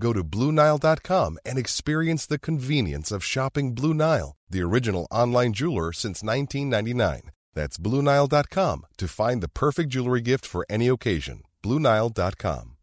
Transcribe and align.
Go 0.00 0.12
to 0.12 0.24
BlueNile.com 0.24 1.38
and 1.44 1.58
experience 1.58 2.26
the 2.26 2.38
convenience 2.38 3.12
of 3.12 3.24
shopping 3.24 3.74
Blue 3.74 3.94
Nile, 3.94 4.36
the 4.48 4.62
original 4.62 5.06
online 5.10 5.52
jeweler 5.52 5.92
since 5.92 6.22
1999. 6.22 7.30
That's 7.54 7.78
BlueNile.com 7.78 8.86
to 8.98 9.08
find 9.08 9.42
the 9.42 9.48
perfect 9.48 9.90
jewelry 9.90 10.20
gift 10.20 10.46
for 10.46 10.64
any 10.70 10.88
occasion. 10.88 11.42
BlueNile.com. 11.62 12.76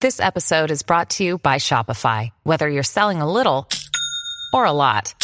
This 0.00 0.20
episode 0.20 0.70
is 0.70 0.82
brought 0.82 1.08
to 1.10 1.24
you 1.24 1.38
by 1.38 1.56
Shopify. 1.56 2.28
Whether 2.42 2.68
you're 2.68 2.82
selling 2.82 3.22
a 3.22 3.32
little 3.32 3.66
or 4.52 4.66
a 4.66 4.72
lot, 4.72 5.14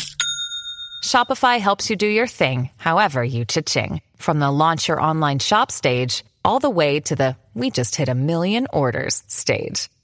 Shopify 1.04 1.60
helps 1.60 1.90
you 1.90 1.96
do 1.96 2.06
your 2.06 2.26
thing, 2.26 2.70
however 2.76 3.22
you 3.22 3.44
cha-ching. 3.44 4.00
From 4.16 4.38
the 4.38 4.50
launch 4.50 4.88
your 4.88 5.00
online 5.00 5.40
shop 5.40 5.70
stage, 5.70 6.24
all 6.42 6.58
the 6.58 6.70
way 6.70 7.00
to 7.00 7.14
the 7.14 7.36
we 7.54 7.70
just 7.70 7.96
hit 7.96 8.08
a 8.08 8.14
million 8.14 8.66
orders 8.72 9.22
stage. 9.26 9.90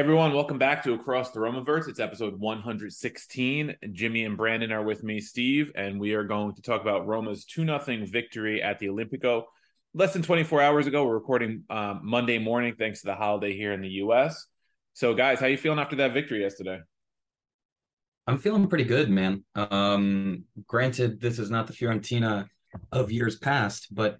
Everyone, 0.00 0.32
welcome 0.32 0.56
back 0.56 0.82
to 0.84 0.94
Across 0.94 1.32
the 1.32 1.40
Romaverse. 1.40 1.86
It's 1.86 2.00
episode 2.00 2.40
116. 2.40 3.76
Jimmy 3.92 4.24
and 4.24 4.34
Brandon 4.34 4.72
are 4.72 4.82
with 4.82 5.04
me, 5.04 5.20
Steve, 5.20 5.72
and 5.74 6.00
we 6.00 6.14
are 6.14 6.24
going 6.24 6.54
to 6.54 6.62
talk 6.62 6.80
about 6.80 7.06
Roma's 7.06 7.44
2 7.44 7.66
0 7.66 8.06
victory 8.06 8.62
at 8.62 8.78
the 8.78 8.86
Olimpico 8.86 9.42
Less 9.92 10.14
than 10.14 10.22
24 10.22 10.62
hours 10.62 10.86
ago, 10.86 11.04
we're 11.04 11.12
recording 11.12 11.64
um, 11.68 12.00
Monday 12.02 12.38
morning, 12.38 12.76
thanks 12.78 13.00
to 13.00 13.08
the 13.08 13.14
holiday 13.14 13.54
here 13.54 13.74
in 13.74 13.82
the 13.82 13.90
U.S. 13.90 14.46
So, 14.94 15.12
guys, 15.12 15.38
how 15.38 15.48
you 15.48 15.58
feeling 15.58 15.78
after 15.78 15.96
that 15.96 16.14
victory 16.14 16.40
yesterday? 16.40 16.80
I'm 18.26 18.38
feeling 18.38 18.68
pretty 18.68 18.84
good, 18.84 19.10
man. 19.10 19.44
Um, 19.54 20.44
granted, 20.66 21.20
this 21.20 21.38
is 21.38 21.50
not 21.50 21.66
the 21.66 21.74
Fiorentina 21.74 22.46
of 22.90 23.12
years 23.12 23.36
past, 23.36 23.94
but 23.94 24.18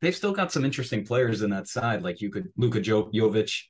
they've 0.00 0.14
still 0.14 0.32
got 0.32 0.52
some 0.52 0.64
interesting 0.64 1.04
players 1.04 1.42
in 1.42 1.50
that 1.50 1.66
side. 1.66 2.04
Like 2.04 2.20
you 2.20 2.30
could 2.30 2.52
Luka 2.56 2.80
Jovic, 2.80 3.62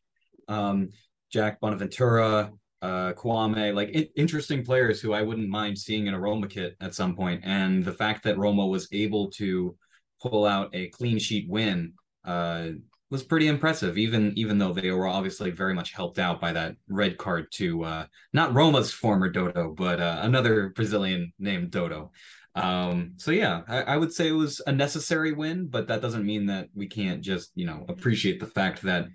um, 0.48 0.90
Jack 1.36 1.60
Bonaventura, 1.60 2.50
uh, 2.80 3.12
Kouamé, 3.12 3.74
like 3.74 3.90
it, 3.90 4.10
interesting 4.16 4.64
players 4.64 5.02
who 5.02 5.12
I 5.12 5.20
wouldn't 5.20 5.50
mind 5.50 5.78
seeing 5.78 6.06
in 6.06 6.14
a 6.14 6.18
Roma 6.18 6.48
kit 6.48 6.76
at 6.80 6.94
some 6.94 7.14
point. 7.14 7.42
And 7.44 7.84
the 7.84 7.92
fact 7.92 8.24
that 8.24 8.38
Roma 8.38 8.66
was 8.66 8.88
able 8.90 9.30
to 9.32 9.76
pull 10.22 10.46
out 10.46 10.70
a 10.72 10.88
clean 10.88 11.18
sheet 11.18 11.46
win 11.46 11.92
uh, 12.24 12.68
was 13.10 13.22
pretty 13.22 13.48
impressive, 13.48 13.98
even 13.98 14.32
even 14.34 14.56
though 14.56 14.72
they 14.72 14.90
were 14.90 15.06
obviously 15.06 15.50
very 15.50 15.74
much 15.74 15.92
helped 15.92 16.18
out 16.18 16.40
by 16.40 16.54
that 16.54 16.76
red 16.88 17.18
card 17.18 17.52
to 17.52 17.84
uh, 17.84 18.06
not 18.32 18.54
Roma's 18.54 18.90
former 18.90 19.28
Dodo, 19.28 19.74
but 19.76 20.00
uh, 20.00 20.20
another 20.22 20.70
Brazilian 20.70 21.34
named 21.38 21.70
Dodo. 21.70 22.12
Um, 22.54 23.12
so 23.18 23.30
yeah, 23.30 23.60
I, 23.68 23.82
I, 23.82 23.96
would 23.98 24.14
say 24.14 24.28
it 24.28 24.32
was 24.32 24.62
a 24.66 24.72
necessary 24.72 25.32
win, 25.32 25.66
but 25.66 25.88
that 25.88 26.00
doesn't 26.00 26.24
mean 26.24 26.46
that 26.46 26.68
we 26.74 26.86
can't 26.86 27.20
just 27.20 27.50
you 27.54 27.66
know 27.66 27.84
appreciate 27.90 28.40
the 28.40 28.46
fact 28.46 28.80
that 28.84 29.08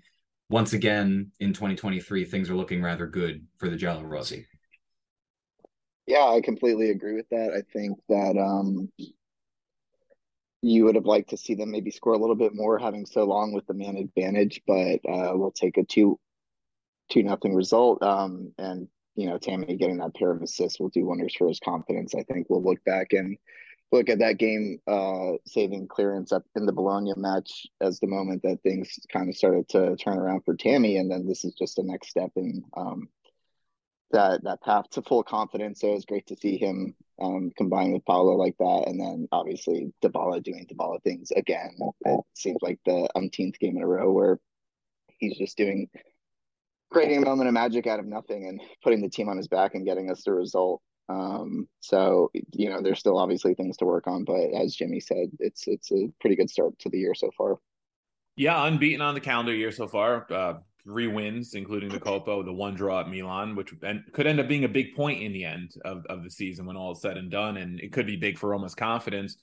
once 0.52 0.74
again 0.74 1.32
in 1.40 1.54
2023 1.54 2.26
things 2.26 2.50
are 2.50 2.54
looking 2.54 2.82
rather 2.82 3.06
good 3.06 3.46
for 3.56 3.68
the 3.68 3.76
Giallorossi. 3.76 4.44
Yeah, 6.06 6.26
I 6.26 6.42
completely 6.42 6.90
agree 6.90 7.14
with 7.14 7.28
that. 7.30 7.52
I 7.54 7.62
think 7.72 7.98
that 8.08 8.36
um, 8.36 8.90
you 10.60 10.84
would 10.84 10.96
have 10.96 11.06
liked 11.06 11.30
to 11.30 11.38
see 11.38 11.54
them 11.54 11.70
maybe 11.70 11.90
score 11.90 12.12
a 12.12 12.18
little 12.18 12.36
bit 12.36 12.54
more, 12.54 12.78
having 12.78 13.06
so 13.06 13.24
long 13.24 13.52
with 13.52 13.66
the 13.66 13.72
man 13.72 13.96
advantage. 13.96 14.60
But 14.66 15.00
uh, 15.08 15.32
we'll 15.34 15.52
take 15.52 15.78
a 15.78 15.84
two 15.84 16.18
two 17.10 17.22
nothing 17.22 17.54
result. 17.54 18.02
Um, 18.02 18.52
and 18.58 18.88
you 19.14 19.28
know, 19.28 19.38
Tammy 19.38 19.76
getting 19.76 19.98
that 19.98 20.14
pair 20.14 20.32
of 20.32 20.42
assists 20.42 20.78
will 20.78 20.90
do 20.90 21.06
wonders 21.06 21.34
for 21.36 21.48
his 21.48 21.60
confidence. 21.60 22.14
I 22.14 22.24
think 22.24 22.48
we'll 22.50 22.62
look 22.62 22.84
back 22.84 23.12
and 23.12 23.38
look 23.92 24.08
at 24.08 24.20
that 24.20 24.38
game 24.38 24.78
uh, 24.86 25.32
saving 25.46 25.86
clearance 25.86 26.32
up 26.32 26.44
in 26.56 26.66
the 26.66 26.72
Bologna 26.72 27.12
match 27.16 27.66
as 27.80 28.00
the 28.00 28.06
moment 28.06 28.42
that 28.42 28.62
things 28.62 28.98
kind 29.12 29.28
of 29.28 29.36
started 29.36 29.68
to 29.68 29.94
turn 29.96 30.18
around 30.18 30.42
for 30.44 30.56
Tammy, 30.56 30.96
and 30.96 31.10
then 31.10 31.28
this 31.28 31.44
is 31.44 31.54
just 31.54 31.76
the 31.76 31.82
next 31.82 32.08
step 32.08 32.30
in 32.36 32.64
um, 32.76 33.08
that 34.10 34.42
that 34.44 34.62
path 34.62 34.88
to 34.90 35.02
full 35.02 35.22
confidence. 35.22 35.80
So 35.80 35.88
it 35.88 35.94
was 35.94 36.04
great 36.06 36.26
to 36.28 36.36
see 36.36 36.56
him 36.56 36.94
um, 37.20 37.52
combine 37.56 37.92
with 37.92 38.04
Paulo 38.06 38.34
like 38.36 38.56
that, 38.58 38.84
and 38.86 38.98
then 38.98 39.28
obviously 39.30 39.92
Dybala 40.02 40.42
doing 40.42 40.66
Dybala 40.66 41.02
things 41.02 41.30
again. 41.30 41.76
It 42.06 42.20
seems 42.34 42.58
like 42.62 42.80
the 42.86 43.08
umpteenth 43.14 43.58
game 43.58 43.76
in 43.76 43.82
a 43.82 43.86
row 43.86 44.10
where 44.10 44.40
he's 45.18 45.36
just 45.36 45.56
doing 45.56 45.88
creating 46.90 47.22
a 47.22 47.26
moment 47.26 47.48
of 47.48 47.54
magic 47.54 47.86
out 47.86 47.98
of 47.98 48.06
nothing 48.06 48.46
and 48.46 48.60
putting 48.82 49.00
the 49.00 49.08
team 49.08 49.28
on 49.28 49.36
his 49.36 49.48
back 49.48 49.74
and 49.74 49.86
getting 49.86 50.10
us 50.10 50.24
the 50.24 50.32
result. 50.32 50.82
Um, 51.08 51.68
so 51.80 52.30
you 52.52 52.70
know, 52.70 52.80
there's 52.82 52.98
still 52.98 53.18
obviously 53.18 53.54
things 53.54 53.76
to 53.78 53.84
work 53.84 54.06
on, 54.06 54.24
but 54.24 54.52
as 54.54 54.74
Jimmy 54.74 55.00
said, 55.00 55.30
it's 55.38 55.66
it's 55.66 55.90
a 55.92 56.08
pretty 56.20 56.36
good 56.36 56.50
start 56.50 56.78
to 56.80 56.88
the 56.88 56.98
year 56.98 57.14
so 57.14 57.30
far. 57.36 57.58
Yeah, 58.36 58.64
unbeaten 58.66 59.02
on 59.02 59.14
the 59.14 59.20
calendar 59.20 59.54
year 59.54 59.72
so 59.72 59.86
far. 59.86 60.26
Uh, 60.32 60.54
three 60.84 61.06
wins, 61.06 61.54
including 61.54 61.90
the 61.90 62.00
Coppa, 62.00 62.44
the 62.44 62.52
one 62.52 62.74
draw 62.74 63.00
at 63.00 63.08
Milan, 63.08 63.54
which 63.54 63.72
and 63.82 64.02
could 64.12 64.26
end 64.26 64.40
up 64.40 64.48
being 64.48 64.64
a 64.64 64.68
big 64.68 64.94
point 64.94 65.22
in 65.22 65.32
the 65.32 65.44
end 65.44 65.72
of, 65.84 66.04
of 66.06 66.24
the 66.24 66.30
season 66.30 66.66
when 66.66 66.76
all 66.76 66.92
is 66.92 67.00
said 67.00 67.16
and 67.16 67.30
done, 67.30 67.56
and 67.56 67.80
it 67.80 67.92
could 67.92 68.06
be 68.06 68.16
big 68.16 68.38
for 68.38 68.50
Roma's 68.50 68.74
confidence. 68.74 69.36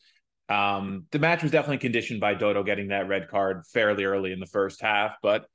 Um, 0.49 1.05
the 1.11 1.19
match 1.19 1.43
was 1.43 1.51
definitely 1.51 1.77
conditioned 1.77 2.19
by 2.19 2.33
Dodo 2.33 2.63
getting 2.63 2.87
that 2.87 3.07
red 3.07 3.29
card 3.29 3.65
fairly 3.67 4.03
early 4.05 4.31
in 4.31 4.39
the 4.39 4.47
first 4.47 4.81
half, 4.81 5.15
but 5.21 5.45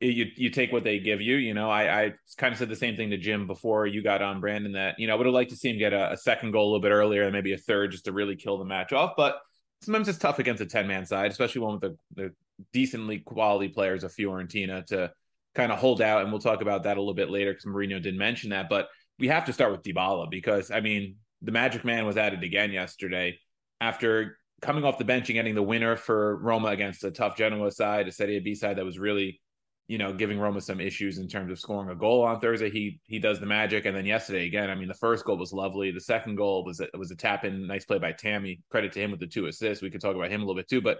you 0.00 0.26
you 0.36 0.50
take 0.50 0.72
what 0.72 0.84
they 0.84 0.98
give 0.98 1.20
you. 1.20 1.36
You 1.36 1.54
know, 1.54 1.70
I 1.70 2.04
I 2.04 2.12
kind 2.36 2.52
of 2.52 2.58
said 2.58 2.68
the 2.68 2.76
same 2.76 2.96
thing 2.96 3.10
to 3.10 3.16
Jim 3.16 3.46
before 3.46 3.86
you 3.86 4.02
got 4.02 4.22
on 4.22 4.40
Brandon 4.40 4.72
that 4.72 4.98
you 4.98 5.06
know 5.06 5.14
I 5.14 5.16
would 5.16 5.26
have 5.26 5.34
liked 5.34 5.50
to 5.50 5.56
see 5.56 5.70
him 5.70 5.78
get 5.78 5.92
a, 5.92 6.12
a, 6.12 6.16
second 6.16 6.50
goal 6.52 6.64
a 6.64 6.68
little 6.68 6.80
bit 6.80 6.92
earlier 6.92 7.22
and 7.22 7.32
maybe 7.32 7.54
a 7.54 7.58
third 7.58 7.92
just 7.92 8.04
to 8.04 8.12
really 8.12 8.36
kill 8.36 8.58
the 8.58 8.64
match 8.64 8.92
off. 8.92 9.14
But 9.16 9.38
sometimes 9.82 10.08
it's 10.08 10.18
tough 10.18 10.38
against 10.38 10.62
a 10.62 10.66
ten 10.66 10.86
man 10.86 11.06
side, 11.06 11.30
especially 11.30 11.62
one 11.62 11.80
with 11.80 11.82
the, 11.82 11.96
the 12.14 12.34
decently 12.72 13.20
quality 13.20 13.68
players 13.68 14.04
of 14.04 14.14
Fiorentina 14.14 14.84
to 14.86 15.12
kind 15.54 15.72
of 15.72 15.78
hold 15.78 16.02
out. 16.02 16.22
And 16.22 16.30
we'll 16.30 16.40
talk 16.40 16.60
about 16.60 16.82
that 16.82 16.98
a 16.98 17.00
little 17.00 17.14
bit 17.14 17.30
later 17.30 17.52
because 17.52 17.64
Mourinho 17.64 18.02
didn't 18.02 18.18
mention 18.18 18.50
that. 18.50 18.68
But 18.68 18.88
we 19.18 19.28
have 19.28 19.46
to 19.46 19.52
start 19.52 19.72
with 19.72 19.82
Dybala 19.82 20.30
because 20.30 20.70
I 20.70 20.80
mean 20.80 21.16
the 21.40 21.52
Magic 21.52 21.84
Man 21.84 22.04
was 22.04 22.16
it 22.16 22.42
again 22.42 22.70
yesterday 22.70 23.38
after 23.80 24.38
coming 24.60 24.84
off 24.84 24.98
the 24.98 25.04
bench 25.04 25.28
and 25.28 25.34
getting 25.34 25.54
the 25.54 25.62
winner 25.62 25.96
for 25.96 26.36
Roma 26.36 26.68
against 26.68 27.04
a 27.04 27.10
tough 27.10 27.36
Genoa 27.36 27.70
side, 27.70 28.08
a 28.08 28.12
Serie 28.12 28.40
B 28.40 28.54
side 28.54 28.76
that 28.76 28.84
was 28.84 28.98
really 28.98 29.40
you 29.88 29.98
know, 29.98 30.12
giving 30.12 30.38
Roma 30.38 30.60
some 30.60 30.80
issues 30.80 31.18
in 31.18 31.28
terms 31.28 31.50
of 31.52 31.60
scoring 31.60 31.90
a 31.90 31.94
goal 31.94 32.24
on 32.24 32.40
Thursday. 32.40 32.70
He 32.70 33.00
he 33.04 33.18
does 33.18 33.38
the 33.38 33.46
magic, 33.46 33.84
and 33.84 33.96
then 33.96 34.06
yesterday 34.06 34.46
again. 34.46 34.70
I 34.70 34.74
mean, 34.74 34.88
the 34.88 34.94
first 34.94 35.24
goal 35.24 35.36
was 35.36 35.52
lovely. 35.52 35.90
The 35.92 36.00
second 36.00 36.36
goal 36.36 36.64
was 36.64 36.80
a, 36.80 36.88
was 36.96 37.10
a 37.10 37.16
tap 37.16 37.44
in, 37.44 37.66
nice 37.66 37.84
play 37.84 37.98
by 37.98 38.12
Tammy. 38.12 38.60
Credit 38.70 38.92
to 38.92 39.00
him 39.00 39.10
with 39.10 39.20
the 39.20 39.26
two 39.26 39.46
assists. 39.46 39.82
We 39.82 39.90
could 39.90 40.00
talk 40.00 40.16
about 40.16 40.30
him 40.30 40.42
a 40.42 40.44
little 40.44 40.58
bit 40.60 40.68
too, 40.68 40.80
but 40.80 40.98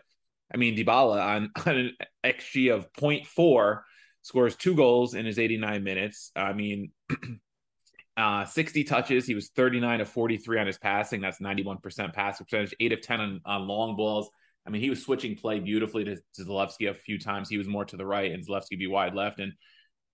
I 0.52 0.56
mean, 0.56 0.76
Dybala 0.76 1.20
on, 1.20 1.50
on 1.66 1.76
an 1.76 1.92
xG 2.24 2.72
of 2.74 2.92
0.4 2.92 3.80
scores 4.22 4.56
two 4.56 4.74
goals 4.74 5.14
in 5.14 5.26
his 5.26 5.38
89 5.38 5.82
minutes. 5.82 6.30
I 6.36 6.52
mean, 6.52 6.92
uh, 8.16 8.44
60 8.44 8.84
touches. 8.84 9.26
He 9.26 9.34
was 9.34 9.48
39 9.48 10.00
of 10.00 10.08
43 10.08 10.60
on 10.60 10.66
his 10.66 10.78
passing. 10.78 11.20
That's 11.20 11.40
91% 11.40 12.12
pass 12.12 12.40
percentage, 12.40 12.74
eight 12.80 12.92
of 12.92 13.00
10 13.02 13.20
on, 13.20 13.40
on 13.44 13.68
long 13.68 13.96
balls. 13.96 14.30
I 14.66 14.70
mean, 14.70 14.82
he 14.82 14.90
was 14.90 15.02
switching 15.02 15.36
play 15.36 15.60
beautifully 15.60 16.04
to, 16.04 16.16
to 16.16 16.44
Zalewski 16.44 16.90
a 16.90 16.94
few 16.94 17.18
times. 17.18 17.48
He 17.48 17.58
was 17.58 17.68
more 17.68 17.84
to 17.84 17.96
the 17.96 18.06
right 18.06 18.32
and 18.32 18.46
Zalewski 18.46 18.78
be 18.78 18.86
wide 18.86 19.14
left. 19.14 19.38
And 19.38 19.52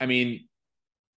I 0.01 0.07
mean, 0.07 0.47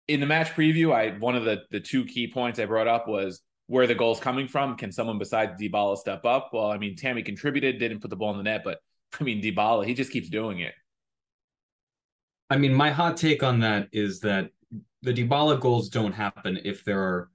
in 0.06 0.20
the 0.20 0.26
match 0.26 0.50
preview, 0.50 0.94
I 0.94 1.18
one 1.18 1.34
of 1.34 1.44
the 1.44 1.62
the 1.70 1.80
two 1.80 2.04
key 2.04 2.30
points 2.30 2.58
I 2.58 2.66
brought 2.66 2.86
up 2.88 3.08
was 3.08 3.40
where 3.66 3.86
the 3.86 3.94
goal's 3.94 4.20
coming 4.20 4.46
from. 4.46 4.76
Can 4.76 4.92
someone 4.92 5.18
besides 5.18 5.60
Dybala 5.60 5.96
step 5.96 6.24
up? 6.24 6.50
Well, 6.52 6.70
I 6.70 6.78
mean, 6.78 6.96
Tammy 6.96 7.22
contributed, 7.22 7.78
didn't 7.78 8.00
put 8.00 8.10
the 8.10 8.16
ball 8.16 8.30
in 8.32 8.36
the 8.36 8.42
net, 8.42 8.62
but 8.64 8.78
I 9.18 9.24
mean, 9.24 9.42
Dybala, 9.42 9.86
he 9.86 9.94
just 9.94 10.12
keeps 10.12 10.28
doing 10.28 10.60
it. 10.60 10.74
I 12.50 12.58
mean, 12.58 12.74
my 12.74 12.90
hot 12.90 13.16
take 13.16 13.42
on 13.42 13.60
that 13.60 13.88
is 13.92 14.20
that 14.20 14.50
the 15.02 15.12
Dybala 15.12 15.58
goals 15.58 15.88
don't 15.88 16.12
happen 16.12 16.60
if 16.64 16.84
there 16.84 17.00
are 17.00 17.30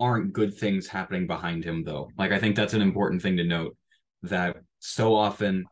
aren't 0.00 0.32
good 0.32 0.56
things 0.56 0.86
happening 0.86 1.26
behind 1.26 1.64
him 1.64 1.84
though. 1.84 2.10
Like 2.18 2.32
I 2.32 2.38
think 2.38 2.56
that's 2.56 2.74
an 2.74 2.82
important 2.82 3.22
thing 3.22 3.36
to 3.36 3.44
note 3.44 3.76
that 4.22 4.56
so 4.78 5.14
often 5.14 5.64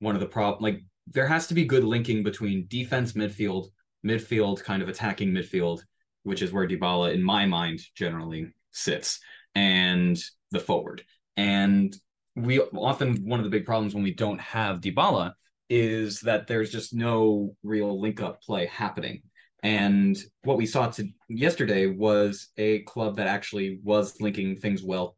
one 0.00 0.14
of 0.14 0.20
the 0.20 0.26
problem 0.26 0.62
like 0.62 0.82
there 1.06 1.26
has 1.26 1.46
to 1.46 1.54
be 1.54 1.64
good 1.64 1.84
linking 1.84 2.22
between 2.22 2.66
defense 2.68 3.12
midfield 3.12 3.68
midfield 4.04 4.62
kind 4.62 4.82
of 4.82 4.88
attacking 4.88 5.30
midfield 5.30 5.80
which 6.28 6.42
is 6.42 6.52
where 6.52 6.68
Dybala 6.68 7.14
in 7.14 7.22
my 7.22 7.46
mind 7.46 7.80
generally 7.94 8.52
sits 8.70 9.20
and 9.54 10.18
the 10.50 10.60
forward. 10.60 11.02
And 11.36 11.96
we 12.36 12.60
often 12.60 13.26
one 13.26 13.40
of 13.40 13.44
the 13.44 13.50
big 13.50 13.64
problems 13.64 13.94
when 13.94 14.04
we 14.04 14.14
don't 14.14 14.40
have 14.40 14.80
Dybala 14.80 15.32
is 15.70 16.20
that 16.20 16.46
there's 16.46 16.70
just 16.70 16.94
no 16.94 17.56
real 17.62 18.00
link 18.00 18.20
up 18.20 18.42
play 18.42 18.66
happening. 18.66 19.22
And 19.62 20.16
what 20.44 20.56
we 20.56 20.66
saw 20.66 20.88
to 20.88 21.08
yesterday 21.28 21.86
was 21.86 22.48
a 22.56 22.80
club 22.80 23.16
that 23.16 23.26
actually 23.26 23.80
was 23.82 24.20
linking 24.20 24.56
things 24.56 24.82
well 24.82 25.16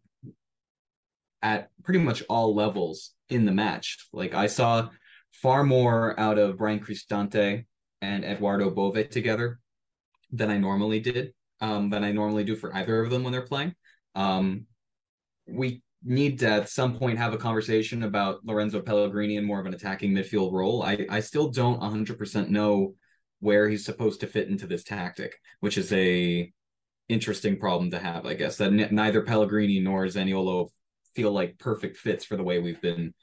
at 1.42 1.70
pretty 1.82 2.00
much 2.00 2.22
all 2.28 2.54
levels 2.54 3.12
in 3.30 3.44
the 3.44 3.52
match. 3.52 4.08
Like 4.12 4.34
I 4.34 4.46
saw 4.46 4.88
far 5.32 5.64
more 5.64 6.18
out 6.18 6.38
of 6.38 6.58
Bryan 6.58 6.80
Cristante 6.80 7.64
and 8.02 8.24
Eduardo 8.24 8.70
Bove 8.70 9.08
together 9.10 9.58
than 10.30 10.50
I 10.50 10.58
normally 10.58 11.00
did, 11.00 11.32
um, 11.60 11.90
than 11.90 12.04
I 12.04 12.12
normally 12.12 12.44
do 12.44 12.56
for 12.56 12.74
either 12.74 13.02
of 13.02 13.10
them 13.10 13.22
when 13.22 13.32
they're 13.32 13.42
playing. 13.42 13.74
Um, 14.14 14.66
we 15.46 15.82
need 16.02 16.38
to 16.40 16.48
at 16.48 16.68
some 16.68 16.96
point 16.96 17.18
have 17.18 17.34
a 17.34 17.38
conversation 17.38 18.02
about 18.04 18.44
Lorenzo 18.44 18.80
Pellegrini 18.80 19.36
in 19.36 19.44
more 19.44 19.60
of 19.60 19.66
an 19.66 19.74
attacking 19.74 20.12
midfield 20.12 20.52
role. 20.52 20.82
I, 20.82 21.06
I 21.10 21.20
still 21.20 21.48
don't 21.48 21.80
100% 21.80 22.48
know 22.48 22.94
where 23.40 23.68
he's 23.68 23.84
supposed 23.84 24.20
to 24.20 24.26
fit 24.26 24.48
into 24.48 24.66
this 24.66 24.84
tactic, 24.84 25.34
which 25.60 25.76
is 25.76 25.92
a 25.92 26.50
interesting 27.08 27.58
problem 27.58 27.90
to 27.90 27.98
have, 27.98 28.24
I 28.24 28.34
guess. 28.34 28.56
That 28.56 28.72
n- 28.72 28.88
neither 28.90 29.22
Pellegrini 29.22 29.80
nor 29.80 30.04
Zaniolo 30.06 30.68
feel 31.14 31.32
like 31.32 31.58
perfect 31.58 31.96
fits 31.96 32.24
for 32.24 32.36
the 32.36 32.42
way 32.42 32.58
we've 32.58 32.80
been 32.80 33.14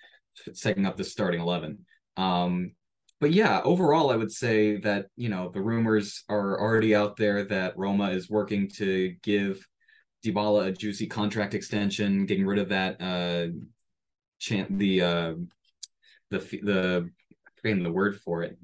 setting 0.54 0.86
up 0.86 0.98
this 0.98 1.12
starting 1.12 1.42
11. 1.42 1.80
Um, 2.16 2.72
but 3.20 3.32
yeah, 3.32 3.62
overall, 3.64 4.12
I 4.12 4.16
would 4.16 4.32
say 4.32 4.78
that, 4.78 5.08
you 5.16 5.30
know, 5.30 5.50
the 5.50 5.62
rumors 5.62 6.24
are 6.30 6.60
already 6.60 6.94
out 6.94 7.18
there 7.18 7.44
that 7.46 7.78
Roma 7.78 8.12
is 8.12 8.30
working 8.30 8.70
to 8.78 9.16
give 9.24 9.66
Dybala 10.24 10.68
a 10.68 10.72
juicy 10.72 11.08
contract 11.08 11.54
extension, 11.56 12.26
getting 12.26 12.46
rid 12.46 12.60
of 12.60 12.70
that, 12.70 13.02
uh, 13.02 13.48
chant 14.40 14.78
the, 14.78 15.02
uh, 15.02 15.34
the, 16.30 16.40
the, 16.40 17.10
forgetting 17.58 17.84
the 17.84 17.92
word 17.92 18.20
for 18.22 18.44
it. 18.44 18.58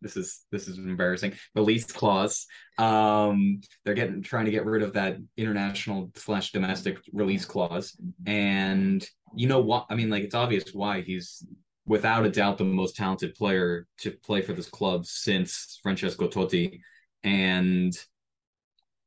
This 0.00 0.16
is 0.16 0.44
this 0.50 0.68
is 0.68 0.78
embarrassing. 0.78 1.34
Release 1.54 1.84
clause. 1.84 2.46
Um, 2.78 3.60
they're 3.84 3.94
getting 3.94 4.22
trying 4.22 4.46
to 4.46 4.50
get 4.50 4.64
rid 4.64 4.82
of 4.82 4.94
that 4.94 5.18
international 5.36 6.10
slash 6.14 6.52
domestic 6.52 6.98
release 7.12 7.44
clause, 7.44 7.96
and 8.26 9.06
you 9.34 9.46
know 9.46 9.60
what? 9.60 9.86
I 9.90 9.94
mean, 9.94 10.10
like 10.10 10.24
it's 10.24 10.34
obvious 10.34 10.72
why 10.72 11.02
he's 11.02 11.44
without 11.86 12.26
a 12.26 12.30
doubt 12.30 12.58
the 12.58 12.64
most 12.64 12.96
talented 12.96 13.34
player 13.34 13.86
to 13.98 14.10
play 14.10 14.42
for 14.42 14.52
this 14.52 14.68
club 14.68 15.06
since 15.06 15.80
Francesco 15.82 16.28
Totti, 16.28 16.80
and 17.22 17.92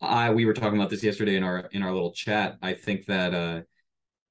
I 0.02 0.32
we 0.32 0.46
were 0.46 0.54
talking 0.54 0.78
about 0.78 0.90
this 0.90 1.04
yesterday 1.04 1.36
in 1.36 1.44
our 1.44 1.70
in 1.72 1.84
our 1.84 1.94
little 1.94 2.12
chat. 2.12 2.58
I 2.62 2.74
think 2.74 3.06
that 3.06 3.34
uh, 3.34 3.62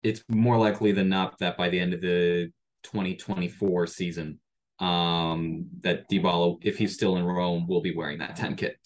it's 0.02 0.22
more 0.28 0.58
likely 0.58 0.92
than 0.92 1.08
not 1.08 1.38
that 1.38 1.56
by 1.56 1.68
the 1.68 1.80
end 1.80 1.94
of 1.94 2.00
the 2.00 2.52
2024 2.82 3.86
season, 3.86 4.40
um, 4.82 5.66
that 5.82 6.10
Dybala, 6.10 6.58
if 6.62 6.76
he's 6.76 6.94
still 6.94 7.16
in 7.16 7.24
Rome, 7.24 7.68
will 7.68 7.80
be 7.80 7.94
wearing 7.94 8.18
that 8.18 8.34
10 8.34 8.56
kit. 8.56 8.76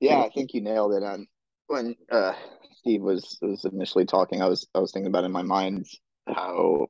Yeah, 0.00 0.20
I 0.20 0.30
think 0.30 0.54
you 0.54 0.62
nailed 0.62 0.94
it 0.94 1.02
on 1.02 1.28
when 1.66 1.94
uh, 2.10 2.32
Steve 2.78 3.02
was 3.02 3.36
was 3.42 3.66
initially 3.66 4.06
talking. 4.06 4.40
I 4.40 4.48
was 4.48 4.66
I 4.74 4.78
was 4.78 4.92
thinking 4.92 5.08
about 5.08 5.24
in 5.24 5.32
my 5.32 5.42
mind 5.42 5.86
how 6.26 6.86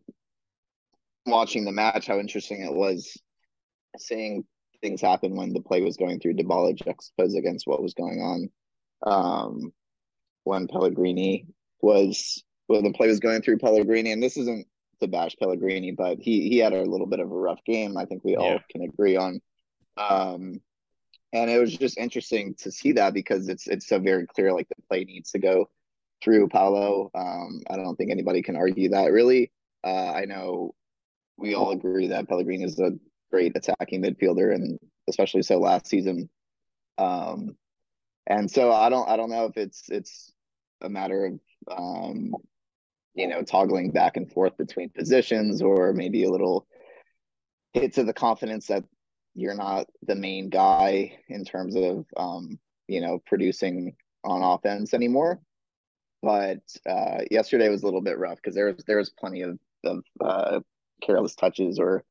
watching 1.27 1.65
the 1.65 1.73
match, 1.73 2.07
how 2.07 2.21
interesting 2.21 2.63
it 2.63 2.73
was 2.73 3.21
seeing 3.99 4.45
things 4.81 5.01
happen 5.01 5.35
when 5.35 5.53
the 5.53 5.61
play 5.61 5.83
was 5.83 5.97
going 5.97 6.21
through 6.21 6.35
Dybala 6.35 6.77
juxtaposed 6.77 7.37
against 7.37 7.67
what 7.67 7.83
was 7.83 7.95
going 7.95 8.21
on 8.21 8.51
um, 9.05 9.73
when 10.45 10.69
Pellegrini 10.69 11.47
was 11.83 12.45
when 12.69 12.85
the 12.85 12.93
play 12.93 13.09
was 13.09 13.19
going 13.19 13.43
through 13.43 13.59
Pellegrini. 13.59 14.13
And 14.13 14.23
this 14.23 14.37
isn't 14.37 14.69
to 15.01 15.09
bash 15.09 15.37
Pellegrini, 15.37 15.93
but 15.93 16.19
he 16.19 16.49
he 16.49 16.59
had 16.59 16.73
a 16.73 16.83
little 16.83 17.07
bit 17.07 17.21
of 17.21 17.31
a 17.31 17.35
rough 17.35 17.63
game. 17.65 17.97
I 17.97 18.05
think 18.05 18.25
we 18.25 18.37
all 18.37 18.61
can 18.71 18.83
agree 18.83 19.17
on. 19.17 19.41
Um, 19.97 20.61
and 21.33 21.51
it 21.51 21.59
was 21.59 21.77
just 21.77 21.99
interesting 21.99 22.55
to 22.59 22.73
see 22.73 22.93
that 22.93 23.15
because 23.15 23.49
it's 23.49 23.67
it's 23.67 23.87
so 23.87 23.99
very 23.99 24.27
clear 24.27 24.53
like 24.53 24.69
the 24.69 24.83
play 24.89 25.05
needs 25.05 25.31
to 25.33 25.39
go 25.39 25.69
through 26.23 26.49
Paulo. 26.49 27.11
Um, 27.15 27.61
I 27.71 27.77
don't 27.77 27.97
think 27.97 28.11
anybody 28.11 28.43
can 28.43 28.57
argue 28.57 28.91
that 28.91 29.13
really. 29.13 29.53
Uh, 29.85 30.13
I 30.13 30.25
know 30.25 30.75
we 31.37 31.55
all 31.55 31.71
agree 31.71 32.09
that 32.09 32.29
Pellegrini 32.29 32.65
is 32.65 32.79
a 32.79 32.93
great 33.31 33.57
attacking 33.57 34.03
midfielder, 34.03 34.55
and 34.55 34.79
especially 35.09 35.43
so 35.43 35.59
last 35.59 35.87
season. 35.87 36.29
Um, 36.99 37.57
and 38.27 38.51
so 38.51 38.73
I 38.73 38.91
don't 38.91 39.09
I 39.09 39.17
don't 39.17 39.31
know 39.31 39.47
if 39.47 39.57
it's 39.57 39.89
it's 39.89 40.33
a 40.81 40.89
matter 40.89 41.27
of 41.27 41.41
um, 41.77 42.35
you 43.15 43.27
know, 43.27 43.43
toggling 43.43 43.91
back 43.91 44.17
and 44.17 44.31
forth 44.31 44.57
between 44.57 44.89
positions 44.91 45.63
or 45.63 45.93
maybe 45.93 46.25
a 46.25 46.31
little 46.31 46.67
hit 47.73 47.95
to 47.95 48.05
the 48.05 48.13
confidence 48.13 48.67
that 48.67 48.85
you're 49.35 49.55
not 49.55 49.87
the 50.07 50.15
main 50.15 50.49
guy 50.51 51.17
in 51.29 51.45
terms 51.45 51.77
of 51.77 52.05
um, 52.17 52.59
you 52.89 53.01
know, 53.01 53.21
producing 53.27 53.95
on 54.25 54.43
offense 54.43 54.93
anymore. 54.95 55.41
But 56.23 56.61
uh, 56.89 57.19
yesterday 57.31 57.69
was 57.69 57.83
a 57.83 57.87
little 57.87 58.03
bit 58.03 58.19
rough 58.19 58.37
because 58.37 58.55
there 58.55 58.67
was 58.67 58.85
there 58.87 58.99
was 58.99 59.11
plenty 59.11 59.43
of 59.43 59.59
of 59.85 60.05
uh, 60.21 60.61
careless 61.03 61.35
touches 61.35 61.79
or 61.79 62.05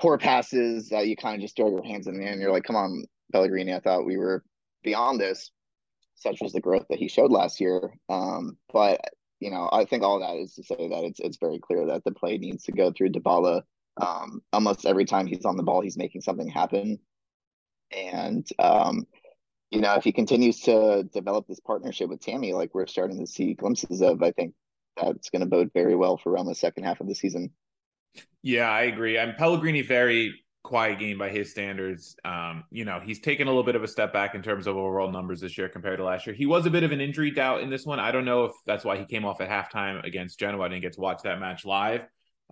poor 0.00 0.18
passes 0.18 0.90
that 0.90 1.06
you 1.06 1.16
kind 1.16 1.36
of 1.36 1.40
just 1.40 1.56
throw 1.56 1.70
your 1.70 1.84
hands 1.84 2.06
in 2.06 2.18
the 2.18 2.24
air 2.24 2.32
and 2.32 2.40
you're 2.40 2.52
like, 2.52 2.64
come 2.64 2.76
on, 2.76 3.04
Pellegrini, 3.32 3.72
I 3.72 3.80
thought 3.80 4.04
we 4.04 4.18
were 4.18 4.44
beyond 4.82 5.20
this. 5.20 5.50
Such 6.16 6.40
was 6.42 6.52
the 6.52 6.60
growth 6.60 6.86
that 6.90 6.98
he 6.98 7.08
showed 7.08 7.30
last 7.30 7.60
year. 7.60 7.94
Um, 8.08 8.58
but 8.72 9.00
you 9.40 9.50
know, 9.50 9.68
I 9.70 9.84
think 9.84 10.02
all 10.02 10.20
that 10.20 10.36
is 10.36 10.54
to 10.54 10.62
say 10.62 10.88
that 10.88 11.04
it's 11.04 11.20
it's 11.20 11.38
very 11.38 11.58
clear 11.58 11.86
that 11.86 12.04
the 12.04 12.12
play 12.12 12.38
needs 12.38 12.64
to 12.64 12.72
go 12.72 12.92
through 12.92 13.10
Dybala. 13.10 13.62
Um, 14.00 14.42
almost 14.52 14.86
every 14.86 15.04
time 15.04 15.26
he's 15.26 15.44
on 15.44 15.56
the 15.56 15.62
ball, 15.62 15.80
he's 15.80 15.96
making 15.96 16.22
something 16.22 16.48
happen. 16.48 16.98
And 17.90 18.46
um, 18.58 19.06
you 19.70 19.80
know, 19.80 19.94
if 19.94 20.04
he 20.04 20.12
continues 20.12 20.60
to 20.60 21.04
develop 21.12 21.46
this 21.46 21.60
partnership 21.60 22.08
with 22.08 22.20
Tammy, 22.20 22.52
like 22.52 22.74
we're 22.74 22.86
starting 22.86 23.18
to 23.20 23.26
see 23.26 23.54
glimpses 23.54 24.00
of, 24.00 24.22
I 24.22 24.32
think 24.32 24.54
that's 25.00 25.30
going 25.30 25.40
to 25.40 25.46
bode 25.46 25.70
very 25.74 25.94
well 25.94 26.16
for 26.16 26.32
Roma's 26.32 26.58
second 26.58 26.84
half 26.84 27.00
of 27.00 27.08
the 27.08 27.14
season. 27.14 27.50
Yeah, 28.42 28.70
I 28.70 28.82
agree. 28.82 29.18
I'm 29.18 29.34
Pellegrini 29.34 29.82
very 29.82 30.40
quiet 30.66 30.98
game 30.98 31.16
by 31.16 31.30
his 31.30 31.50
standards. 31.50 32.16
Um, 32.24 32.64
you 32.70 32.84
know, 32.84 33.00
he's 33.02 33.20
taken 33.20 33.46
a 33.46 33.50
little 33.50 33.62
bit 33.62 33.76
of 33.76 33.84
a 33.84 33.88
step 33.88 34.12
back 34.12 34.34
in 34.34 34.42
terms 34.42 34.66
of 34.66 34.76
overall 34.76 35.10
numbers 35.10 35.40
this 35.40 35.56
year 35.56 35.68
compared 35.68 35.98
to 35.98 36.04
last 36.04 36.26
year. 36.26 36.34
He 36.34 36.44
was 36.44 36.66
a 36.66 36.70
bit 36.70 36.82
of 36.82 36.92
an 36.92 37.00
injury 37.00 37.30
doubt 37.30 37.62
in 37.62 37.70
this 37.70 37.86
one. 37.86 38.00
I 38.00 38.10
don't 38.10 38.24
know 38.24 38.44
if 38.44 38.52
that's 38.66 38.84
why 38.84 38.98
he 38.98 39.04
came 39.04 39.24
off 39.24 39.40
at 39.40 39.48
halftime 39.48 40.04
against 40.04 40.40
Genoa. 40.40 40.64
I 40.64 40.68
didn't 40.68 40.82
get 40.82 40.94
to 40.94 41.00
watch 41.00 41.22
that 41.22 41.38
match 41.38 41.64
live. 41.64 42.02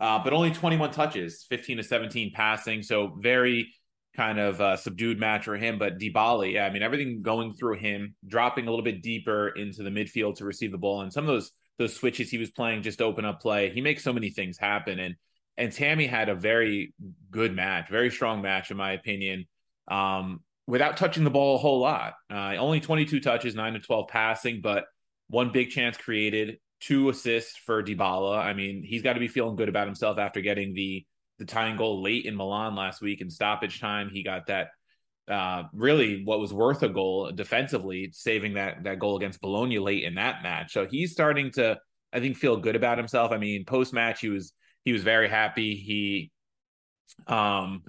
Uh, 0.00 0.22
but 0.22 0.32
only 0.32 0.52
21 0.52 0.92
touches, 0.92 1.44
15 1.48 1.78
to 1.78 1.82
17 1.82 2.32
passing. 2.34 2.82
So 2.82 3.16
very 3.18 3.72
kind 4.16 4.38
of 4.38 4.60
uh, 4.60 4.76
subdued 4.76 5.18
match 5.18 5.44
for 5.44 5.56
him. 5.56 5.78
But 5.78 5.98
Dybala, 5.98 6.52
yeah, 6.52 6.66
I 6.66 6.70
mean, 6.70 6.82
everything 6.82 7.22
going 7.22 7.52
through 7.54 7.78
him, 7.78 8.14
dropping 8.26 8.66
a 8.66 8.70
little 8.70 8.84
bit 8.84 9.02
deeper 9.02 9.48
into 9.48 9.82
the 9.82 9.90
midfield 9.90 10.36
to 10.36 10.44
receive 10.44 10.72
the 10.72 10.78
ball. 10.78 11.02
And 11.02 11.12
some 11.12 11.24
of 11.24 11.28
those 11.28 11.50
those 11.78 11.96
switches 11.96 12.30
he 12.30 12.38
was 12.38 12.52
playing 12.52 12.82
just 12.82 13.02
open 13.02 13.24
up 13.24 13.40
play. 13.40 13.70
He 13.70 13.80
makes 13.80 14.04
so 14.04 14.12
many 14.12 14.30
things 14.30 14.56
happen. 14.56 15.00
And 15.00 15.16
and 15.56 15.72
Tammy 15.72 16.06
had 16.06 16.28
a 16.28 16.34
very 16.34 16.94
good 17.30 17.54
match, 17.54 17.88
very 17.88 18.10
strong 18.10 18.42
match 18.42 18.70
in 18.70 18.76
my 18.76 18.92
opinion. 18.92 19.46
Um, 19.88 20.40
without 20.66 20.96
touching 20.96 21.24
the 21.24 21.30
ball 21.30 21.56
a 21.56 21.58
whole 21.58 21.78
lot. 21.78 22.14
Uh, 22.30 22.54
only 22.56 22.80
22 22.80 23.20
touches, 23.20 23.54
9 23.54 23.74
to 23.74 23.80
12 23.80 24.08
passing, 24.08 24.60
but 24.62 24.84
one 25.28 25.50
big 25.52 25.70
chance 25.70 25.96
created, 25.96 26.58
two 26.80 27.08
assists 27.08 27.56
for 27.56 27.82
Dybala. 27.82 28.38
I 28.38 28.54
mean, 28.54 28.82
he's 28.82 29.02
got 29.02 29.14
to 29.14 29.20
be 29.20 29.28
feeling 29.28 29.56
good 29.56 29.68
about 29.68 29.86
himself 29.86 30.18
after 30.18 30.40
getting 30.40 30.74
the 30.74 31.04
the 31.40 31.44
tying 31.44 31.76
goal 31.76 32.00
late 32.00 32.26
in 32.26 32.36
Milan 32.36 32.76
last 32.76 33.02
week 33.02 33.20
in 33.20 33.28
stoppage 33.28 33.80
time. 33.80 34.08
He 34.08 34.22
got 34.22 34.46
that 34.46 34.68
uh, 35.28 35.64
really 35.72 36.22
what 36.24 36.38
was 36.38 36.52
worth 36.52 36.82
a 36.82 36.88
goal 36.88 37.32
defensively, 37.32 38.10
saving 38.12 38.54
that 38.54 38.84
that 38.84 38.98
goal 38.98 39.16
against 39.16 39.40
Bologna 39.40 39.78
late 39.78 40.04
in 40.04 40.14
that 40.14 40.42
match. 40.42 40.72
So 40.72 40.86
he's 40.86 41.12
starting 41.12 41.50
to, 41.52 41.78
I 42.12 42.20
think, 42.20 42.36
feel 42.36 42.56
good 42.56 42.76
about 42.76 42.98
himself. 42.98 43.32
I 43.32 43.38
mean, 43.38 43.64
post 43.64 43.92
match 43.92 44.20
he 44.20 44.28
was 44.28 44.52
he 44.84 44.92
was 44.92 45.02
very 45.02 45.28
happy. 45.28 45.74
He 45.76 46.30
um 47.26 47.82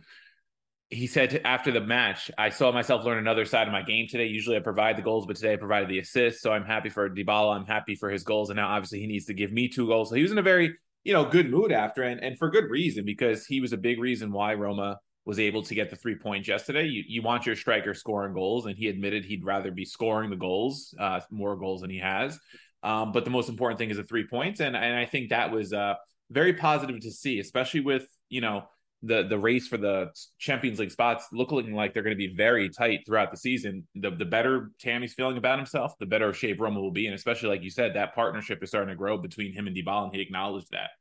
he 0.89 1.07
said 1.07 1.41
after 1.43 1.71
the 1.71 1.81
match, 1.81 2.29
I 2.37 2.49
saw 2.49 2.71
myself 2.71 3.03
learn 3.03 3.17
another 3.17 3.45
side 3.45 3.67
of 3.67 3.73
my 3.73 3.81
game 3.81 4.07
today. 4.07 4.27
Usually 4.27 4.55
I 4.55 4.59
provide 4.59 4.97
the 4.97 5.01
goals, 5.01 5.25
but 5.25 5.35
today 5.35 5.53
I 5.53 5.57
provided 5.57 5.89
the 5.89 5.99
assists. 5.99 6.41
So 6.41 6.51
I'm 6.51 6.63
happy 6.63 6.89
for 6.89 7.09
Dybala. 7.09 7.55
I'm 7.55 7.65
happy 7.65 7.95
for 7.95 8.09
his 8.09 8.23
goals. 8.23 8.49
And 8.49 8.57
now 8.57 8.69
obviously 8.69 8.99
he 8.99 9.07
needs 9.07 9.25
to 9.25 9.33
give 9.33 9.51
me 9.51 9.67
two 9.67 9.87
goals. 9.87 10.09
So 10.09 10.15
he 10.15 10.21
was 10.21 10.31
in 10.31 10.37
a 10.37 10.43
very, 10.43 10.75
you 11.03 11.11
know, 11.11 11.25
good 11.25 11.49
mood 11.49 11.71
after 11.71 12.03
and, 12.03 12.23
and 12.23 12.37
for 12.37 12.49
good 12.49 12.69
reason, 12.69 13.03
because 13.03 13.45
he 13.45 13.61
was 13.61 13.73
a 13.73 13.77
big 13.77 13.99
reason 13.99 14.31
why 14.31 14.53
Roma 14.53 14.99
was 15.25 15.39
able 15.39 15.63
to 15.63 15.73
get 15.73 15.89
the 15.89 15.95
three 15.95 16.15
points 16.15 16.47
yesterday. 16.47 16.85
You, 16.85 17.03
you 17.07 17.23
want 17.23 17.47
your 17.47 17.55
striker 17.55 17.95
scoring 17.95 18.33
goals, 18.33 18.67
and 18.67 18.77
he 18.77 18.87
admitted 18.87 19.25
he'd 19.25 19.43
rather 19.43 19.71
be 19.71 19.85
scoring 19.85 20.29
the 20.29 20.35
goals, 20.35 20.93
uh, 20.99 21.19
more 21.31 21.57
goals 21.57 21.81
than 21.81 21.89
he 21.89 21.97
has. 21.97 22.39
Um, 22.83 23.11
but 23.11 23.25
the 23.25 23.31
most 23.31 23.49
important 23.49 23.79
thing 23.79 23.89
is 23.89 23.97
the 23.97 24.03
three 24.03 24.27
points, 24.27 24.59
and 24.59 24.75
and 24.77 24.95
I 24.95 25.05
think 25.05 25.29
that 25.29 25.51
was 25.51 25.73
uh, 25.73 25.95
very 26.31 26.53
positive 26.53 26.99
to 27.01 27.11
see, 27.11 27.39
especially 27.39 27.81
with 27.81 28.07
you 28.29 28.41
know 28.41 28.63
the 29.03 29.23
the 29.27 29.37
race 29.37 29.67
for 29.67 29.77
the 29.77 30.09
Champions 30.39 30.79
League 30.79 30.91
spots 30.91 31.27
looking 31.31 31.73
like 31.73 31.93
they're 31.93 32.03
going 32.03 32.15
to 32.15 32.27
be 32.27 32.33
very 32.35 32.69
tight 32.69 33.01
throughout 33.05 33.31
the 33.31 33.37
season. 33.37 33.87
The 33.95 34.11
the 34.11 34.25
better 34.25 34.71
Tammy's 34.79 35.13
feeling 35.13 35.37
about 35.37 35.59
himself, 35.59 35.93
the 35.99 36.05
better 36.05 36.33
shape 36.33 36.59
Roma 36.59 36.81
will 36.81 36.91
be, 36.91 37.05
and 37.05 37.15
especially 37.15 37.49
like 37.49 37.63
you 37.63 37.69
said, 37.69 37.95
that 37.95 38.15
partnership 38.15 38.63
is 38.63 38.69
starting 38.69 38.89
to 38.89 38.95
grow 38.95 39.17
between 39.17 39.53
him 39.53 39.67
and 39.67 39.75
Dybala, 39.75 40.05
and 40.05 40.15
he 40.15 40.21
acknowledged 40.21 40.71
that. 40.71 40.91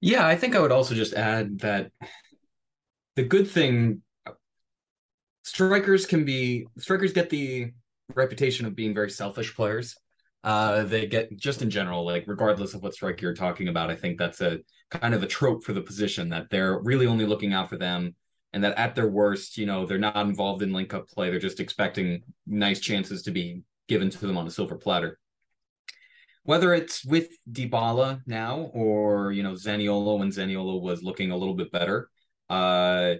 Yeah, 0.00 0.26
I 0.26 0.36
think 0.36 0.54
I 0.56 0.60
would 0.60 0.72
also 0.72 0.94
just 0.94 1.12
add 1.12 1.58
that 1.60 1.90
the 3.16 3.24
good 3.24 3.50
thing 3.50 4.02
strikers 5.42 6.06
can 6.06 6.24
be 6.24 6.66
strikers 6.78 7.12
get 7.12 7.28
the 7.28 7.72
reputation 8.14 8.66
of 8.66 8.74
being 8.74 8.94
very 8.94 9.10
selfish 9.10 9.54
players. 9.54 9.96
Uh, 10.42 10.84
they 10.84 11.06
get 11.06 11.36
just 11.36 11.62
in 11.62 11.70
general, 11.70 12.04
like 12.04 12.24
regardless 12.26 12.74
of 12.74 12.82
what 12.82 12.94
striker 12.94 13.26
you're 13.26 13.34
talking 13.34 13.68
about, 13.68 13.90
I 13.90 13.96
think 13.96 14.18
that's 14.18 14.40
a 14.40 14.60
kind 14.90 15.14
of 15.14 15.22
a 15.22 15.26
trope 15.26 15.64
for 15.64 15.72
the 15.72 15.82
position 15.82 16.30
that 16.30 16.48
they're 16.50 16.80
really 16.80 17.06
only 17.06 17.26
looking 17.26 17.52
out 17.52 17.68
for 17.68 17.76
them 17.76 18.14
and 18.52 18.64
that 18.64 18.78
at 18.78 18.94
their 18.94 19.08
worst, 19.08 19.58
you 19.58 19.66
know, 19.66 19.86
they're 19.86 19.98
not 19.98 20.16
involved 20.16 20.62
in 20.62 20.72
link 20.72 20.94
up 20.94 21.08
play. 21.08 21.30
They're 21.30 21.38
just 21.38 21.60
expecting 21.60 22.22
nice 22.46 22.80
chances 22.80 23.22
to 23.22 23.30
be 23.30 23.62
given 23.86 24.08
to 24.10 24.26
them 24.26 24.38
on 24.38 24.46
a 24.46 24.50
silver 24.50 24.76
platter 24.76 25.18
whether 26.44 26.72
it's 26.74 27.04
with 27.04 27.28
Dybala 27.50 28.22
now 28.26 28.70
or 28.72 29.32
you 29.32 29.42
know 29.42 29.52
Zaniolo 29.52 30.18
when 30.18 30.30
Zaniolo 30.30 30.80
was 30.80 31.02
looking 31.02 31.30
a 31.30 31.36
little 31.36 31.54
bit 31.54 31.70
better, 31.70 32.10
uh, 32.48 33.14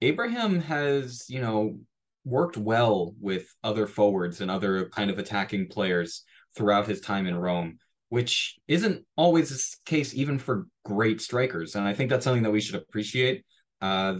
Abraham 0.00 0.60
has 0.60 1.26
you 1.28 1.40
know 1.40 1.78
worked 2.24 2.56
well 2.56 3.14
with 3.20 3.52
other 3.64 3.86
forwards 3.86 4.40
and 4.40 4.50
other 4.50 4.88
kind 4.90 5.10
of 5.10 5.18
attacking 5.18 5.68
players 5.68 6.22
throughout 6.56 6.86
his 6.86 7.00
time 7.00 7.26
in 7.26 7.36
Rome, 7.36 7.78
which 8.08 8.58
isn't 8.68 9.04
always 9.16 9.50
the 9.50 9.90
case 9.90 10.14
even 10.14 10.38
for 10.38 10.66
great 10.84 11.20
strikers, 11.20 11.74
and 11.74 11.86
I 11.86 11.94
think 11.94 12.10
that's 12.10 12.24
something 12.24 12.42
that 12.42 12.50
we 12.50 12.60
should 12.60 12.76
appreciate. 12.76 13.44
Uh, 13.80 14.16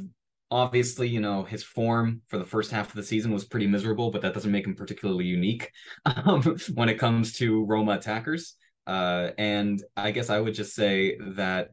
obviously, 0.53 1.09
you 1.09 1.21
know, 1.21 1.43
his 1.43 1.65
form 1.65 2.21
for 2.29 2.37
the 2.37 2.45
first 2.45 2.71
half 2.71 2.89
of 2.89 2.95
the 2.95 3.03
season 3.03 3.33
was 3.33 3.47
pretty 3.47 3.67
miserable, 3.67 4.11
but 4.11 4.21
that 4.21 4.35
doesn't 4.35 4.53
make 4.53 4.67
him 4.67 4.75
particularly 4.75 5.25
unique 5.25 5.71
um, 6.05 6.43
when 6.75 6.89
it 6.89 6.99
comes 6.99 7.33
to 7.39 7.65
Roma 7.65 7.93
attackers. 7.93 8.55
Uh, 8.87 9.31
and 9.39 9.83
I 9.97 10.11
guess 10.11 10.29
I 10.29 10.39
would 10.39 10.55
just 10.55 10.75
say 10.75 11.17
that 11.37 11.71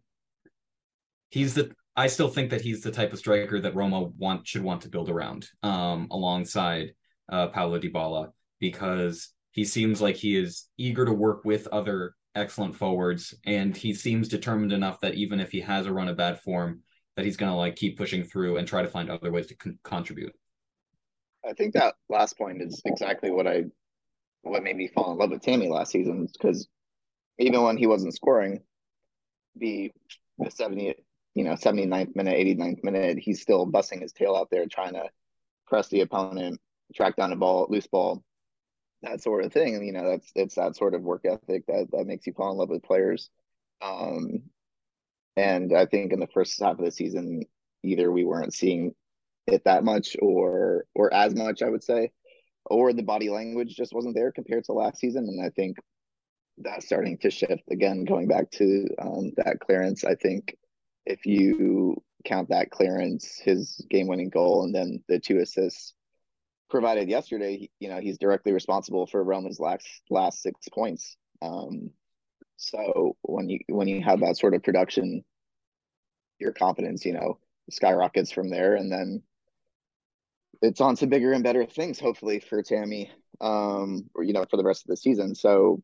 he's 1.30 1.54
the. 1.54 1.72
I 1.96 2.08
still 2.08 2.30
think 2.30 2.52
that 2.52 2.62
he's 2.62 2.82
the 2.82 2.92
type 2.92 3.12
of 3.12 3.20
striker 3.20 3.60
that 3.60 3.76
Roma 3.76 4.04
want 4.18 4.48
should 4.48 4.64
want 4.64 4.84
to 4.84 4.90
build 4.90 5.10
around, 5.10 5.50
um, 5.64 6.08
alongside 6.12 6.94
uh, 7.30 7.48
Paulo 7.48 7.80
Dybala, 7.80 8.30
because 8.60 9.30
he 9.52 9.66
seems 9.66 10.02
like 10.02 10.16
he 10.16 10.38
is 10.38 10.68
eager 10.78 11.06
to 11.06 11.14
work 11.14 11.44
with 11.44 11.68
other 11.68 12.14
excellent 12.36 12.76
forwards, 12.76 13.34
and 13.46 13.76
he 13.76 13.94
seems 13.94 14.28
determined 14.28 14.72
enough 14.72 15.00
that 15.02 15.16
even 15.16 15.40
if 15.40 15.52
he 15.52 15.62
has 15.62 15.86
a 15.86 15.94
run 15.94 16.08
of 16.08 16.18
bad 16.18 16.40
form, 16.40 16.82
that 17.16 17.26
he's 17.26 17.38
going 17.38 17.52
to 17.52 17.58
like 17.58 17.76
keep 17.76 17.98
pushing 17.98 18.24
through 18.24 18.58
and 18.58 18.68
try 18.68 18.82
to 18.82 18.88
find 18.88 19.10
other 19.10 19.32
ways 19.32 19.48
to 19.48 19.56
con- 19.56 19.80
contribute. 19.84 20.34
I 21.48 21.54
think 21.54 21.74
that 21.74 21.96
last 22.10 22.38
point 22.38 22.62
is 22.62 22.82
exactly 22.86 23.32
what 23.32 23.48
I 23.48 23.64
what 24.42 24.64
made 24.64 24.78
me 24.78 24.88
fall 24.88 25.12
in 25.12 25.18
love 25.18 25.32
with 25.32 25.42
Tammy 25.42 25.68
last 25.68 25.92
season 25.92 26.28
because 26.32 26.68
even 27.40 27.62
when 27.64 27.78
he 27.78 27.88
wasn't 27.88 28.16
scoring, 28.16 28.62
the 29.56 29.92
the 30.38 30.50
70 30.50 30.96
you 31.36 31.44
know 31.44 31.54
79th 31.54 32.16
minute 32.16 32.38
89th 32.38 32.84
minute 32.84 33.18
he's 33.20 33.42
still 33.42 33.66
busting 33.66 34.02
his 34.02 34.14
tail 34.14 34.36
out 34.36 34.50
there 34.50 34.66
trying 34.66 34.94
to 34.94 35.04
press 35.68 35.88
the 35.90 36.02
opponent 36.02 36.60
track 36.96 37.16
down 37.16 37.32
a 37.32 37.36
ball 37.36 37.68
loose 37.70 37.88
ball 37.88 38.24
that 39.02 39.22
sort 39.22 39.46
of 39.46 39.54
thing 39.54 39.84
you 39.86 39.94
know 39.94 40.10
that's 40.10 40.32
it's 40.36 40.56
that 40.56 40.76
sort 40.76 40.94
of 40.94 41.02
work 41.02 41.26
ethic 41.26 41.66
that 41.68 41.88
that 41.92 42.06
makes 42.06 42.28
you 42.28 42.34
fall 42.34 42.52
in 42.52 42.58
love 42.58 42.70
with 42.70 42.84
players 42.84 43.30
um 43.82 44.42
and 45.40 45.74
I 45.74 45.86
think 45.86 46.12
in 46.12 46.20
the 46.20 46.28
first 46.28 46.60
half 46.62 46.80
of 46.80 46.86
the 46.86 46.92
season, 46.92 47.44
either 47.84 48.12
we 48.12 48.26
weren't 48.26 48.54
seeing 48.54 48.94
it 49.48 49.64
that 49.64 49.84
much 49.86 50.18
or 50.22 50.86
or 50.96 51.14
as 51.14 51.34
much, 51.34 51.62
I 51.62 51.70
would 51.70 51.84
say, 51.84 52.12
or 52.66 52.92
the 52.92 53.04
body 53.04 53.30
language 53.30 53.76
just 53.76 53.94
wasn't 53.94 54.16
there 54.16 54.34
compared 54.34 54.66
to 54.66 54.74
last 54.74 55.00
season. 55.00 55.26
And 55.30 55.44
I 55.44 55.50
think 55.50 55.78
that's 56.58 56.86
starting 56.86 57.18
to 57.20 57.32
shift 57.32 57.64
again, 57.72 58.04
going 58.04 58.28
back 58.28 58.52
to 58.52 58.88
um, 59.02 59.32
that 59.38 59.62
clearance. 59.62 60.04
I 60.04 60.16
think 60.16 60.58
if 61.06 61.26
you 61.26 62.04
count 62.26 62.50
that 62.50 62.70
clearance, 62.70 63.40
his 63.42 63.86
game 63.90 64.08
winning 64.08 64.30
goal, 64.30 64.64
and 64.64 64.76
then 64.76 65.02
the 65.08 65.20
two 65.20 65.40
assists 65.40 65.94
provided 66.70 67.10
yesterday, 67.10 67.70
you 67.80 67.90
know, 67.90 68.00
he's 68.00 68.18
directly 68.18 68.52
responsible 68.52 69.08
for 69.08 69.24
Roma's 69.24 69.60
last 69.60 69.88
last 70.10 70.42
six 70.42 70.68
points. 70.70 71.18
Um, 71.42 71.92
so 72.58 73.16
when 73.22 73.50
you 73.50 73.60
when 73.68 73.88
you 73.88 74.02
have 74.04 74.20
that 74.22 74.38
sort 74.38 74.54
of 74.54 74.64
production, 74.64 75.24
your 76.40 76.52
confidence, 76.52 77.06
you 77.06 77.14
know, 77.14 77.40
skyrockets 77.70 78.32
from 78.32 78.50
there, 78.50 78.76
and 78.76 78.92
then 78.92 79.24
it's 80.62 80.82
on 80.82 80.96
to 80.98 81.08
bigger 81.08 81.34
and 81.34 81.44
better 81.44 81.66
things, 81.66 82.00
hopefully 82.00 82.40
for 82.40 82.62
Tammy, 82.62 83.12
um, 83.40 84.10
or 84.14 84.24
you 84.24 84.34
know, 84.34 84.46
for 84.50 84.58
the 84.58 84.64
rest 84.64 84.84
of 84.84 84.90
the 84.90 84.98
season. 84.98 85.36
So 85.36 85.82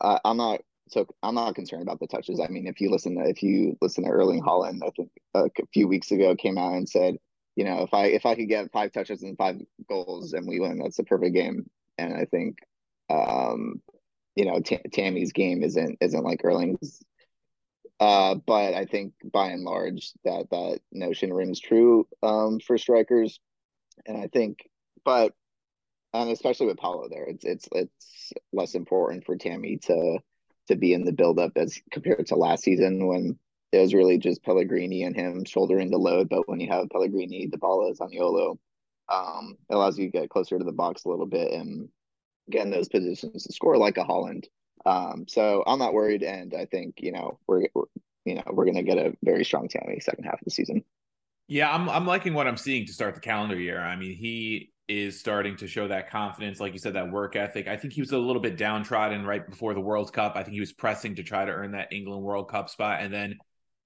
I'm 0.00 0.36
not 0.36 0.60
so 0.88 1.06
I'm 1.22 1.34
not 1.34 1.54
concerned 1.54 1.82
about 1.82 2.00
the 2.00 2.06
touches. 2.06 2.40
I 2.40 2.48
mean, 2.48 2.66
if 2.66 2.80
you 2.80 2.90
listen 2.90 3.16
to 3.16 3.28
if 3.28 3.42
you 3.42 3.76
listen 3.80 4.04
to 4.04 4.10
Erling 4.10 4.42
Haaland, 4.42 4.80
I 4.84 4.90
think 4.90 5.10
a 5.34 5.48
few 5.72 5.88
weeks 5.88 6.10
ago 6.10 6.34
came 6.34 6.58
out 6.58 6.74
and 6.74 6.88
said, 6.88 7.16
you 7.56 7.64
know, 7.64 7.82
if 7.82 7.94
I 7.94 8.06
if 8.06 8.26
I 8.26 8.34
could 8.34 8.48
get 8.48 8.72
five 8.72 8.92
touches 8.92 9.22
and 9.22 9.36
five 9.36 9.56
goals 9.88 10.32
and 10.32 10.46
we 10.46 10.60
win, 10.60 10.78
that's 10.78 10.98
a 10.98 11.04
perfect 11.04 11.34
game. 11.34 11.68
And 11.98 12.14
I 12.14 12.24
think, 12.24 12.58
um, 13.10 13.82
you 14.34 14.44
know, 14.46 14.60
T- 14.60 14.80
Tammy's 14.92 15.32
game 15.32 15.62
isn't 15.62 15.98
isn't 16.00 16.24
like 16.24 16.42
Erling's 16.42 17.02
uh, 18.02 18.34
but 18.34 18.74
I 18.74 18.84
think 18.84 19.12
by 19.32 19.50
and 19.50 19.62
large 19.62 20.10
that 20.24 20.50
that 20.50 20.80
notion 20.90 21.32
rings 21.32 21.60
true 21.60 22.08
um, 22.20 22.58
for 22.58 22.76
strikers, 22.76 23.38
and 24.04 24.16
I 24.16 24.26
think, 24.26 24.68
but 25.04 25.34
and 26.12 26.28
especially 26.30 26.66
with 26.66 26.78
Paulo 26.78 27.08
there, 27.08 27.24
it's 27.26 27.44
it's 27.44 27.68
it's 27.70 28.32
less 28.52 28.74
important 28.74 29.24
for 29.24 29.36
Tammy 29.36 29.76
to 29.84 30.18
to 30.66 30.74
be 30.74 30.94
in 30.94 31.04
the 31.04 31.12
buildup 31.12 31.52
as 31.54 31.80
compared 31.92 32.26
to 32.26 32.34
last 32.34 32.64
season 32.64 33.06
when 33.06 33.38
it 33.72 33.78
was 33.78 33.94
really 33.94 34.18
just 34.18 34.42
Pellegrini 34.42 35.02
and 35.04 35.16
him 35.16 35.44
shouldering 35.44 35.90
the 35.90 35.98
load. 35.98 36.28
But 36.28 36.48
when 36.48 36.60
you 36.60 36.70
have 36.70 36.90
Pellegrini, 36.90 37.46
the 37.46 37.58
ball 37.58 37.90
is 37.90 37.98
Zaniolo, 37.98 38.58
um, 39.08 39.56
it 39.68 39.74
allows 39.74 39.98
you 39.98 40.06
to 40.06 40.18
get 40.18 40.30
closer 40.30 40.58
to 40.58 40.64
the 40.64 40.72
box 40.72 41.04
a 41.04 41.08
little 41.08 41.26
bit 41.26 41.52
and 41.52 41.88
get 42.50 42.62
in 42.66 42.70
those 42.70 42.88
positions 42.88 43.44
to 43.44 43.52
score 43.52 43.76
like 43.78 43.96
a 43.96 44.04
Haaland. 44.04 44.44
Um, 44.84 45.24
so 45.26 45.64
I'm 45.66 45.78
not 45.78 45.94
worried, 45.94 46.22
and 46.22 46.54
I 46.54 46.66
think 46.66 46.96
you 46.98 47.12
know 47.12 47.38
we're, 47.46 47.66
we're 47.74 47.84
you 48.24 48.34
know 48.34 48.42
we're 48.52 48.64
going 48.64 48.76
to 48.76 48.82
get 48.82 48.98
a 48.98 49.14
very 49.22 49.44
strong 49.44 49.68
Tammy 49.68 50.00
second 50.00 50.24
half 50.24 50.34
of 50.34 50.44
the 50.44 50.50
season. 50.50 50.82
Yeah, 51.48 51.72
I'm 51.72 51.88
I'm 51.88 52.06
liking 52.06 52.34
what 52.34 52.46
I'm 52.46 52.56
seeing 52.56 52.86
to 52.86 52.92
start 52.92 53.14
the 53.14 53.20
calendar 53.20 53.58
year. 53.58 53.80
I 53.80 53.96
mean, 53.96 54.14
he 54.14 54.72
is 54.88 55.18
starting 55.18 55.56
to 55.56 55.66
show 55.66 55.88
that 55.88 56.10
confidence, 56.10 56.60
like 56.60 56.72
you 56.72 56.78
said, 56.78 56.94
that 56.94 57.10
work 57.10 57.36
ethic. 57.36 57.68
I 57.68 57.76
think 57.76 57.94
he 57.94 58.02
was 58.02 58.12
a 58.12 58.18
little 58.18 58.42
bit 58.42 58.56
downtrodden 58.56 59.24
right 59.24 59.48
before 59.48 59.72
the 59.72 59.80
World 59.80 60.12
Cup. 60.12 60.32
I 60.34 60.42
think 60.42 60.54
he 60.54 60.60
was 60.60 60.72
pressing 60.72 61.14
to 61.16 61.22
try 61.22 61.44
to 61.44 61.52
earn 61.52 61.72
that 61.72 61.92
England 61.92 62.22
World 62.22 62.50
Cup 62.50 62.68
spot, 62.68 63.00
and 63.00 63.12
then 63.12 63.38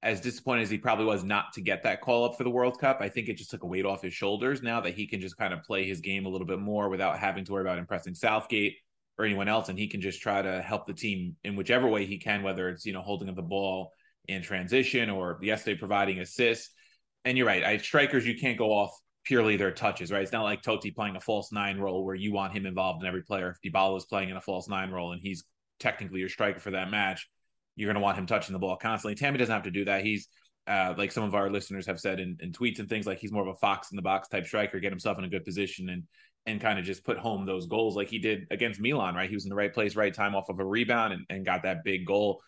as 0.02 0.20
disappointed 0.20 0.62
as 0.62 0.70
he 0.70 0.78
probably 0.78 1.06
was 1.06 1.24
not 1.24 1.52
to 1.54 1.60
get 1.60 1.82
that 1.82 2.00
call 2.00 2.24
up 2.24 2.36
for 2.36 2.44
the 2.44 2.50
World 2.50 2.78
Cup, 2.78 2.98
I 3.00 3.08
think 3.08 3.28
it 3.28 3.36
just 3.36 3.50
took 3.50 3.62
a 3.62 3.66
weight 3.66 3.86
off 3.86 4.02
his 4.02 4.14
shoulders 4.14 4.62
now 4.62 4.80
that 4.80 4.94
he 4.94 5.06
can 5.06 5.20
just 5.20 5.36
kind 5.36 5.52
of 5.52 5.62
play 5.62 5.84
his 5.84 6.00
game 6.00 6.26
a 6.26 6.28
little 6.28 6.46
bit 6.46 6.58
more 6.58 6.88
without 6.88 7.18
having 7.18 7.44
to 7.44 7.52
worry 7.52 7.62
about 7.62 7.78
impressing 7.78 8.14
Southgate 8.14 8.76
or 9.18 9.24
anyone 9.24 9.48
else, 9.48 9.68
and 9.68 9.78
he 9.78 9.88
can 9.88 10.00
just 10.00 10.20
try 10.20 10.42
to 10.42 10.60
help 10.60 10.86
the 10.86 10.92
team 10.92 11.36
in 11.42 11.56
whichever 11.56 11.88
way 11.88 12.04
he 12.04 12.18
can, 12.18 12.42
whether 12.42 12.68
it's 12.68 12.84
you 12.84 12.92
know 12.92 13.00
holding 13.00 13.28
up 13.28 13.36
the 13.36 13.42
ball 13.42 13.92
in 14.28 14.42
transition 14.42 15.08
or 15.08 15.38
yesterday 15.42 15.78
providing 15.78 16.18
assists. 16.18 16.70
And 17.24 17.36
you're 17.36 17.46
right, 17.46 17.64
I 17.64 17.78
strikers 17.78 18.26
you 18.26 18.38
can't 18.38 18.58
go 18.58 18.70
off 18.70 18.90
purely 19.24 19.56
their 19.56 19.72
touches, 19.72 20.12
right? 20.12 20.22
It's 20.22 20.32
not 20.32 20.44
like 20.44 20.62
Totti 20.62 20.94
playing 20.94 21.16
a 21.16 21.20
false 21.20 21.50
nine 21.50 21.78
role 21.78 22.04
where 22.04 22.14
you 22.14 22.32
want 22.32 22.52
him 22.52 22.64
involved 22.64 23.02
in 23.02 23.08
every 23.08 23.22
player. 23.22 23.50
If 23.50 23.72
Dybala 23.72 23.96
is 23.96 24.04
playing 24.04 24.30
in 24.30 24.36
a 24.36 24.40
false 24.40 24.68
nine 24.68 24.90
role 24.90 25.12
and 25.12 25.20
he's 25.20 25.44
technically 25.80 26.20
your 26.20 26.28
striker 26.28 26.60
for 26.60 26.70
that 26.70 26.90
match, 26.90 27.28
you're 27.76 27.86
going 27.86 28.00
to 28.00 28.04
want 28.04 28.18
him 28.18 28.26
touching 28.26 28.52
the 28.52 28.58
ball 28.58 28.76
constantly. 28.76 29.14
Tammy 29.14 29.38
doesn't 29.38 29.52
have 29.52 29.64
to 29.64 29.70
do 29.70 29.84
that. 29.84 30.04
He's 30.04 30.28
uh, 30.66 30.94
like 30.96 31.12
some 31.12 31.24
of 31.24 31.34
our 31.34 31.50
listeners 31.50 31.86
have 31.86 32.00
said 32.00 32.18
in, 32.18 32.36
in, 32.40 32.50
tweets 32.50 32.80
and 32.80 32.88
things 32.88 33.06
like 33.06 33.18
he's 33.18 33.30
more 33.30 33.42
of 33.42 33.54
a 33.54 33.58
fox 33.58 33.92
in 33.92 33.96
the 33.96 34.02
box 34.02 34.28
type 34.28 34.46
striker, 34.46 34.80
get 34.80 34.90
himself 34.90 35.18
in 35.18 35.24
a 35.24 35.28
good 35.28 35.44
position 35.44 35.88
and 35.90 36.02
and 36.46 36.60
kind 36.60 36.78
of 36.78 36.84
just 36.84 37.04
put 37.04 37.18
home 37.18 37.44
those 37.44 37.66
goals 37.66 37.96
like 37.96 38.08
he 38.08 38.20
did 38.20 38.46
against 38.52 38.80
Milan, 38.80 39.16
right? 39.16 39.28
He 39.28 39.34
was 39.34 39.44
in 39.44 39.48
the 39.48 39.56
right 39.56 39.72
place, 39.72 39.96
right 39.96 40.14
time 40.14 40.36
off 40.36 40.48
of 40.48 40.60
a 40.60 40.64
rebound 40.64 41.12
and, 41.12 41.24
and 41.28 41.44
got 41.44 41.64
that 41.64 41.82
big 41.82 42.06
goal. 42.06 42.40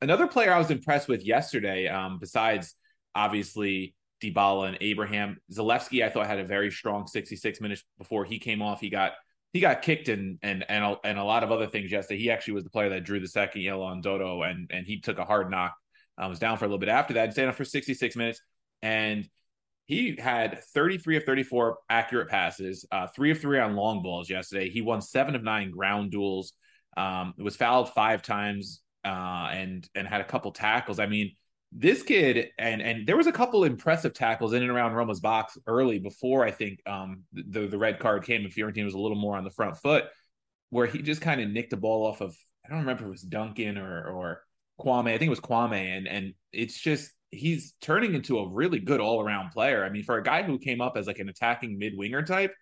Another 0.00 0.26
player 0.26 0.52
I 0.52 0.58
was 0.58 0.72
impressed 0.72 1.06
with 1.06 1.24
yesterday, 1.24 1.86
um, 1.86 2.18
besides 2.18 2.74
obviously 3.14 3.94
Dybala 4.20 4.68
and 4.68 4.78
Abraham, 4.80 5.36
Zalewski, 5.52 6.04
I 6.04 6.10
thought 6.10 6.26
had 6.26 6.40
a 6.40 6.44
very 6.44 6.72
strong 6.72 7.06
66 7.06 7.60
minutes 7.60 7.84
before 7.96 8.24
he 8.24 8.40
came 8.40 8.60
off. 8.60 8.80
He 8.80 8.90
got 8.90 9.12
he 9.54 9.60
got 9.60 9.82
kicked 9.82 10.08
and 10.08 10.38
and 10.42 10.64
and 10.68 10.84
a, 10.84 10.96
and 11.04 11.16
a 11.16 11.24
lot 11.24 11.44
of 11.44 11.52
other 11.52 11.68
things 11.68 11.90
yesterday. 11.90 12.20
He 12.20 12.30
actually 12.30 12.54
was 12.54 12.64
the 12.64 12.70
player 12.70 12.90
that 12.90 13.04
drew 13.04 13.20
the 13.20 13.28
second 13.28 13.62
yellow 13.62 13.84
on 13.84 14.02
Dodo, 14.02 14.42
and 14.42 14.68
and 14.70 14.84
he 14.84 15.00
took 15.00 15.18
a 15.18 15.24
hard 15.24 15.50
knock. 15.50 15.74
Um, 16.18 16.28
was 16.28 16.38
down 16.40 16.58
for 16.58 16.64
a 16.64 16.68
little 16.68 16.78
bit 16.78 16.88
after 16.88 17.14
that, 17.14 17.32
stayed 17.32 17.46
on 17.46 17.54
for 17.54 17.64
66 17.64 18.14
minutes, 18.14 18.40
and 18.82 19.28
he 19.86 20.16
had 20.18 20.62
33 20.72 21.18
of 21.18 21.24
34 21.24 21.78
accurate 21.88 22.28
passes, 22.28 22.86
uh, 22.90 23.06
three 23.08 23.30
of 23.30 23.40
three 23.40 23.58
on 23.58 23.74
long 23.74 24.02
balls 24.02 24.30
yesterday. 24.30 24.70
He 24.70 24.80
won 24.80 25.02
seven 25.02 25.34
of 25.34 25.42
nine 25.42 25.70
ground 25.70 26.10
duels. 26.10 26.52
Um, 26.96 27.34
was 27.38 27.56
fouled 27.56 27.90
five 27.92 28.22
times, 28.22 28.82
uh, 29.04 29.48
and 29.52 29.88
and 29.94 30.06
had 30.08 30.20
a 30.20 30.24
couple 30.24 30.50
tackles. 30.50 30.98
I 30.98 31.06
mean, 31.06 31.32
this 31.76 32.04
kid 32.04 32.50
and 32.56 32.80
and 32.80 33.06
there 33.06 33.16
was 33.16 33.26
a 33.26 33.32
couple 33.32 33.64
impressive 33.64 34.14
tackles 34.14 34.52
in 34.52 34.62
and 34.62 34.70
around 34.70 34.92
Roma's 34.92 35.18
box 35.18 35.58
early 35.66 35.98
before 35.98 36.44
I 36.44 36.52
think 36.52 36.80
um, 36.86 37.24
the 37.32 37.66
the 37.66 37.78
red 37.78 37.98
card 37.98 38.24
came 38.24 38.44
and 38.44 38.52
Fiorentina 38.52 38.84
was 38.84 38.94
a 38.94 38.98
little 38.98 39.16
more 39.16 39.36
on 39.36 39.42
the 39.42 39.50
front 39.50 39.76
foot, 39.76 40.04
where 40.70 40.86
he 40.86 41.02
just 41.02 41.20
kind 41.20 41.40
of 41.40 41.50
nicked 41.50 41.70
the 41.70 41.76
ball 41.76 42.06
off 42.06 42.20
of 42.20 42.36
I 42.64 42.70
don't 42.70 42.80
remember 42.80 43.02
if 43.02 43.08
it 43.08 43.10
was 43.10 43.22
Duncan 43.22 43.76
or 43.76 44.08
or 44.08 44.42
Kouamé. 44.80 45.08
I 45.14 45.18
think 45.18 45.26
it 45.26 45.30
was 45.30 45.40
Kouamé, 45.40 45.96
and 45.96 46.06
and 46.06 46.34
it's 46.52 46.78
just 46.78 47.10
he's 47.32 47.74
turning 47.80 48.14
into 48.14 48.38
a 48.38 48.48
really 48.48 48.78
good 48.78 49.00
all 49.00 49.20
around 49.20 49.50
player. 49.50 49.84
I 49.84 49.90
mean, 49.90 50.04
for 50.04 50.16
a 50.16 50.22
guy 50.22 50.44
who 50.44 50.58
came 50.58 50.80
up 50.80 50.96
as 50.96 51.08
like 51.08 51.18
an 51.18 51.28
attacking 51.28 51.76
mid 51.76 51.96
winger 51.96 52.22
type, 52.22 52.54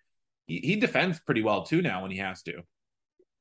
he, 0.47 0.57
he 0.57 0.75
defends 0.75 1.19
pretty 1.19 1.43
well 1.43 1.63
too 1.63 1.83
now 1.83 2.01
when 2.01 2.09
he 2.09 2.17
has 2.17 2.41
to. 2.43 2.63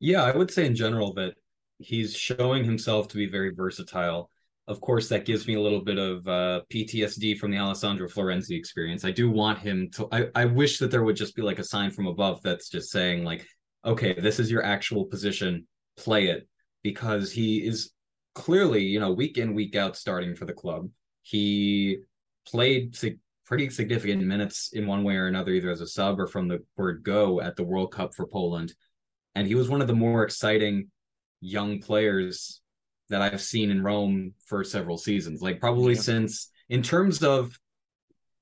Yeah, 0.01 0.23
I 0.23 0.37
would 0.37 0.51
say 0.51 0.67
in 0.67 0.75
general 0.75 1.15
that 1.15 1.35
he's 1.79 2.15
showing 2.15 2.65
himself 2.65 3.09
to 3.09 3.17
be 3.17 3.27
very 3.27 3.55
versatile. 3.55 4.31
Of 4.69 4.81
course, 4.81 5.09
that 5.09 5.25
gives 5.25 5.47
me 5.49 5.55
a 5.55 5.61
little 5.61 5.81
bit 5.81 5.99
of 5.99 6.27
uh, 6.29 6.61
PTSD 6.73 7.37
from 7.37 7.51
the 7.51 7.59
Alessandro 7.59 8.09
Florenzi 8.09 8.57
experience. 8.57 9.05
I 9.05 9.11
do 9.11 9.29
want 9.29 9.59
him 9.59 9.91
to. 9.95 10.09
I, 10.13 10.27
I 10.37 10.45
wish 10.45 10.79
that 10.79 10.91
there 10.91 11.03
would 11.03 11.17
just 11.17 11.35
be 11.35 11.43
like 11.43 11.59
a 11.59 11.65
sign 11.65 11.91
from 11.91 12.07
above 12.07 12.43
that's 12.43 12.69
just 12.69 12.91
saying 12.91 13.25
like, 13.25 13.45
okay, 13.85 14.15
this 14.15 14.39
is 14.39 14.51
your 14.51 14.65
actual 14.65 15.05
position, 15.07 15.67
play 15.97 16.29
it, 16.29 16.49
because 16.85 17.33
he 17.33 17.59
is 17.59 17.91
clearly, 18.35 18.83
you 18.85 19.01
know, 19.01 19.13
week 19.13 19.37
in 19.37 19.55
week 19.55 19.75
out 19.75 19.97
starting 19.97 20.35
for 20.35 20.45
the 20.45 20.53
club. 20.53 20.89
He 21.23 21.99
played 22.47 22.95
sig- 22.97 23.19
pretty 23.45 23.69
significant 23.69 24.23
minutes 24.23 24.71
in 24.73 24.87
one 24.87 25.05
way 25.05 25.17
or 25.17 25.27
another, 25.27 25.53
either 25.53 25.71
as 25.71 25.81
a 25.81 25.87
sub 25.87 26.19
or 26.19 26.27
from 26.27 26.49
the 26.49 26.61
word 26.77 27.03
go 27.03 27.41
at 27.41 27.57
the 27.57 27.65
World 27.65 27.93
Cup 27.93 28.15
for 28.15 28.27
Poland. 28.27 28.73
And 29.35 29.47
he 29.47 29.55
was 29.55 29.69
one 29.69 29.83
of 29.83 29.89
the 29.89 29.95
more 29.95 30.23
exciting 30.23 30.91
young 31.41 31.81
players 31.81 32.62
that 33.13 33.23
I've 33.23 33.43
seen 33.43 33.71
in 33.71 33.83
Rome 33.83 34.33
for 34.47 34.65
several 34.65 34.99
seasons. 34.99 35.43
Like 35.43 35.61
probably 35.61 35.95
yeah. 35.95 36.01
since 36.01 36.51
in 36.69 36.83
terms 36.83 37.23
of 37.23 37.59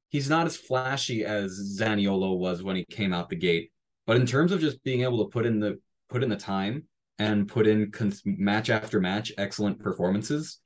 he's 0.09 0.31
not 0.31 0.47
as 0.47 0.57
flashy 0.57 1.25
as 1.25 1.77
Zaniolo 1.79 2.39
was 2.39 2.62
when 2.62 2.77
he 2.77 2.85
came 2.85 3.12
out 3.12 3.29
the 3.29 3.37
gate, 3.37 3.73
but 4.07 4.17
in 4.17 4.27
terms 4.27 4.53
of 4.53 4.61
just 4.61 4.83
being 4.85 5.03
able 5.03 5.25
to 5.25 5.31
put 5.31 5.45
in 5.45 5.61
the 5.61 5.79
put 6.09 6.23
in 6.23 6.29
the 6.29 6.37
time 6.37 6.85
and 7.19 7.49
put 7.49 7.66
in 7.66 7.90
cons- 7.90 8.23
match 8.25 8.71
after 8.71 9.01
match 9.01 9.33
excellent 9.38 9.79
performances, 9.81 10.61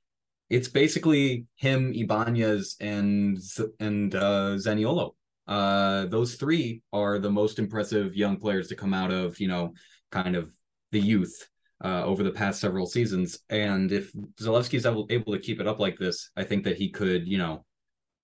it's 0.51 0.69
basically 0.69 1.47
him, 1.57 1.93
Ibanez, 1.95 2.77
and 2.81 3.39
and 3.81 4.15
uh, 4.15 4.57
Zaniolo. 4.57 5.15
Uh, 5.47 6.07
those 6.07 6.37
three 6.37 6.83
are 6.93 7.19
the 7.19 7.31
most 7.31 7.59
impressive 7.59 8.15
young 8.17 8.37
players 8.37 8.69
to 8.69 8.77
come 8.77 8.95
out 8.95 9.11
of 9.11 9.41
you 9.41 9.49
know 9.49 9.73
kind 10.11 10.37
of 10.37 10.53
the 10.93 11.01
youth 11.01 11.49
uh, 11.83 12.05
over 12.05 12.23
the 12.23 12.31
past 12.31 12.61
several 12.61 12.87
seasons. 12.87 13.39
And 13.49 13.91
if 13.91 14.13
Zalewski 14.41 14.75
is 14.75 14.87
able, 14.87 15.07
able 15.11 15.33
to 15.33 15.39
keep 15.39 15.61
it 15.61 15.67
up 15.67 15.81
like 15.81 15.99
this, 15.99 16.31
I 16.37 16.45
think 16.45 16.65
that 16.65 16.77
he 16.77 16.91
could 16.91 17.27
you 17.27 17.39
know 17.39 17.65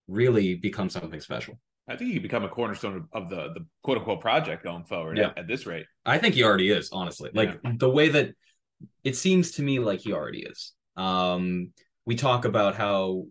really 0.08 0.56
become 0.56 0.90
something 0.90 1.20
special. 1.20 1.58
I 1.88 1.96
think 1.96 2.08
he 2.08 2.14
could 2.14 2.22
become 2.22 2.44
a 2.44 2.48
cornerstone 2.48 3.08
of 3.12 3.30
the 3.30 3.52
the 3.54 3.66
quote 3.82 3.98
unquote 3.98 4.20
project 4.20 4.64
going 4.64 4.84
forward 4.84 5.18
yeah. 5.18 5.28
at, 5.28 5.38
at 5.38 5.48
this 5.48 5.66
rate. 5.66 5.86
I 6.04 6.18
think 6.18 6.34
he 6.34 6.44
already 6.44 6.70
is, 6.70 6.90
honestly. 6.92 7.30
Like 7.32 7.58
yeah. 7.64 7.72
the 7.78 7.90
way 7.90 8.10
that 8.10 8.34
it 9.04 9.16
seems 9.16 9.52
to 9.52 9.62
me 9.62 9.78
like 9.78 10.00
he 10.00 10.12
already 10.12 10.42
is. 10.42 10.72
Um, 10.96 11.72
we 12.06 12.16
talk 12.16 12.44
about 12.44 12.76
how 12.76 13.24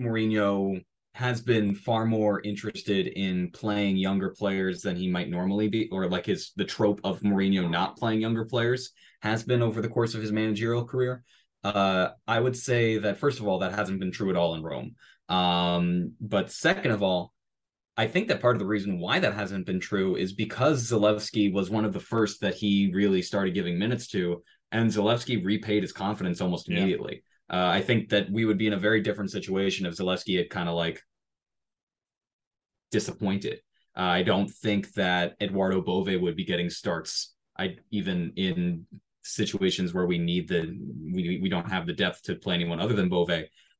Mourinho 0.00 0.82
has 1.14 1.40
been 1.40 1.76
far 1.76 2.04
more 2.04 2.40
interested 2.42 3.06
in 3.06 3.48
playing 3.52 3.96
younger 3.96 4.30
players 4.30 4.82
than 4.82 4.96
he 4.96 5.08
might 5.08 5.30
normally 5.30 5.68
be, 5.68 5.88
or 5.90 6.08
like 6.08 6.26
his 6.26 6.52
the 6.56 6.64
trope 6.64 7.00
of 7.04 7.20
Mourinho 7.20 7.70
not 7.70 7.96
playing 7.96 8.20
younger 8.20 8.44
players 8.44 8.90
has 9.22 9.44
been 9.44 9.62
over 9.62 9.80
the 9.80 9.88
course 9.88 10.14
of 10.14 10.20
his 10.20 10.32
managerial 10.32 10.84
career. 10.84 11.22
Uh, 11.62 12.10
I 12.26 12.40
would 12.40 12.56
say 12.56 12.98
that 12.98 13.18
first 13.18 13.38
of 13.38 13.46
all, 13.46 13.60
that 13.60 13.74
hasn't 13.74 14.00
been 14.00 14.10
true 14.10 14.28
at 14.28 14.36
all 14.36 14.54
in 14.54 14.62
Rome. 14.62 14.96
Um, 15.28 16.12
but 16.20 16.50
second 16.50 16.90
of 16.90 17.02
all, 17.02 17.32
I 17.96 18.08
think 18.08 18.26
that 18.28 18.40
part 18.40 18.56
of 18.56 18.60
the 18.60 18.66
reason 18.66 18.98
why 18.98 19.20
that 19.20 19.34
hasn't 19.34 19.66
been 19.66 19.78
true 19.78 20.16
is 20.16 20.32
because 20.32 20.90
Zalewski 20.90 21.52
was 21.52 21.70
one 21.70 21.84
of 21.84 21.92
the 21.92 22.00
first 22.00 22.40
that 22.40 22.54
he 22.54 22.90
really 22.92 23.22
started 23.22 23.54
giving 23.54 23.78
minutes 23.78 24.08
to, 24.08 24.42
and 24.72 24.90
Zalewski 24.90 25.44
repaid 25.44 25.84
his 25.84 25.92
confidence 25.92 26.40
almost 26.40 26.68
immediately. 26.68 27.22
Uh, 27.50 27.66
I 27.66 27.82
think 27.82 28.08
that 28.08 28.30
we 28.30 28.44
would 28.44 28.58
be 28.58 28.66
in 28.66 28.72
a 28.72 28.78
very 28.78 29.00
different 29.00 29.30
situation 29.30 29.86
if 29.86 29.96
Zalewski 29.96 30.38
had 30.38 30.50
kind 30.50 30.68
of 30.68 30.74
like 30.74 31.02
disappointed. 32.90 33.60
Uh, 33.96 34.02
I 34.02 34.22
don't 34.22 34.50
think 34.50 34.92
that 34.94 35.34
Eduardo 35.40 35.80
Bove 35.80 36.20
would 36.20 36.36
be 36.36 36.44
getting 36.44 36.70
starts. 36.70 37.34
I 37.58 37.76
even 37.90 38.32
in 38.36 38.86
situations 39.22 39.94
where 39.94 40.06
we 40.06 40.18
need 40.18 40.48
the 40.48 40.76
we 41.12 41.38
we 41.40 41.48
don't 41.48 41.70
have 41.70 41.86
the 41.86 41.92
depth 41.92 42.22
to 42.24 42.34
play 42.34 42.54
anyone 42.54 42.80
other 42.80 42.94
than 42.94 43.08
Bove. 43.08 43.30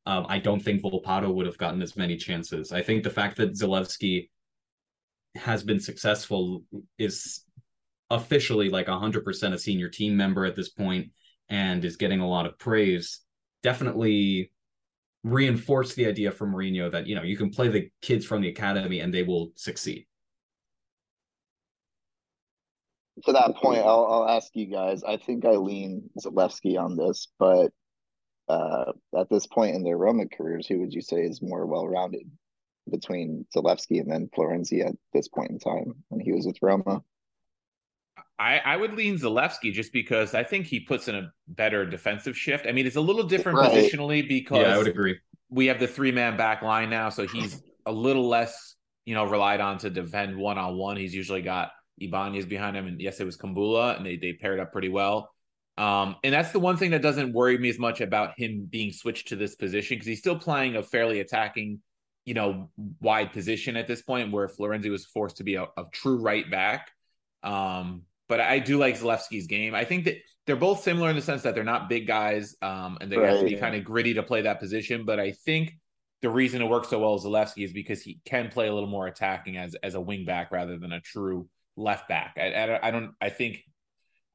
Um, 0.07 0.27
I 0.29 0.39
don't 0.39 0.61
think 0.61 0.83
Volpato 0.83 1.33
would 1.33 1.47
have 1.47 1.59
gotten 1.59 1.81
as 1.81 1.97
many 1.97 2.17
chances. 2.17 2.73
I 2.73 2.83
think 2.83 3.03
the 3.03 3.11
fact 3.11 3.39
that 3.39 3.55
Zalewski 3.55 4.29
has 5.35 5.65
been 5.65 5.81
successful 5.81 6.63
is 6.99 7.45
officially 8.11 8.69
like 8.69 8.87
100% 8.87 9.53
a 9.53 9.59
senior 9.59 9.89
team 9.89 10.17
member 10.17 10.45
at 10.45 10.55
this 10.55 10.69
point 10.69 11.11
and 11.49 11.85
is 11.85 11.97
getting 11.97 12.21
a 12.21 12.29
lot 12.29 12.47
of 12.47 12.59
praise 12.59 13.21
definitely 13.65 14.53
reinforce 15.25 15.95
the 15.95 16.07
idea 16.07 16.31
for 16.31 16.47
Mourinho 16.47 16.93
that 16.93 17.09
you 17.09 17.17
know 17.17 17.23
you 17.23 17.37
can 17.37 17.51
play 17.51 17.69
the 17.69 17.91
kids 18.03 18.25
from 18.25 18.43
the 18.43 18.49
academy 18.49 19.01
and 19.01 19.13
they 19.13 19.25
will 19.25 19.51
succeed. 19.57 20.07
To 23.25 23.33
that 23.33 23.57
point, 23.57 23.81
I'll, 23.81 24.07
I'll 24.11 24.29
ask 24.29 24.51
you 24.55 24.67
guys. 24.67 25.03
I 25.03 25.17
think 25.17 25.45
I 25.45 25.53
lean 25.53 26.11
Zalewski 26.21 26.79
on 26.79 26.97
this, 26.97 27.29
but 27.39 27.73
uh, 28.49 28.93
at 29.19 29.31
this 29.31 29.47
point 29.47 29.77
in 29.77 29.83
their 29.83 29.97
Roma 29.97 30.25
careers, 30.27 30.67
who 30.67 30.81
would 30.81 30.93
you 30.93 31.01
say 31.01 31.23
is 31.23 31.41
more 31.41 31.65
well-rounded 31.65 32.29
between 32.91 33.47
Zalewski 33.57 34.01
and 34.01 34.11
then 34.11 34.29
Florenzi 34.37 34.85
at 34.85 34.95
this 35.13 35.29
point 35.29 35.53
in 35.53 35.59
time 35.59 35.95
when 36.09 36.21
he 36.21 36.33
was 36.33 36.45
with 36.45 36.59
Roma? 36.61 37.03
I, 38.39 38.59
I 38.59 38.77
would 38.77 38.95
lean 38.95 39.17
Zalewski 39.17 39.73
just 39.73 39.93
because 39.93 40.35
I 40.35 40.43
think 40.43 40.67
he 40.67 40.81
puts 40.81 41.07
in 41.09 41.15
a 41.15 41.33
better 41.47 41.87
defensive 41.87 42.37
shift. 42.37 42.67
I 42.67 42.73
mean, 42.73 42.87
it's 42.87 42.97
a 42.97 43.01
little 43.01 43.23
different 43.23 43.59
right. 43.59 43.71
positionally 43.71 44.29
because 44.29 44.67
yeah, 44.67 44.75
I 44.75 44.79
would 44.79 44.89
agree. 44.89 45.19
We 45.51 45.67
have 45.67 45.79
the 45.79 45.87
three 45.87 46.11
man 46.11 46.37
back 46.37 46.63
line 46.63 46.91
now, 46.91 47.11
so 47.11 47.27
he's 47.29 47.63
a 47.87 47.93
little 47.93 48.29
less, 48.29 48.75
you 49.05 49.15
know, 49.15 49.25
relied 49.25 49.61
on 49.61 49.79
to 49.79 49.91
defend 49.91 50.37
one 50.37 50.59
on 50.59 50.77
one. 50.77 50.97
He's 50.97 51.15
usually 51.15 51.43
got 51.43 51.71
Ibanez 51.99 52.47
behind 52.47 52.77
him, 52.77 52.87
and 52.87 53.01
yes, 53.01 53.21
it 53.21 53.25
was 53.25 53.37
Kumbulla, 53.37 53.97
and 53.97 54.05
they 54.05 54.17
they 54.17 54.33
paired 54.33 54.59
up 54.59 54.73
pretty 54.73 54.89
well. 54.89 55.31
Um, 55.77 56.17
and 56.25 56.33
that's 56.33 56.53
the 56.53 56.61
one 56.61 56.77
thing 56.77 56.91
that 56.93 57.03
doesn't 57.03 57.33
worry 57.33 57.59
me 57.59 57.69
as 57.69 57.79
much 57.79 58.01
about 58.01 58.39
him 58.39 58.67
being 58.71 58.93
switched 58.93 59.29
to 59.29 59.37
this 59.37 59.57
position 59.57 59.97
because 59.97 60.07
he's 60.07 60.21
still 60.21 60.39
playing 60.39 60.77
a 60.77 60.83
fairly 60.83 61.21
attacking, 61.21 61.81
you 62.25 62.35
know, 62.35 62.71
wide 63.01 63.33
position 63.33 63.77
at 63.77 63.87
this 63.87 64.03
point, 64.03 64.33
where 64.33 64.49
Florenzi 64.49 64.91
was 64.91 65.05
forced 65.05 65.37
to 65.37 65.45
be 65.45 65.55
a, 65.55 65.65
a 65.65 65.85
true 65.93 66.19
right 66.21 66.49
back. 66.51 66.91
Um, 67.43 68.03
but 68.35 68.41
I 68.41 68.59
do 68.59 68.79
like 68.79 68.99
Zalewski's 68.99 69.47
game. 69.47 69.77
I 69.77 69.85
think 69.85 70.07
that 70.07 70.17
they're 70.45 70.57
both 70.57 70.83
similar 70.83 71.09
in 71.09 71.15
the 71.15 71.23
sense 71.23 71.43
that 71.43 71.55
they're 71.55 71.63
not 71.63 71.89
big 71.89 72.05
guys, 72.05 72.57
um, 72.63 72.99
and 73.01 73.09
they 73.09 73.17
right. 73.17 73.31
have 73.31 73.39
to 73.39 73.45
be 73.45 73.55
kind 73.55 73.77
of 73.77 73.85
gritty 73.85 74.15
to 74.15 74.25
play 74.25 74.43
that 74.43 74.59
position. 74.59 75.05
But 75.05 75.21
I 75.21 75.31
think 75.31 75.79
the 76.21 76.31
reason 76.31 76.61
it 76.61 76.65
works 76.65 76.89
so 76.89 76.99
well 76.99 77.15
with 77.15 77.23
Zalewski 77.23 77.65
is 77.65 77.73
because 77.73 78.03
he 78.03 78.19
can 78.25 78.49
play 78.49 78.67
a 78.67 78.75
little 78.75 78.89
more 78.89 79.07
attacking 79.07 79.57
as 79.57 79.77
as 79.85 79.95
a 79.95 80.01
wing 80.01 80.25
back 80.25 80.51
rather 80.51 80.77
than 80.77 80.91
a 80.91 81.01
true 81.01 81.49
left 81.77 82.09
back. 82.09 82.35
I, 82.37 82.53
I, 82.53 82.89
I 82.89 82.91
don't. 82.91 83.13
I 83.21 83.29
think 83.29 83.63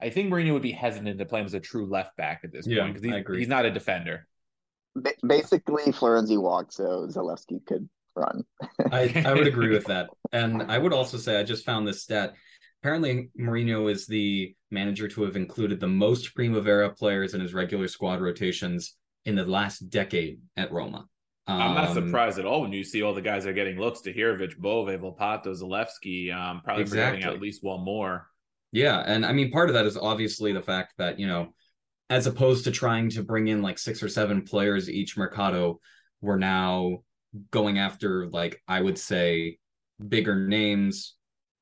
I 0.02 0.10
think 0.10 0.32
Mourinho 0.32 0.54
would 0.54 0.62
be 0.62 0.72
hesitant 0.72 1.20
to 1.20 1.26
play 1.26 1.42
him 1.42 1.46
as 1.46 1.54
a 1.54 1.60
true 1.60 1.88
left 1.88 2.16
back 2.16 2.40
at 2.46 2.54
this 2.54 2.66
yeah, 2.66 2.84
point 2.84 2.94
because 2.94 3.26
he's, 3.28 3.38
he's 3.40 3.48
not 3.50 3.66
a 3.66 3.72
defender. 3.72 4.26
basically, 5.28 5.92
Florenzi 5.92 6.42
walked, 6.42 6.74
so 6.74 7.06
Zalewski 7.12 7.66
could 7.66 7.90
run. 8.16 8.46
I, 8.94 9.24
I 9.26 9.34
would 9.34 9.48
agree 9.54 9.74
with 9.74 9.88
that. 9.88 10.10
And 10.32 10.72
I 10.72 10.78
would 10.78 10.94
also 10.94 11.18
say 11.18 11.38
I 11.38 11.44
just 11.44 11.66
found 11.66 11.86
this 11.86 12.02
stat. 12.02 12.36
Apparently, 12.82 13.30
Mourinho 13.38 13.92
is 13.92 14.08
the 14.08 14.56
manager 14.72 15.08
to 15.10 15.24
have 15.24 15.36
included 15.36 15.80
the 15.80 15.88
most 15.88 16.34
Primavera 16.34 16.92
players 16.92 17.34
in 17.34 17.42
his 17.42 17.54
regular 17.54 17.88
squad 17.88 18.22
rotations 18.22 18.96
in 19.26 19.36
the 19.36 19.46
last 19.46 19.90
decade 19.90 20.40
at 20.56 20.72
Roma. 20.72 21.06
Um, 21.48 21.62
I'm 21.62 21.74
not 21.74 21.98
um, 21.98 22.06
surprised 22.06 22.40
at 22.40 22.46
all 22.46 22.62
when 22.62 22.72
you 22.72 22.84
see 22.84 23.02
all 23.02 23.14
the 23.14 23.22
guys 23.22 23.46
are 23.46 23.54
getting 23.54 23.78
looks: 23.78 24.02
to 24.02 24.14
Tahirovic, 24.14 24.58
Bove, 24.58 24.88
Volpato, 24.88 25.48
Zalewski. 25.48 26.34
Um, 26.34 26.62
probably 26.64 26.84
exactly. 26.84 27.18
forgetting 27.18 27.36
at 27.36 27.42
least 27.42 27.64
one 27.64 27.84
more. 27.84 28.28
Yeah, 28.72 29.04
and 29.06 29.26
I 29.26 29.34
mean, 29.34 29.52
part 29.52 29.70
of 29.70 29.74
that 29.74 29.86
is 29.86 29.98
obviously 29.98 30.54
the 30.54 30.62
fact 30.62 30.94
that 31.00 31.20
you 31.20 31.28
know, 31.28 31.54
as 32.10 32.28
opposed 32.28 32.66
to 32.66 32.72
trying 32.72 33.10
to 33.12 33.24
bring 33.24 33.48
in 33.48 33.62
like 33.62 33.80
six 33.80 34.04
or 34.04 34.08
seven 34.10 34.44
players 34.44 34.90
each 34.90 35.18
mercado, 35.18 35.80
we're 36.22 36.38
now 36.38 37.00
going 37.52 37.80
after 37.80 38.28
like 38.28 38.62
I 38.68 38.82
would 38.82 38.98
say 38.98 39.58
bigger 40.08 40.36
names 40.36 41.16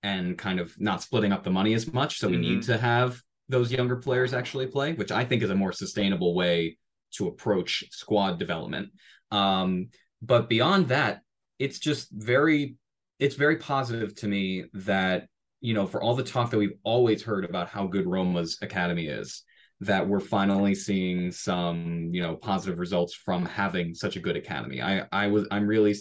and 0.03 0.38
kind 0.38 0.60
of 0.60 0.73
not 0.79 1.01
splitting 1.01 1.31
up 1.31 1.43
the 1.43 1.49
money 1.49 1.73
as 1.73 1.91
much. 1.91 2.19
So 2.19 2.27
mm-hmm. 2.27 2.36
we 2.36 2.41
need 2.41 2.60
mm-hmm. 2.60 2.71
to 2.71 2.77
have 2.77 3.21
those 3.49 3.71
younger 3.71 3.95
players 3.95 4.33
actually 4.33 4.67
play, 4.67 4.93
which 4.93 5.12
I 5.12 5.23
think 5.25 5.41
is 5.41 5.49
a 5.49 5.55
more 5.55 5.71
sustainable 5.71 6.36
way 6.36 6.77
to 7.13 7.27
approach 7.27 7.83
squad 7.91 8.39
development. 8.39 8.89
Um, 9.31 9.89
but 10.21 10.49
beyond 10.49 10.89
that, 10.89 11.21
it's 11.60 11.79
just 11.79 12.10
very 12.12 12.75
it's 13.19 13.36
very 13.36 13.57
positive 13.57 14.13
to 14.15 14.27
me 14.27 14.65
that 14.73 15.27
you 15.60 15.73
know 15.73 15.88
for 15.88 16.01
all 16.01 16.15
the 16.15 16.23
talk 16.23 16.51
that 16.51 16.57
we've 16.57 16.77
always 16.83 17.23
heard 17.23 17.45
about 17.45 17.69
how 17.69 17.88
good 17.88 18.05
Roma's 18.05 18.57
academy 18.62 19.07
is, 19.07 19.43
that 19.81 20.07
we're 20.07 20.19
finally 20.19 20.75
seeing 20.75 21.31
some 21.31 22.10
you 22.12 22.21
know 22.21 22.36
positive 22.36 22.79
results 22.79 23.13
from 23.13 23.45
having 23.45 23.93
such 23.93 24.15
a 24.15 24.19
good 24.19 24.36
academy. 24.36 24.81
I 24.81 25.05
I 25.12 25.27
was 25.27 25.47
I'm 25.51 25.67
really 25.67 25.95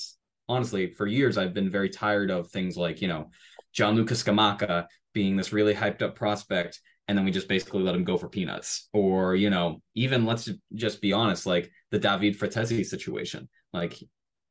honestly 0.49 0.93
for 0.93 1.07
years 1.07 1.39
I've 1.39 1.55
been 1.55 1.71
very 1.71 1.91
tired 1.91 2.31
of 2.31 2.51
things 2.51 2.77
like 2.77 3.01
you 3.01 3.09
know 3.09 3.31
Gianluca 3.77 4.15
Scamacca 4.15 4.87
being 5.13 5.37
this 5.37 5.53
really 5.53 5.75
hyped 5.75 6.03
up 6.03 6.17
prospect 6.17 6.81
and 7.09 7.17
then 7.17 7.25
we 7.25 7.31
just 7.31 7.49
basically 7.49 7.83
let 7.83 7.95
him 7.95 8.05
go 8.05 8.17
for 8.17 8.29
peanuts. 8.29 8.89
Or 8.93 9.37
you 9.37 9.51
know 9.51 9.81
even 9.95 10.27
let's 10.27 10.49
just 10.75 11.01
be 11.01 11.13
honest 11.13 11.47
like 11.47 11.71
the 11.91 11.99
david 11.99 12.39
Frattesi 12.39 12.85
situation. 12.85 13.49
Like 13.73 14.03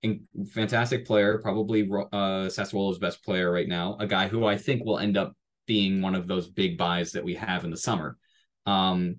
in, 0.03 0.27
fantastic 0.51 1.05
player 1.05 1.39
probably 1.39 1.83
uh 1.83 2.47
sassuolo's 2.47 2.99
best 2.99 3.23
player 3.23 3.51
right 3.51 3.67
now. 3.67 3.97
A 3.99 4.07
guy 4.07 4.27
who 4.27 4.45
i 4.45 4.57
think 4.57 4.85
will 4.85 4.99
end 4.99 5.17
up 5.17 5.33
being 5.67 6.01
one 6.01 6.15
of 6.15 6.27
those 6.27 6.47
big 6.47 6.77
buys 6.77 7.13
that 7.13 7.25
we 7.25 7.35
have 7.35 7.65
in 7.65 7.71
the 7.71 7.77
summer. 7.77 8.17
Um 8.65 9.17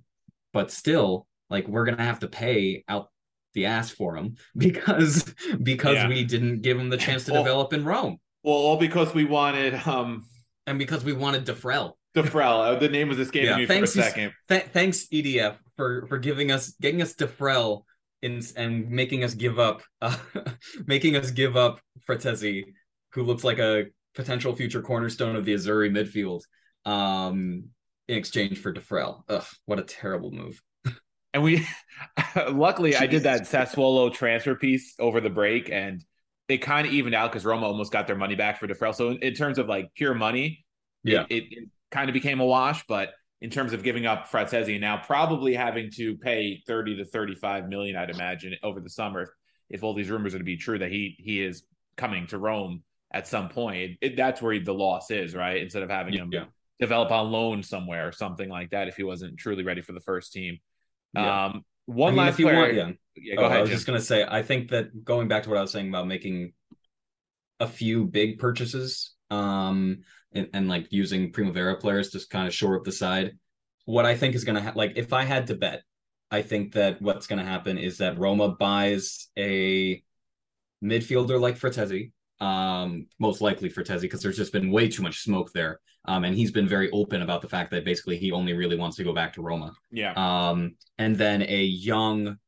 but 0.52 0.70
still 0.70 1.26
like 1.50 1.68
we're 1.68 1.84
gonna 1.84 2.02
have 2.02 2.20
to 2.20 2.28
pay 2.28 2.84
out 2.88 3.08
the 3.54 3.66
ass 3.66 3.90
for 3.90 4.16
him 4.16 4.36
because 4.56 5.24
because 5.62 5.94
yeah. 5.94 6.08
we 6.08 6.24
didn't 6.24 6.62
give 6.62 6.78
him 6.78 6.90
the 6.90 6.96
chance 6.96 7.24
to 7.24 7.32
well, 7.32 7.42
develop 7.42 7.72
in 7.72 7.84
rome 7.84 8.18
well 8.46 8.54
all 8.54 8.76
because 8.78 9.12
we 9.12 9.24
wanted 9.24 9.74
um 9.86 10.24
and 10.66 10.78
because 10.78 11.04
we 11.04 11.12
wanted 11.12 11.44
Defrel. 11.44 11.92
Defrel. 12.14 12.80
The 12.80 12.88
name 12.88 13.08
was 13.08 13.18
escaping 13.18 13.50
yeah, 13.50 13.56
me 13.56 13.66
thanks, 13.66 13.92
for 13.92 14.00
a 14.00 14.02
second. 14.04 14.32
Th- 14.48 14.64
thanks 14.72 15.06
EDF 15.12 15.56
for 15.76 16.06
for 16.06 16.18
giving 16.18 16.50
us 16.50 16.70
getting 16.80 17.02
us 17.02 17.14
Defrel 17.14 17.82
in, 18.22 18.42
and 18.56 18.88
making 18.90 19.22
us 19.22 19.34
give 19.34 19.58
up 19.58 19.82
uh, 20.00 20.16
making 20.86 21.16
us 21.16 21.30
give 21.30 21.56
up 21.56 21.80
Frattesi, 22.08 22.64
who 23.12 23.22
looks 23.22 23.44
like 23.44 23.58
a 23.58 23.86
potential 24.14 24.56
future 24.56 24.80
cornerstone 24.80 25.36
of 25.36 25.44
the 25.44 25.52
Azzurri 25.52 25.90
midfield. 25.90 26.40
Um, 26.90 27.64
in 28.08 28.16
exchange 28.16 28.58
for 28.58 28.72
Defrel. 28.72 29.24
Ugh, 29.28 29.44
what 29.64 29.80
a 29.80 29.82
terrible 29.82 30.30
move. 30.30 30.62
And 31.34 31.42
we, 31.42 31.66
luckily, 32.50 32.96
I 32.96 33.06
did 33.06 33.24
that 33.24 33.42
Sassuolo 33.42 34.14
transfer 34.14 34.54
piece 34.54 34.94
over 34.98 35.20
the 35.20 35.28
break, 35.28 35.70
and 35.70 36.02
it 36.48 36.58
kind 36.58 36.86
of 36.86 36.92
evened 36.92 37.14
out 37.14 37.30
because 37.30 37.44
Roma 37.44 37.66
almost 37.66 37.92
got 37.92 38.06
their 38.06 38.16
money 38.16 38.34
back 38.34 38.58
for 38.58 38.66
Defrel. 38.66 38.94
So 38.94 39.10
in, 39.10 39.18
in 39.18 39.34
terms 39.34 39.58
of 39.58 39.68
like 39.68 39.92
pure 39.94 40.14
money, 40.14 40.64
yeah, 41.02 41.24
it, 41.28 41.44
it, 41.50 41.68
kind 41.90 42.08
of 42.08 42.14
became 42.14 42.40
a 42.40 42.46
wash. 42.46 42.84
But 42.86 43.10
in 43.40 43.50
terms 43.50 43.72
of 43.72 43.82
giving 43.82 44.06
up 44.06 44.28
Frattesi 44.28 44.72
and 44.72 44.80
now 44.80 44.98
probably 44.98 45.54
having 45.54 45.90
to 45.92 46.16
pay 46.16 46.62
30 46.66 46.96
to 46.98 47.04
35 47.04 47.68
million, 47.68 47.96
I'd 47.96 48.10
imagine, 48.10 48.54
over 48.62 48.80
the 48.80 48.90
summer 48.90 49.22
if, 49.22 49.28
if 49.68 49.82
all 49.82 49.94
these 49.94 50.10
rumors 50.10 50.34
are 50.34 50.38
to 50.38 50.44
be 50.44 50.56
true 50.56 50.78
that 50.78 50.90
he 50.90 51.16
he 51.18 51.42
is 51.42 51.64
coming 51.96 52.26
to 52.28 52.38
Rome 52.38 52.82
at 53.12 53.26
some 53.26 53.48
point. 53.48 53.98
It, 54.00 54.16
that's 54.16 54.42
where 54.42 54.58
the 54.58 54.74
loss 54.74 55.10
is, 55.10 55.34
right? 55.34 55.62
Instead 55.62 55.82
of 55.82 55.90
having 55.90 56.14
him 56.14 56.32
develop 56.78 57.10
on 57.10 57.32
loan 57.32 57.62
somewhere 57.62 58.06
or 58.06 58.12
something 58.12 58.48
like 58.48 58.70
that 58.70 58.88
if 58.88 58.96
he 58.96 59.02
wasn't 59.02 59.38
truly 59.38 59.64
ready 59.64 59.80
for 59.80 59.92
the 59.92 60.00
first 60.00 60.32
team. 60.32 60.58
Yeah. 61.14 61.46
Um, 61.46 61.64
one 61.86 62.12
I 62.12 62.16
mean, 62.16 62.26
last 62.26 62.36
player. 62.36 62.56
Want, 62.56 62.74
yeah. 62.74 62.90
yeah, 63.16 63.34
go 63.36 63.42
oh, 63.42 63.46
ahead. 63.46 63.58
I 63.58 63.60
was 63.62 63.70
Jim. 63.70 63.76
just 63.76 63.86
gonna 63.86 64.00
say, 64.00 64.24
I 64.28 64.42
think 64.42 64.70
that 64.70 65.04
going 65.04 65.28
back 65.28 65.44
to 65.44 65.48
what 65.48 65.58
I 65.58 65.62
was 65.62 65.72
saying 65.72 65.88
about 65.88 66.06
making 66.06 66.52
a 67.58 67.66
few 67.66 68.04
big 68.04 68.38
purchases 68.38 69.14
um 69.30 69.98
and, 70.32 70.48
and 70.52 70.68
like 70.68 70.86
using 70.90 71.32
Primavera 71.32 71.76
players 71.76 72.10
to 72.10 72.20
kind 72.28 72.46
of 72.46 72.54
shore 72.54 72.76
up 72.76 72.84
the 72.84 72.92
side. 72.92 73.32
What 73.84 74.04
I 74.04 74.16
think 74.16 74.34
is 74.34 74.44
going 74.44 74.56
to 74.56 74.62
ha- 74.62 74.72
like 74.74 74.92
if 74.96 75.12
I 75.12 75.24
had 75.24 75.46
to 75.48 75.54
bet, 75.54 75.82
I 76.30 76.42
think 76.42 76.74
that 76.74 77.00
what's 77.00 77.26
going 77.26 77.38
to 77.38 77.44
happen 77.50 77.78
is 77.78 77.98
that 77.98 78.18
Roma 78.18 78.50
buys 78.50 79.28
a 79.38 80.02
midfielder 80.84 81.40
like 81.40 81.58
Frattesi, 81.58 82.12
um, 82.40 83.06
most 83.18 83.40
likely 83.40 83.70
Frattesi, 83.70 84.02
because 84.02 84.22
there's 84.22 84.36
just 84.36 84.52
been 84.52 84.70
way 84.70 84.88
too 84.88 85.02
much 85.02 85.22
smoke 85.22 85.52
there. 85.52 85.80
Um, 86.06 86.24
and 86.24 86.36
he's 86.36 86.52
been 86.52 86.68
very 86.68 86.90
open 86.90 87.22
about 87.22 87.42
the 87.42 87.48
fact 87.48 87.70
that 87.72 87.84
basically 87.84 88.16
he 88.16 88.30
only 88.30 88.52
really 88.52 88.76
wants 88.76 88.96
to 88.96 89.04
go 89.04 89.12
back 89.12 89.32
to 89.34 89.42
Roma. 89.42 89.72
Yeah. 89.90 90.12
Um, 90.12 90.76
and 90.98 91.16
then 91.16 91.42
a 91.42 91.64
young 91.64 92.38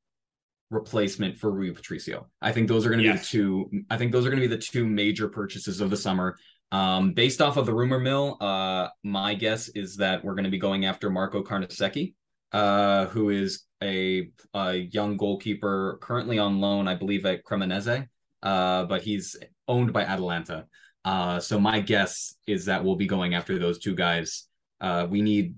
replacement 0.71 1.39
for 1.39 1.51
Rui 1.51 1.73
Patricio. 1.73 2.29
I 2.41 2.53
think 2.53 2.69
those 2.69 2.85
are 2.87 2.91
going 2.91 3.01
to 3.01 3.05
yes. 3.05 3.31
be 3.33 3.39
the 3.39 3.45
two. 3.45 3.71
I 3.91 3.97
think 3.97 4.13
those 4.13 4.27
are 4.27 4.31
going 4.31 4.43
to 4.43 4.49
be 4.49 4.55
the 4.55 4.61
two 4.61 4.87
major 4.87 5.29
purchases 5.29 5.81
of 5.81 5.91
the 5.91 5.97
summer. 5.97 6.37
Um, 6.71 7.13
based 7.15 7.41
off 7.41 7.57
of 7.57 7.67
the 7.67 7.73
rumor 7.73 7.99
mill, 7.99 8.37
uh, 8.41 8.89
my 9.03 9.35
guess 9.35 9.69
is 9.69 9.97
that 9.97 10.23
we're 10.23 10.35
going 10.35 10.45
to 10.45 10.51
be 10.51 10.59
going 10.59 10.85
after 10.85 11.09
Marco 11.09 11.43
Carnesecchi, 11.43 12.15
uh, 12.53 13.07
who 13.07 13.31
is 13.31 13.65
a, 13.83 14.29
a, 14.53 14.75
young 14.75 15.17
goalkeeper 15.17 15.99
currently 16.03 16.39
on 16.39 16.61
loan, 16.61 16.87
I 16.87 16.95
believe, 16.95 17.25
at 17.25 17.43
Cremonese, 17.45 18.07
uh, 18.43 18.85
but 18.85 19.03
he's 19.03 19.37
owned 19.67 19.93
by 19.93 20.05
Atalanta. 20.05 20.67
Uh, 21.05 21.41
so 21.41 21.59
my 21.59 21.81
guess 21.81 22.35
is 22.47 22.65
that 22.67 22.85
we'll 22.85 22.97
be 22.97 23.07
going 23.07 23.35
after 23.35 23.59
those 23.59 23.79
two 23.79 23.95
guys. 23.95 24.47
Uh, 24.81 25.07
we 25.09 25.23
need, 25.23 25.55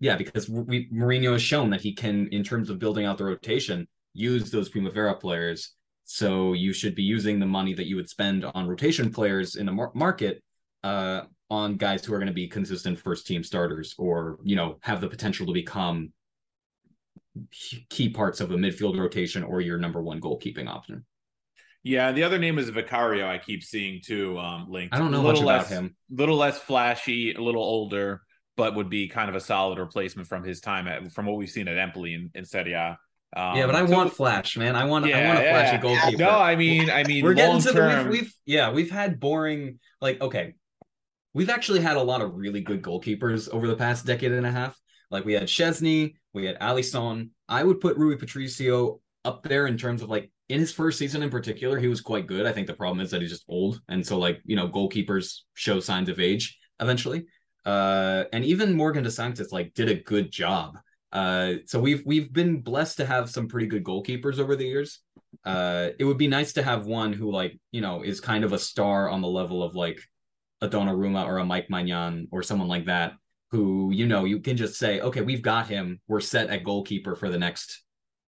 yeah, 0.00 0.16
because 0.16 0.48
we 0.48 0.88
Mourinho 0.90 1.32
has 1.32 1.42
shown 1.42 1.70
that 1.70 1.80
he 1.80 1.92
can, 1.92 2.28
in 2.28 2.44
terms 2.44 2.70
of 2.70 2.78
building 2.78 3.04
out 3.04 3.18
the 3.18 3.24
rotation, 3.24 3.88
use 4.14 4.50
those 4.50 4.68
Primavera 4.68 5.14
players 5.16 5.74
so 6.10 6.54
you 6.54 6.72
should 6.72 6.94
be 6.94 7.02
using 7.02 7.38
the 7.38 7.46
money 7.46 7.74
that 7.74 7.86
you 7.86 7.94
would 7.94 8.08
spend 8.08 8.42
on 8.42 8.66
rotation 8.66 9.12
players 9.12 9.56
in 9.56 9.66
the 9.66 9.72
mar- 9.72 9.92
market 9.94 10.42
uh, 10.82 11.22
on 11.50 11.76
guys 11.76 12.02
who 12.02 12.14
are 12.14 12.18
going 12.18 12.28
to 12.28 12.32
be 12.32 12.48
consistent 12.48 12.98
first 12.98 13.26
team 13.26 13.44
starters 13.44 13.94
or 13.98 14.38
you 14.42 14.56
know 14.56 14.78
have 14.80 15.02
the 15.02 15.08
potential 15.08 15.46
to 15.46 15.52
become 15.52 16.10
key 17.90 18.08
parts 18.08 18.40
of 18.40 18.50
a 18.50 18.54
midfield 18.54 18.98
rotation 18.98 19.42
or 19.42 19.60
your 19.60 19.76
number 19.76 20.02
one 20.02 20.18
goalkeeping 20.18 20.66
option. 20.66 21.04
Yeah, 21.88 22.12
the 22.12 22.22
other 22.22 22.38
name 22.38 22.58
is 22.58 22.68
Vicario. 22.68 23.26
I 23.26 23.38
keep 23.38 23.64
seeing 23.64 24.02
too 24.04 24.38
um, 24.38 24.66
linked. 24.68 24.94
I 24.94 24.98
don't 24.98 25.10
know 25.10 25.22
much 25.22 25.40
less, 25.40 25.68
about 25.68 25.80
him. 25.80 25.96
A 26.12 26.20
little 26.20 26.36
less 26.36 26.58
flashy, 26.58 27.32
a 27.32 27.40
little 27.40 27.62
older, 27.62 28.20
but 28.58 28.74
would 28.74 28.90
be 28.90 29.08
kind 29.08 29.30
of 29.30 29.34
a 29.34 29.40
solid 29.40 29.78
replacement 29.78 30.28
from 30.28 30.44
his 30.44 30.60
time 30.60 30.86
at 30.86 31.10
from 31.12 31.24
what 31.24 31.38
we've 31.38 31.48
seen 31.48 31.66
at 31.66 31.78
Empoli 31.78 32.12
in, 32.12 32.30
in 32.34 32.44
Serie 32.44 32.74
A. 32.74 32.98
Um, 33.34 33.56
yeah, 33.56 33.64
but 33.64 33.74
I 33.74 33.86
so, 33.86 33.96
want 33.96 34.12
Flash, 34.12 34.58
man. 34.58 34.76
I 34.76 34.84
want 34.84 35.06
yeah, 35.06 35.18
I 35.18 35.26
want 35.28 35.38
a 35.38 35.48
flashy 35.48 35.76
yeah. 35.76 35.80
goalkeeper. 35.80 36.22
No, 36.22 36.38
I 36.38 36.56
mean, 36.56 36.90
I 36.90 37.04
mean, 37.04 37.24
we're 37.24 37.32
getting 37.32 37.62
to 37.62 37.72
the 37.72 38.06
we've, 38.10 38.20
we've 38.20 38.34
yeah 38.44 38.70
we've 38.70 38.90
had 38.90 39.18
boring 39.18 39.78
like 40.02 40.20
okay, 40.20 40.56
we've 41.32 41.48
actually 41.48 41.80
had 41.80 41.96
a 41.96 42.02
lot 42.02 42.20
of 42.20 42.34
really 42.34 42.60
good 42.60 42.82
goalkeepers 42.82 43.48
over 43.48 43.66
the 43.66 43.76
past 43.76 44.04
decade 44.04 44.32
and 44.32 44.46
a 44.46 44.52
half. 44.52 44.78
Like 45.10 45.24
we 45.24 45.32
had 45.32 45.44
Szczęsny, 45.44 46.16
we 46.34 46.44
had 46.44 46.58
Alisson. 46.58 47.30
I 47.48 47.64
would 47.64 47.80
put 47.80 47.96
Rui 47.96 48.16
Patricio 48.16 49.00
up 49.24 49.42
there 49.42 49.66
in 49.66 49.78
terms 49.78 50.02
of 50.02 50.10
like 50.10 50.30
in 50.48 50.60
his 50.60 50.72
first 50.72 50.98
season 50.98 51.22
in 51.22 51.30
particular, 51.30 51.78
he 51.78 51.88
was 51.88 52.00
quite 52.00 52.26
good. 52.26 52.46
I 52.46 52.52
think 52.52 52.66
the 52.66 52.74
problem 52.74 53.00
is 53.00 53.10
that 53.10 53.20
he's 53.20 53.30
just 53.30 53.44
old, 53.48 53.80
and 53.88 54.06
so 54.06 54.18
like 54.18 54.40
you 54.44 54.56
know 54.56 54.68
goalkeepers 54.68 55.40
show 55.54 55.80
signs 55.80 56.08
of 56.08 56.20
age 56.20 56.58
eventually. 56.80 57.26
Uh, 57.64 58.24
and 58.32 58.44
even 58.44 58.74
Morgan 58.74 59.04
De 59.04 59.10
Sanctis 59.10 59.52
like 59.52 59.74
did 59.74 59.88
a 59.88 59.94
good 59.94 60.30
job. 60.30 60.78
Uh, 61.12 61.54
so 61.66 61.80
we've 61.80 62.02
we've 62.06 62.32
been 62.32 62.60
blessed 62.60 62.98
to 62.98 63.06
have 63.06 63.30
some 63.30 63.48
pretty 63.48 63.66
good 63.66 63.84
goalkeepers 63.84 64.38
over 64.38 64.56
the 64.56 64.64
years. 64.64 65.00
Uh, 65.44 65.90
it 65.98 66.04
would 66.04 66.18
be 66.18 66.28
nice 66.28 66.54
to 66.54 66.62
have 66.62 66.86
one 66.86 67.12
who 67.12 67.30
like 67.30 67.58
you 67.72 67.80
know 67.80 68.02
is 68.02 68.20
kind 68.20 68.44
of 68.44 68.52
a 68.52 68.58
star 68.58 69.08
on 69.08 69.20
the 69.20 69.28
level 69.28 69.62
of 69.62 69.74
like 69.74 70.00
a 70.60 70.68
Donnarumma 70.68 71.26
or 71.26 71.38
a 71.38 71.44
Mike 71.44 71.68
Maignan 71.68 72.28
or 72.30 72.42
someone 72.42 72.68
like 72.68 72.86
that, 72.86 73.12
who 73.50 73.90
you 73.92 74.06
know 74.06 74.24
you 74.24 74.40
can 74.40 74.56
just 74.56 74.78
say, 74.78 75.00
okay, 75.00 75.20
we've 75.20 75.42
got 75.42 75.68
him. 75.68 76.00
We're 76.08 76.20
set 76.20 76.48
at 76.48 76.64
goalkeeper 76.64 77.16
for 77.16 77.28
the 77.28 77.38
next 77.38 77.82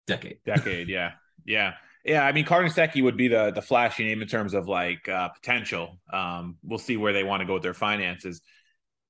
decade. 0.05 0.39
Decade, 0.45 0.89
yeah, 0.89 1.13
yeah. 1.45 1.73
Yeah, 2.05 2.25
I 2.25 2.31
mean 2.31 2.45
Carnesecchi 2.45 3.03
would 3.03 3.17
be 3.17 3.27
the 3.27 3.51
the 3.51 3.61
flashy 3.61 4.05
name 4.05 4.21
in 4.21 4.27
terms 4.27 4.53
of 4.53 4.67
like 4.67 5.07
uh, 5.09 5.29
potential. 5.29 5.99
Um, 6.11 6.57
we'll 6.63 6.79
see 6.79 6.97
where 6.97 7.13
they 7.13 7.23
want 7.23 7.41
to 7.41 7.45
go 7.45 7.55
with 7.55 7.63
their 7.63 7.73
finances. 7.73 8.41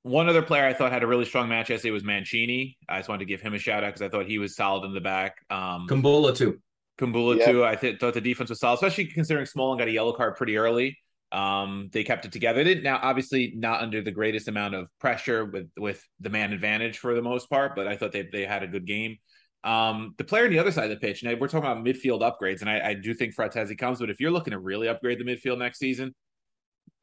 One 0.04 0.30
other 0.30 0.42
player 0.42 0.66
I 0.66 0.74
thought 0.74 0.92
had 0.92 1.04
a 1.04 1.08
really 1.08 1.26
strong 1.26 1.50
match 1.50 1.70
yesterday 1.70 1.92
was 1.92 2.04
Mancini. 2.04 2.78
I 2.88 3.00
just 3.00 3.10
wanted 3.10 3.20
to 3.20 3.26
give 3.26 3.42
him 3.42 3.54
a 3.54 3.60
shout 3.60 3.84
out 3.84 3.88
because 3.88 4.02
I 4.02 4.10
thought 4.10 4.26
he 4.26 4.38
was 4.40 4.56
solid 4.56 4.86
in 4.86 4.94
the 4.94 5.02
back. 5.02 5.36
Um, 5.50 5.88
Kumbulla 5.88 6.36
too. 6.36 6.60
Kumbulla 7.00 7.38
yeah. 7.38 7.52
too. 7.52 7.66
I 7.66 7.76
th- 7.76 8.00
thought 8.00 8.14
the 8.14 8.22
defense 8.22 8.50
was 8.50 8.60
solid, 8.60 8.76
especially 8.76 9.06
considering 9.06 9.46
Smalling 9.46 9.78
got 9.78 9.88
a 9.88 9.92
yellow 9.92 10.14
card 10.14 10.36
pretty 10.36 10.58
early. 10.58 10.98
Um, 11.32 11.90
they 11.94 12.04
kept 12.04 12.26
it 12.26 12.32
together. 12.32 12.64
They 12.64 12.74
didn't 12.76 12.84
now, 12.84 13.00
obviously, 13.02 13.54
not 13.56 13.82
under 13.82 14.02
the 14.02 14.12
greatest 14.12 14.48
amount 14.48 14.74
of 14.76 14.88
pressure 15.00 15.46
with 15.46 15.70
with 15.78 16.04
the 16.20 16.30
man 16.30 16.54
advantage 16.54 16.98
for 16.98 17.14
the 17.14 17.22
most 17.22 17.50
part, 17.50 17.76
but 17.76 17.88
I 17.88 17.96
thought 17.98 18.12
they 18.12 18.28
they 18.32 18.46
had 18.46 18.64
a 18.64 18.68
good 18.68 18.86
game. 18.86 19.18
Um, 19.64 20.16
the 20.18 20.24
player 20.24 20.46
on 20.46 20.52
the 20.52 20.60
other 20.60 20.72
side 20.72 20.86
of 20.86 20.90
the 20.92 21.06
pitch, 21.06 21.22
and 21.22 21.40
we're 21.40 21.48
talking 21.48 21.70
about 21.70 21.84
midfield 21.84 22.22
upgrades, 22.22 22.62
and 22.62 22.70
I, 22.70 22.90
I 22.90 22.94
do 22.94 23.14
think 23.14 23.36
Frattesi 23.36 23.78
comes, 23.78 24.00
but 24.00 24.10
if 24.10 24.20
you're 24.20 24.32
looking 24.32 24.52
to 24.52 24.60
really 24.60 24.88
upgrade 24.88 25.20
the 25.20 25.26
midfield 25.26 25.58
next 25.58 25.80
season, 25.80 26.16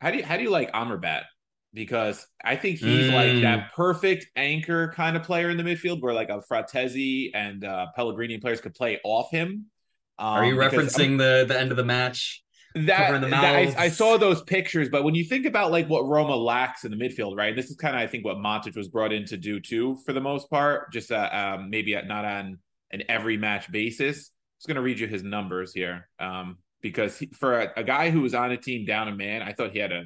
how 0.01 0.11
do 0.11 0.19
you 0.19 0.25
how 0.25 0.37
do 0.37 0.43
you 0.43 0.51
like 0.51 0.73
Amrabat? 0.73 1.25
Because 1.75 2.27
I 2.43 2.57
think 2.57 2.79
he's 2.79 3.11
mm. 3.11 3.13
like 3.13 3.43
that 3.43 3.75
perfect 3.75 4.27
anchor 4.37 4.93
kind 4.95 5.17
of 5.17 5.23
player 5.23 5.51
in 5.51 5.59
the 5.59 5.63
midfield, 5.63 6.01
where 6.01 6.15
like 6.15 6.31
a 6.31 6.41
Frattesi 6.51 7.31
and 7.35 7.65
uh, 7.65 7.89
Pellegrini 7.95 8.39
players 8.39 8.63
could 8.63 8.75
play 8.75 9.01
off 9.05 9.31
him. 9.31 9.67
Um, 10.19 10.27
Are 10.27 10.45
you 10.47 10.57
referencing 10.57 11.19
the 11.19 11.45
the 11.47 11.59
end 11.59 11.71
of 11.71 11.77
the 11.77 11.85
match? 11.85 12.43
That, 12.85 13.21
that 13.23 13.45
I, 13.57 13.75
I, 13.85 13.89
saw 13.89 14.19
those 14.19 14.43
pictures, 14.43 14.89
but 14.91 15.03
when 15.03 15.15
you 15.15 15.25
think 15.25 15.47
about 15.47 15.73
like 15.73 15.89
what 15.89 16.07
Roma 16.07 16.37
lacks 16.37 16.85
in 16.85 16.91
the 16.91 16.97
midfield, 16.97 17.37
right? 17.37 17.57
This 17.57 17.71
is 17.71 17.77
kind 17.77 17.97
of 17.97 18.03
I 18.03 18.07
think 18.07 18.25
what 18.25 18.37
Montage 18.37 18.77
was 18.77 18.89
brought 18.89 19.13
in 19.13 19.25
to 19.27 19.37
do 19.37 19.61
too, 19.61 19.97
for 20.05 20.13
the 20.13 20.21
most 20.21 20.51
part. 20.51 20.93
Just 20.93 21.11
uh, 21.11 21.29
um, 21.33 21.71
maybe 21.71 21.95
not 21.95 22.25
on 22.25 22.59
an 22.91 23.03
every 23.09 23.39
match 23.39 23.73
basis. 23.73 24.29
I 24.29 24.59
was 24.59 24.67
going 24.67 24.77
to 24.77 24.83
read 24.83 24.99
you 24.99 25.07
his 25.07 25.23
numbers 25.23 25.73
here, 25.73 26.09
um, 26.19 26.59
because 26.83 27.19
he, 27.19 27.27
for 27.29 27.61
a, 27.61 27.73
a, 27.79 27.85
guy 27.85 28.11
who 28.11 28.21
was 28.21 28.35
on 28.35 28.53
a 28.53 28.57
team 28.57 28.85
down 28.85 29.09
a 29.09 29.15
man, 29.15 29.43
I 29.43 29.53
thought 29.53 29.73
he 29.73 29.79
had 29.79 29.93
a. 29.93 30.05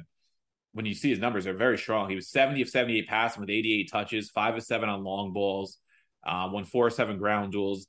When 0.73 0.85
you 0.85 0.93
see 0.93 1.09
his 1.09 1.19
numbers, 1.19 1.43
they're 1.43 1.53
very 1.53 1.77
strong. 1.77 2.07
He 2.07 2.15
was 2.15 2.29
seventy 2.29 2.61
of 2.61 2.69
seventy-eight 2.69 3.09
passing 3.09 3.41
with 3.41 3.49
eighty-eight 3.49 3.91
touches, 3.91 4.29
five 4.29 4.55
of 4.55 4.63
seven 4.63 4.87
on 4.87 5.03
long 5.03 5.33
balls, 5.33 5.77
uh, 6.25 6.47
won 6.49 6.63
four 6.63 6.87
or 6.87 6.91
seven 6.91 7.17
ground 7.17 7.51
duels. 7.51 7.87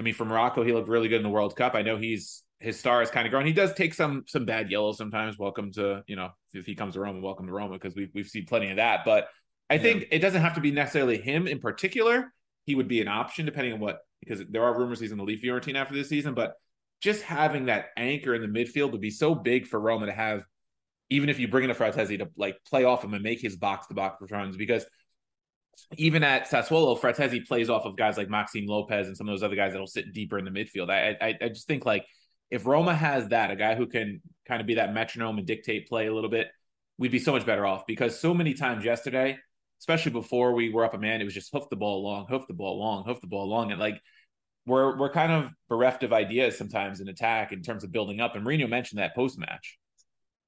I 0.00 0.02
mean, 0.02 0.14
for 0.14 0.24
Morocco, 0.24 0.64
he 0.64 0.72
looked 0.72 0.88
really 0.88 1.08
good 1.08 1.18
in 1.18 1.22
the 1.22 1.28
World 1.28 1.54
Cup. 1.54 1.74
I 1.74 1.82
know 1.82 1.96
he's 1.96 2.42
his 2.58 2.78
star 2.78 3.02
is 3.02 3.10
kind 3.10 3.26
of 3.26 3.30
growing. 3.30 3.46
He 3.46 3.52
does 3.52 3.74
take 3.74 3.94
some 3.94 4.24
some 4.26 4.44
bad 4.44 4.70
yellows 4.70 4.98
sometimes. 4.98 5.38
Welcome 5.38 5.72
to 5.72 6.02
you 6.06 6.16
know 6.16 6.30
if 6.52 6.66
he 6.66 6.74
comes 6.74 6.94
to 6.94 7.00
Roma, 7.00 7.20
welcome 7.20 7.46
to 7.46 7.52
Roma 7.52 7.74
because 7.74 7.94
we've 7.94 8.10
we've 8.14 8.28
seen 8.28 8.46
plenty 8.46 8.70
of 8.70 8.76
that. 8.76 9.04
But 9.04 9.28
I 9.68 9.78
think 9.78 10.02
yeah. 10.02 10.08
it 10.12 10.18
doesn't 10.20 10.40
have 10.40 10.54
to 10.54 10.60
be 10.60 10.70
necessarily 10.70 11.18
him 11.18 11.46
in 11.46 11.58
particular. 11.58 12.32
He 12.64 12.74
would 12.74 12.88
be 12.88 13.00
an 13.00 13.08
option 13.08 13.44
depending 13.44 13.74
on 13.74 13.80
what 13.80 13.98
because 14.20 14.42
there 14.48 14.64
are 14.64 14.76
rumors 14.76 15.00
he's 15.00 15.12
in 15.12 15.18
the 15.18 15.24
leave 15.24 15.40
Fiorentina 15.40 15.76
after 15.76 15.94
this 15.94 16.08
season. 16.08 16.34
But 16.34 16.54
just 17.00 17.22
having 17.22 17.66
that 17.66 17.86
anchor 17.96 18.34
in 18.34 18.40
the 18.40 18.48
midfield 18.48 18.92
would 18.92 19.00
be 19.00 19.10
so 19.10 19.34
big 19.34 19.66
for 19.66 19.78
Roma 19.78 20.06
to 20.06 20.12
have, 20.12 20.44
even 21.10 21.28
if 21.28 21.38
you 21.38 21.48
bring 21.48 21.64
in 21.64 21.70
a 21.70 21.74
Frattesi 21.74 22.18
to 22.18 22.30
like 22.36 22.56
play 22.68 22.84
off 22.84 23.04
him 23.04 23.12
and 23.12 23.22
make 23.22 23.40
his 23.40 23.56
box 23.56 23.86
to 23.88 23.94
box 23.94 24.20
returns 24.20 24.56
because 24.56 24.86
even 25.98 26.24
at 26.24 26.48
Sassuolo, 26.48 26.98
Frattesi 26.98 27.46
plays 27.46 27.68
off 27.68 27.84
of 27.84 27.98
guys 27.98 28.16
like 28.16 28.30
Maxime 28.30 28.64
Lopez 28.66 29.08
and 29.08 29.16
some 29.16 29.28
of 29.28 29.34
those 29.34 29.42
other 29.42 29.56
guys 29.56 29.72
that'll 29.72 29.86
sit 29.86 30.14
deeper 30.14 30.38
in 30.38 30.46
the 30.46 30.50
midfield. 30.50 30.90
I, 30.90 31.14
I 31.20 31.34
I 31.38 31.48
just 31.48 31.66
think 31.66 31.84
like 31.84 32.06
if 32.50 32.66
Roma 32.66 32.94
has 32.94 33.28
that, 33.28 33.50
a 33.50 33.56
guy 33.56 33.74
who 33.74 33.86
can 33.86 34.20
kind 34.46 34.60
of 34.60 34.66
be 34.66 34.74
that 34.74 34.94
metronome 34.94 35.38
and 35.38 35.46
dictate 35.46 35.88
play 35.88 36.06
a 36.06 36.14
little 36.14 36.30
bit, 36.30 36.48
we'd 36.98 37.10
be 37.10 37.18
so 37.18 37.32
much 37.32 37.44
better 37.44 37.66
off 37.66 37.86
because 37.86 38.18
so 38.18 38.32
many 38.32 38.54
times 38.54 38.84
yesterday, 38.84 39.36
especially 39.80 40.12
before 40.12 40.52
we 40.52 40.70
were 40.70 40.84
up 40.84 40.94
a 40.94 40.98
man, 40.98 41.20
it 41.20 41.24
was 41.24 41.34
just 41.34 41.52
hoof 41.52 41.68
the 41.70 41.76
ball 41.76 42.02
long, 42.02 42.26
hoof 42.28 42.46
the 42.46 42.54
ball 42.54 42.78
long, 42.78 43.04
hoof 43.04 43.20
the 43.20 43.26
ball 43.26 43.48
long. 43.48 43.72
And 43.72 43.80
like 43.80 44.00
we're 44.66 44.98
we're 44.98 45.10
kind 45.10 45.32
of 45.32 45.50
bereft 45.68 46.02
of 46.02 46.12
ideas 46.12 46.56
sometimes 46.56 47.00
in 47.00 47.08
attack 47.08 47.52
in 47.52 47.62
terms 47.62 47.84
of 47.84 47.92
building 47.92 48.20
up. 48.20 48.34
And 48.36 48.46
Mourinho 48.46 48.68
mentioned 48.68 49.00
that 49.00 49.14
post 49.14 49.38
match. 49.38 49.78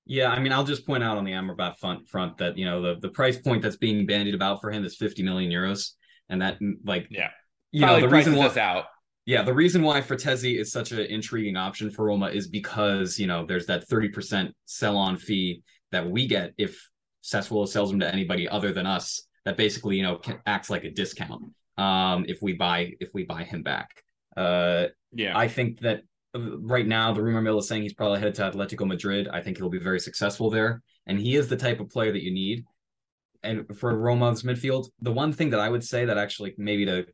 Yeah, 0.07 0.31
I 0.31 0.41
mean, 0.41 0.53
I'll 0.53 0.65
just 0.65 0.87
point 0.87 1.05
out 1.05 1.19
on 1.19 1.25
the 1.25 1.33
Amrabat 1.33 1.79
front 1.79 2.09
front 2.09 2.39
that 2.39 2.57
you 2.57 2.65
know 2.65 2.81
the 2.81 3.01
the 3.01 3.11
price 3.11 3.37
point 3.37 3.63
that's 3.63 3.77
being 3.77 4.07
bandied 4.07 4.35
about 4.35 4.61
for 4.61 4.71
him 4.71 4.85
is 4.85 4.97
50 4.97 5.23
million 5.23 5.51
euros, 5.51 5.93
and 6.31 6.41
that 6.41 6.59
like 6.85 7.09
yeah, 7.11 7.29
you 7.73 7.83
Probably 7.83 8.03
know 8.03 8.09
the 8.09 8.17
reason 8.17 8.35
why 8.35 8.47
out 8.59 8.87
yeah, 9.29 9.43
the 9.43 9.53
reason 9.53 9.83
why 9.83 10.01
Frattesi 10.01 10.59
is 10.59 10.73
such 10.73 10.91
an 10.91 11.01
intriguing 11.01 11.55
option 11.55 11.91
for 11.91 12.07
Roma 12.07 12.29
is 12.29 12.49
because, 12.49 13.19
you 13.19 13.27
know, 13.27 13.45
there's 13.45 13.67
that 13.67 13.87
30% 13.87 14.51
sell 14.64 14.97
on 14.97 15.19
fee 15.19 15.62
that 15.93 16.11
we 16.11 16.27
get 16.27 16.55
if 16.57 16.88
Sassuolo 17.23 17.69
sells 17.69 17.93
him 17.93 18.01
to 18.01 18.11
anybody 18.11 18.49
other 18.49 18.73
than 18.73 18.87
us 18.87 19.27
that 19.45 19.59
basically, 19.59 19.97
you 19.97 20.03
know, 20.03 20.19
acts 20.47 20.71
like 20.71 20.85
a 20.85 20.91
discount 20.91 21.43
um 21.77 22.25
if 22.27 22.38
we 22.41 22.55
buy 22.55 22.91
if 23.01 23.11
we 23.12 23.25
buy 23.25 23.45
him 23.45 23.62
back. 23.62 24.03
Uh 24.35 24.87
yeah. 25.12 25.37
I 25.37 25.47
think 25.47 25.81
that 25.81 26.01
uh, 26.35 26.59
right 26.61 26.87
now 26.87 27.12
the 27.12 27.23
rumor 27.23 27.43
mill 27.43 27.59
is 27.59 27.69
saying 27.69 27.83
he's 27.83 27.93
probably 27.93 28.21
headed 28.21 28.35
to 28.37 28.51
Atletico 28.51 28.87
Madrid. 28.87 29.29
I 29.31 29.43
think 29.43 29.59
he'll 29.59 29.69
be 29.69 29.79
very 29.79 30.01
successful 30.01 30.49
there 30.49 30.81
and 31.07 31.21
he 31.21 31.37
is 31.37 31.49
the 31.49 31.57
type 31.57 31.81
of 31.81 31.91
player 31.91 32.12
that 32.12 32.25
you 32.25 32.33
need. 32.33 32.64
And 33.43 33.67
for 33.79 33.95
Roma's 33.95 34.43
midfield, 34.43 34.88
the 35.03 35.12
one 35.12 35.35
thing 35.35 35.51
that 35.51 35.61
I 35.61 35.69
would 35.69 35.85
say 35.85 36.07
that 36.07 36.17
actually 36.17 36.55
maybe 36.57 36.87
to 36.87 37.05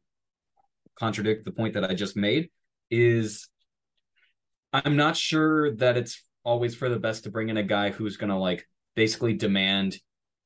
contradict 0.99 1.45
the 1.45 1.53
point 1.53 1.75
that 1.75 1.85
I 1.85 1.95
just 1.95 2.17
made 2.17 2.49
is 2.91 3.49
I'm 4.73 4.97
not 4.97 5.17
sure 5.17 5.75
that 5.77 5.97
it's 5.97 6.23
always 6.45 6.75
for 6.75 6.89
the 6.89 6.99
best 6.99 7.25
to 7.25 7.31
bring 7.31 7.49
in 7.49 7.57
a 7.57 7.63
guy 7.63 7.91
who's 7.91 8.17
going 8.17 8.31
to 8.31 8.37
like 8.37 8.67
basically 8.95 9.35
demand 9.35 9.97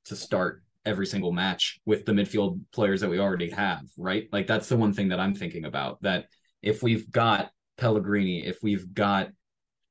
to 0.06 0.16
start 0.16 0.62
every 0.84 1.06
single 1.06 1.32
match 1.32 1.80
with 1.84 2.06
the 2.06 2.12
midfield 2.12 2.60
players 2.72 3.00
that 3.00 3.10
we 3.10 3.18
already 3.18 3.50
have, 3.50 3.82
right? 3.96 4.28
Like 4.32 4.46
that's 4.46 4.68
the 4.68 4.76
one 4.76 4.92
thing 4.92 5.08
that 5.08 5.20
I'm 5.20 5.34
thinking 5.34 5.64
about 5.64 6.00
that 6.02 6.26
if 6.62 6.82
we've 6.82 7.10
got 7.10 7.50
Pellegrini, 7.76 8.46
if 8.46 8.58
we've 8.62 8.92
got 8.94 9.30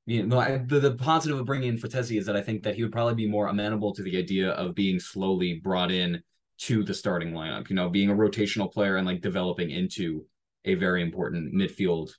you 0.05 0.25
know, 0.25 0.63
the, 0.65 0.79
the 0.79 0.93
positive 0.93 1.37
of 1.37 1.45
bringing 1.45 1.67
in 1.67 1.77
Frattesi 1.77 2.17
is 2.17 2.25
that 2.27 2.37
I 2.37 2.41
think 2.41 2.63
that 2.63 2.75
he 2.75 2.83
would 2.83 2.93
probably 2.93 3.13
be 3.13 3.27
more 3.27 3.47
amenable 3.47 3.93
to 3.93 4.01
the 4.01 4.17
idea 4.17 4.51
of 4.51 4.73
being 4.73 5.01
slowly 5.01 5.59
brought 5.61 5.91
in 5.91 6.23
to 6.59 6.81
the 6.83 6.93
starting 6.93 7.33
lineup, 7.33 7.69
you 7.69 7.75
know, 7.75 7.89
being 7.89 8.09
a 8.09 8.15
rotational 8.15 8.71
player 8.71 8.95
and 8.95 9.05
like 9.05 9.21
developing 9.21 9.69
into 9.69 10.25
a 10.65 10.75
very 10.75 11.01
important 11.01 11.53
midfield 11.53 12.11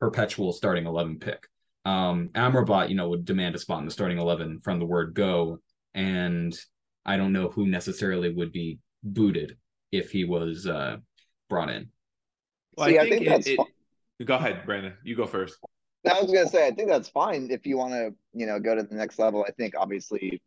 perpetual 0.00 0.52
starting 0.52 0.86
11 0.86 1.18
pick. 1.18 1.46
Um, 1.84 2.30
Amrabat, 2.34 2.88
you 2.88 2.96
know, 2.96 3.08
would 3.08 3.24
demand 3.24 3.54
a 3.54 3.58
spot 3.58 3.78
in 3.78 3.84
the 3.84 3.90
starting 3.90 4.18
11 4.18 4.60
from 4.60 4.78
the 4.78 4.84
word 4.84 5.14
go. 5.14 5.60
And 5.94 6.58
I 7.04 7.16
don't 7.16 7.32
know 7.32 7.48
who 7.48 7.66
necessarily 7.66 8.32
would 8.32 8.52
be 8.52 8.78
booted 9.02 9.56
if 9.92 10.10
he 10.10 10.24
was 10.24 10.66
uh, 10.66 10.96
brought 11.48 11.70
in. 11.70 11.88
Well, 12.76 12.88
See, 12.88 12.98
I 12.98 13.02
think, 13.02 13.14
I 13.14 13.18
think 13.18 13.28
that's 13.28 13.46
it, 13.46 13.60
it, 14.18 14.24
go 14.24 14.34
ahead, 14.34 14.66
Brandon. 14.66 14.94
You 15.04 15.16
go 15.16 15.26
first. 15.26 15.56
I 16.04 16.20
was 16.20 16.30
gonna 16.30 16.48
say, 16.48 16.66
I 16.66 16.70
think 16.70 16.88
that's 16.88 17.08
fine 17.08 17.48
if 17.50 17.66
you 17.66 17.76
want 17.76 17.92
to, 17.92 18.14
you 18.32 18.46
know, 18.46 18.60
go 18.60 18.74
to 18.74 18.82
the 18.82 18.94
next 18.94 19.18
level. 19.18 19.44
I 19.46 19.50
think 19.52 19.74
obviously 19.76 20.40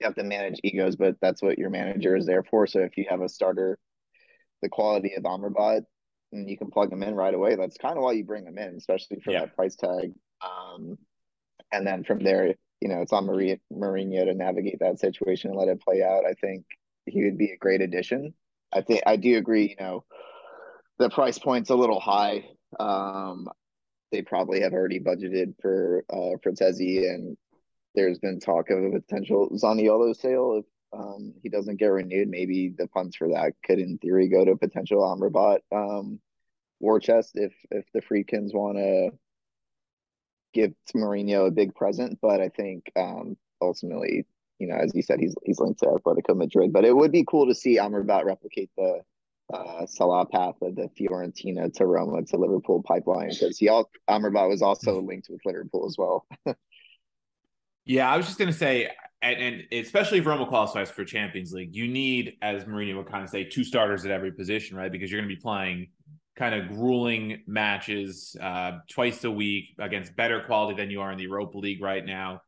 you 0.00 0.06
have 0.06 0.14
to 0.16 0.24
manage 0.24 0.60
egos, 0.64 0.96
but 0.96 1.16
that's 1.20 1.42
what 1.42 1.58
your 1.58 1.70
manager 1.70 2.16
is 2.16 2.26
there 2.26 2.42
for. 2.42 2.66
So 2.66 2.80
if 2.80 2.96
you 2.96 3.04
have 3.08 3.20
a 3.20 3.28
starter, 3.28 3.78
the 4.60 4.68
quality 4.68 5.14
of 5.14 5.22
Amrabat, 5.22 5.82
and 6.32 6.48
you 6.48 6.56
can 6.56 6.70
plug 6.70 6.90
them 6.90 7.02
in 7.02 7.14
right 7.14 7.34
away. 7.34 7.56
That's 7.56 7.76
kind 7.76 7.96
of 7.96 8.02
why 8.02 8.12
you 8.12 8.24
bring 8.24 8.44
them 8.44 8.58
in, 8.58 8.76
especially 8.76 9.20
for 9.20 9.32
yeah. 9.32 9.40
that 9.40 9.56
price 9.56 9.76
tag. 9.76 10.12
Um, 10.40 10.98
and 11.72 11.86
then 11.86 12.04
from 12.04 12.20
there, 12.20 12.54
you 12.80 12.88
know, 12.88 13.00
it's 13.00 13.12
on 13.12 13.26
Maria 13.26 13.58
Mourinho 13.72 14.24
to 14.24 14.34
navigate 14.34 14.80
that 14.80 14.98
situation 14.98 15.50
and 15.50 15.58
let 15.58 15.68
it 15.68 15.80
play 15.80 16.02
out. 16.02 16.24
I 16.26 16.34
think 16.34 16.64
he 17.06 17.24
would 17.24 17.38
be 17.38 17.52
a 17.52 17.56
great 17.56 17.80
addition. 17.80 18.34
I 18.72 18.80
think 18.80 19.02
I 19.06 19.16
do 19.16 19.36
agree. 19.36 19.76
You 19.78 19.84
know, 19.84 20.04
the 20.98 21.10
price 21.10 21.38
point's 21.38 21.70
a 21.70 21.74
little 21.74 22.00
high. 22.00 22.44
Um, 22.80 23.48
they 24.10 24.22
probably 24.22 24.60
have 24.62 24.72
already 24.72 25.00
budgeted 25.00 25.54
for 25.60 26.04
uh, 26.10 26.36
Frattesi, 26.44 27.08
and 27.08 27.36
there's 27.94 28.18
been 28.18 28.40
talk 28.40 28.70
of 28.70 28.82
a 28.82 28.90
potential 28.90 29.50
Zaniolo 29.50 30.14
sale 30.14 30.60
if 30.60 30.64
um, 30.92 31.34
he 31.42 31.48
doesn't 31.48 31.78
get 31.78 31.86
renewed, 31.86 32.28
maybe 32.28 32.74
the 32.76 32.88
funds 32.88 33.16
for 33.16 33.28
that 33.28 33.54
could, 33.64 33.78
in 33.78 33.98
theory, 33.98 34.28
go 34.28 34.44
to 34.44 34.56
potential 34.56 35.00
Amrabat 35.00 35.60
um, 35.72 36.20
war 36.80 37.00
chest 37.00 37.32
if 37.34 37.52
if 37.70 37.84
the 37.94 38.02
Friedkins 38.02 38.52
want 38.52 38.76
to 38.76 39.10
give 40.52 40.72
to 40.88 40.98
Mourinho 40.98 41.46
a 41.46 41.50
big 41.50 41.74
present. 41.74 42.18
But 42.20 42.40
I 42.40 42.48
think 42.48 42.90
um, 42.96 43.36
ultimately, 43.60 44.26
you 44.58 44.66
know, 44.66 44.76
as 44.76 44.94
you 44.94 45.02
said, 45.02 45.20
he's 45.20 45.34
he's 45.44 45.60
linked 45.60 45.80
to 45.80 45.86
Atletico 45.86 46.36
Madrid. 46.36 46.72
But 46.72 46.84
it 46.84 46.94
would 46.94 47.12
be 47.12 47.24
cool 47.26 47.46
to 47.46 47.54
see 47.54 47.78
Amrabat 47.78 48.24
replicate 48.24 48.70
the 48.76 49.00
uh, 49.52 49.86
Salah 49.86 50.26
path 50.26 50.56
of 50.60 50.76
the 50.76 50.90
Fiorentina 50.98 51.72
to 51.74 51.86
Roma 51.86 52.22
to 52.22 52.36
Liverpool 52.36 52.82
pipeline 52.82 53.30
because 53.30 53.58
he 53.58 53.68
all 53.68 53.90
Amrabat 54.10 54.48
was 54.48 54.60
also 54.60 55.00
linked 55.00 55.28
with 55.30 55.40
Liverpool 55.46 55.86
as 55.86 55.96
well. 55.96 56.26
yeah, 57.86 58.12
I 58.12 58.18
was 58.18 58.26
just 58.26 58.38
gonna 58.38 58.52
say 58.52 58.90
and, 59.22 59.40
and 59.40 59.84
especially 59.84 60.18
if 60.18 60.26
Roma 60.26 60.46
qualifies 60.46 60.90
for 60.90 61.04
Champions 61.04 61.52
League, 61.52 61.74
you 61.74 61.86
need, 61.86 62.34
as 62.42 62.64
Mourinho 62.64 62.96
would 62.96 63.06
kind 63.06 63.22
of 63.22 63.30
say, 63.30 63.44
two 63.44 63.64
starters 63.64 64.04
at 64.04 64.10
every 64.10 64.32
position, 64.32 64.76
right? 64.76 64.90
Because 64.90 65.10
you're 65.10 65.20
going 65.20 65.28
to 65.28 65.34
be 65.34 65.40
playing 65.40 65.88
kind 66.36 66.54
of 66.54 66.68
grueling 66.68 67.42
matches 67.46 68.36
uh, 68.40 68.78
twice 68.90 69.22
a 69.24 69.30
week 69.30 69.74
against 69.78 70.16
better 70.16 70.42
quality 70.42 70.76
than 70.76 70.90
you 70.90 71.00
are 71.00 71.12
in 71.12 71.18
the 71.18 71.24
Europa 71.24 71.58
League 71.58 71.82
right 71.82 72.04
now. 72.04 72.40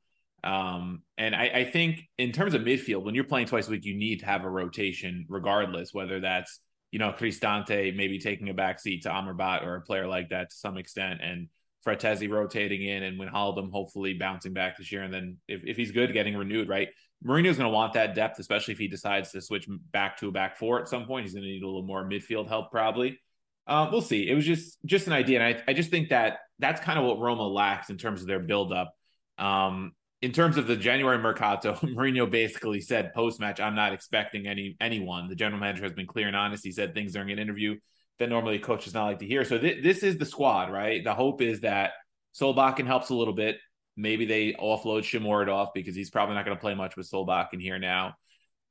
Um, 0.43 1.03
and 1.17 1.35
I, 1.35 1.45
I, 1.55 1.65
think 1.65 2.03
in 2.19 2.33
terms 2.33 2.53
of 2.53 2.63
midfield, 2.63 3.05
when 3.05 3.15
you're 3.15 3.25
playing 3.25 3.47
twice 3.47 3.69
a 3.69 3.71
week, 3.71 3.87
you 3.87 3.97
need 3.97 4.21
to 4.21 4.27
have 4.27 4.45
a 4.45 4.51
rotation, 4.51 5.25
regardless 5.31 5.95
whether 5.95 6.21
that's 6.21 6.61
you 6.91 6.99
know 6.99 7.13
Cristante 7.13 7.97
maybe 7.97 8.19
taking 8.19 8.51
a 8.51 8.55
backseat 8.55 9.03
to 9.03 9.09
Amrabat 9.09 9.65
or 9.65 9.77
a 9.77 9.81
player 9.81 10.07
like 10.07 10.29
that 10.31 10.51
to 10.51 10.57
some 10.57 10.77
extent, 10.77 11.21
and 11.23 11.49
Frattesi 11.85 12.31
rotating 12.31 12.87
in 12.87 13.03
and 13.03 13.21
Wijnaldum 13.21 13.71
hopefully 13.71 14.15
bouncing 14.15 14.53
back 14.53 14.77
this 14.77 14.91
year. 14.91 15.03
And 15.03 15.13
then 15.13 15.37
if, 15.49 15.63
if 15.65 15.77
he's 15.77 15.93
good, 15.93 16.13
getting 16.13 16.37
renewed, 16.37 16.69
right? 16.69 16.89
Mourinho's 17.25 17.57
going 17.57 17.71
to 17.71 17.75
want 17.75 17.95
that 17.95 18.15
depth, 18.15 18.39
especially 18.39 18.73
if 18.73 18.79
he 18.79 18.89
decides 18.89 19.33
to 19.33 19.41
switch 19.41 19.67
back 19.93 20.19
to 20.19 20.29
a 20.29 20.33
back 20.33 20.57
four 20.57 20.81
at 20.81 20.89
some 20.89 21.07
point. 21.07 21.25
He's 21.25 21.35
going 21.35 21.45
to 21.45 21.49
need 21.49 21.63
a 21.63 21.67
little 21.67 21.83
more 21.83 22.05
midfield 22.05 22.49
help, 22.49 22.71
probably. 22.71 23.19
Uh, 23.67 23.89
we'll 23.91 24.03
see. 24.03 24.29
It 24.29 24.35
was 24.35 24.45
just 24.45 24.79
just 24.85 25.07
an 25.07 25.15
idea, 25.15 25.41
and 25.41 25.57
I, 25.57 25.63
I 25.71 25.73
just 25.73 25.91
think 25.91 26.11
that 26.11 26.39
that's 26.59 26.83
kind 26.83 26.99
of 26.99 27.07
what 27.07 27.19
Roma 27.19 27.47
lacks 27.47 27.89
in 27.89 27.97
terms 27.97 28.21
of 28.21 28.27
their 28.27 28.41
buildup. 28.41 28.93
Um, 29.39 29.93
in 30.21 30.33
terms 30.33 30.59
of 30.59 30.67
the 30.67 30.77
January 30.77 31.19
mercato, 31.19 31.73
Mourinho 31.83 32.31
basically 32.31 32.83
said 32.83 33.15
post 33.15 33.41
match, 33.41 33.61
"I'm 33.61 33.75
not 33.75 33.95
expecting 33.95 34.47
any 34.47 34.77
anyone." 34.83 35.29
The 35.29 35.35
general 35.35 35.61
manager 35.61 35.85
has 35.85 35.93
been 35.93 36.07
clear 36.07 36.27
and 36.27 36.37
honest. 36.37 36.63
He 36.63 36.73
said 36.73 36.93
things 36.93 37.15
during 37.15 37.31
an 37.31 37.39
interview 37.39 37.77
that 38.19 38.29
normally 38.29 38.57
a 38.57 38.61
coach 38.61 38.85
does 38.85 38.95
not 38.95 39.07
like 39.07 39.19
to 39.19 39.27
hear. 39.27 39.45
So 39.45 39.59
th- 39.59 39.83
this 39.83 40.03
is 40.03 40.19
the 40.19 40.27
squad, 40.27 40.71
right? 40.71 41.03
The 41.03 41.15
hope 41.15 41.43
is 41.43 41.61
that 41.61 41.93
Solbakken 42.39 42.87
helps 42.87 43.11
a 43.11 43.15
little 43.15 43.35
bit. 43.35 43.57
Maybe 43.97 44.25
they 44.27 44.53
offload 44.53 45.03
Shomurodov 45.03 45.69
because 45.75 45.95
he's 45.95 46.11
probably 46.11 46.35
not 46.35 46.45
going 46.45 46.57
to 46.57 46.61
play 46.61 46.75
much 46.75 46.97
with 46.97 47.11
Solbakken 47.11 47.61
here 47.61 47.79
now. 47.79 48.15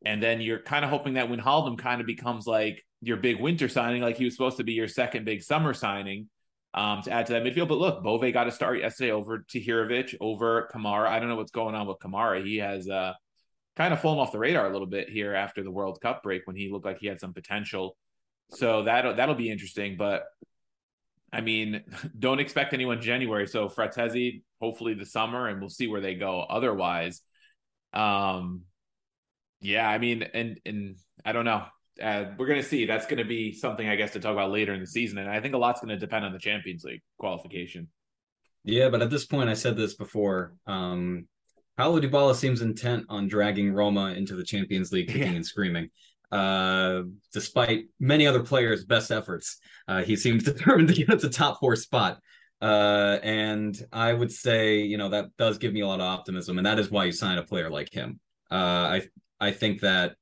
And 0.05 0.21
then 0.21 0.41
you're 0.41 0.59
kind 0.59 0.83
of 0.83 0.91
hoping 0.91 1.13
that 1.13 1.29
when 1.29 1.39
Wijnaldum 1.39 1.77
kind 1.77 2.01
of 2.01 2.07
becomes 2.07 2.45
like 2.45 2.83
your 3.01 3.17
big 3.17 3.39
winter 3.39 3.69
signing, 3.69 4.01
like 4.01 4.17
he 4.17 4.25
was 4.25 4.33
supposed 4.33 4.57
to 4.57 4.63
be 4.63 4.73
your 4.73 4.87
second 4.87 5.25
big 5.25 5.43
summer 5.43 5.73
signing 5.73 6.29
um, 6.73 7.01
to 7.03 7.11
add 7.11 7.27
to 7.27 7.33
that 7.33 7.43
midfield. 7.43 7.69
But 7.69 7.77
look, 7.77 8.03
Bove 8.03 8.33
got 8.33 8.47
a 8.47 8.51
start 8.51 8.79
yesterday 8.79 9.11
over 9.11 9.39
Tahirovic, 9.39 10.15
over 10.19 10.63
Camara. 10.71 11.09
I 11.09 11.19
don't 11.19 11.29
know 11.29 11.35
what's 11.35 11.51
going 11.51 11.75
on 11.75 11.87
with 11.87 11.99
Camara. 11.99 12.41
He 12.41 12.57
has 12.57 12.89
uh, 12.89 13.13
kind 13.75 13.93
of 13.93 14.01
fallen 14.01 14.19
off 14.19 14.31
the 14.31 14.39
radar 14.39 14.67
a 14.67 14.73
little 14.73 14.87
bit 14.87 15.09
here 15.09 15.33
after 15.33 15.63
the 15.63 15.71
World 15.71 15.99
Cup 16.01 16.23
break 16.23 16.45
when 16.45 16.55
he 16.55 16.69
looked 16.69 16.85
like 16.85 16.99
he 16.99 17.07
had 17.07 17.19
some 17.19 17.33
potential. 17.33 17.95
So 18.53 18.83
that 18.83 19.17
that'll 19.17 19.35
be 19.35 19.49
interesting. 19.49 19.95
But 19.97 20.23
I 21.31 21.41
mean, 21.41 21.83
don't 22.19 22.39
expect 22.39 22.73
anyone 22.73 23.01
January. 23.01 23.47
So 23.47 23.67
Frattesi, 23.67 24.43
hopefully 24.61 24.93
the 24.93 25.05
summer, 25.05 25.47
and 25.47 25.59
we'll 25.59 25.69
see 25.69 25.87
where 25.87 26.01
they 26.01 26.15
go. 26.15 26.41
Otherwise, 26.41 27.21
um, 27.93 28.61
yeah, 29.61 29.89
I 29.89 29.97
mean, 29.97 30.23
and 30.33 30.59
and 30.65 30.95
I 31.25 31.31
don't 31.31 31.45
know. 31.45 31.63
Uh, 32.01 32.25
we're 32.37 32.47
gonna 32.47 32.63
see. 32.63 32.85
That's 32.85 33.05
gonna 33.05 33.25
be 33.25 33.53
something 33.53 33.87
I 33.87 33.95
guess 33.95 34.13
to 34.13 34.19
talk 34.19 34.33
about 34.33 34.51
later 34.51 34.73
in 34.73 34.79
the 34.79 34.87
season, 34.87 35.17
and 35.19 35.29
I 35.29 35.39
think 35.41 35.53
a 35.53 35.57
lot's 35.57 35.81
gonna 35.81 35.99
depend 35.99 36.25
on 36.25 36.33
the 36.33 36.39
Champions 36.39 36.83
League 36.83 37.01
qualification. 37.19 37.87
Yeah, 38.63 38.89
but 38.89 39.01
at 39.01 39.09
this 39.09 39.25
point, 39.25 39.49
I 39.49 39.53
said 39.53 39.75
this 39.75 39.93
before. 39.95 40.53
Um, 40.65 41.27
Paulo 41.77 41.99
Dybala 41.99 42.35
seems 42.35 42.61
intent 42.61 43.05
on 43.09 43.27
dragging 43.27 43.73
Roma 43.73 44.13
into 44.13 44.35
the 44.35 44.43
Champions 44.43 44.91
League, 44.91 45.07
kicking 45.07 45.21
yeah. 45.31 45.35
and 45.35 45.45
screaming. 45.45 45.89
Uh, 46.33 47.03
despite 47.31 47.85
many 47.99 48.25
other 48.25 48.41
players' 48.41 48.83
best 48.83 49.11
efforts, 49.11 49.59
uh, 49.87 50.01
he 50.01 50.15
seems 50.15 50.43
determined 50.51 50.87
to 50.87 51.05
get 51.05 51.21
the 51.21 51.29
top 51.29 51.59
four 51.59 51.75
spot. 51.75 52.19
Uh, 52.59 53.19
and 53.21 53.79
I 53.91 54.13
would 54.13 54.31
say, 54.31 54.79
you 54.79 54.97
know, 54.97 55.09
that 55.09 55.25
does 55.37 55.59
give 55.59 55.73
me 55.73 55.81
a 55.81 55.87
lot 55.87 55.99
of 55.99 56.07
optimism, 56.07 56.57
and 56.57 56.65
that 56.65 56.79
is 56.79 56.89
why 56.89 57.05
you 57.05 57.11
sign 57.11 57.37
a 57.37 57.43
player 57.43 57.69
like 57.69 57.93
him. 57.93 58.19
Uh, 58.49 58.55
I 58.55 59.01
I 59.39 59.51
think 59.51 59.81
that 59.81 60.15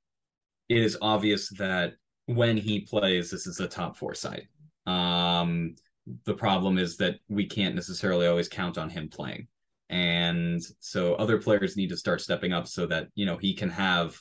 it 0.67 0.79
is 0.79 0.97
obvious 1.01 1.49
that 1.51 1.93
when 2.25 2.57
he 2.57 2.81
plays, 2.81 3.31
this 3.31 3.47
is 3.47 3.61
a 3.61 3.67
top 3.67 3.95
four 3.95 4.13
side. 4.13 4.47
Um, 4.85 5.75
the 6.25 6.33
problem 6.33 6.77
is 6.77 6.97
that 6.97 7.19
we 7.29 7.45
can't 7.45 7.75
necessarily 7.75 8.27
always 8.27 8.49
count 8.49 8.77
on 8.77 8.89
him 8.89 9.07
playing, 9.07 9.47
and 9.89 10.61
so 10.79 11.13
other 11.15 11.37
players 11.37 11.77
need 11.77 11.89
to 11.89 11.97
start 11.97 12.19
stepping 12.19 12.51
up 12.51 12.67
so 12.67 12.85
that 12.87 13.07
you 13.15 13.25
know 13.25 13.37
he 13.37 13.53
can 13.53 13.69
have 13.69 14.19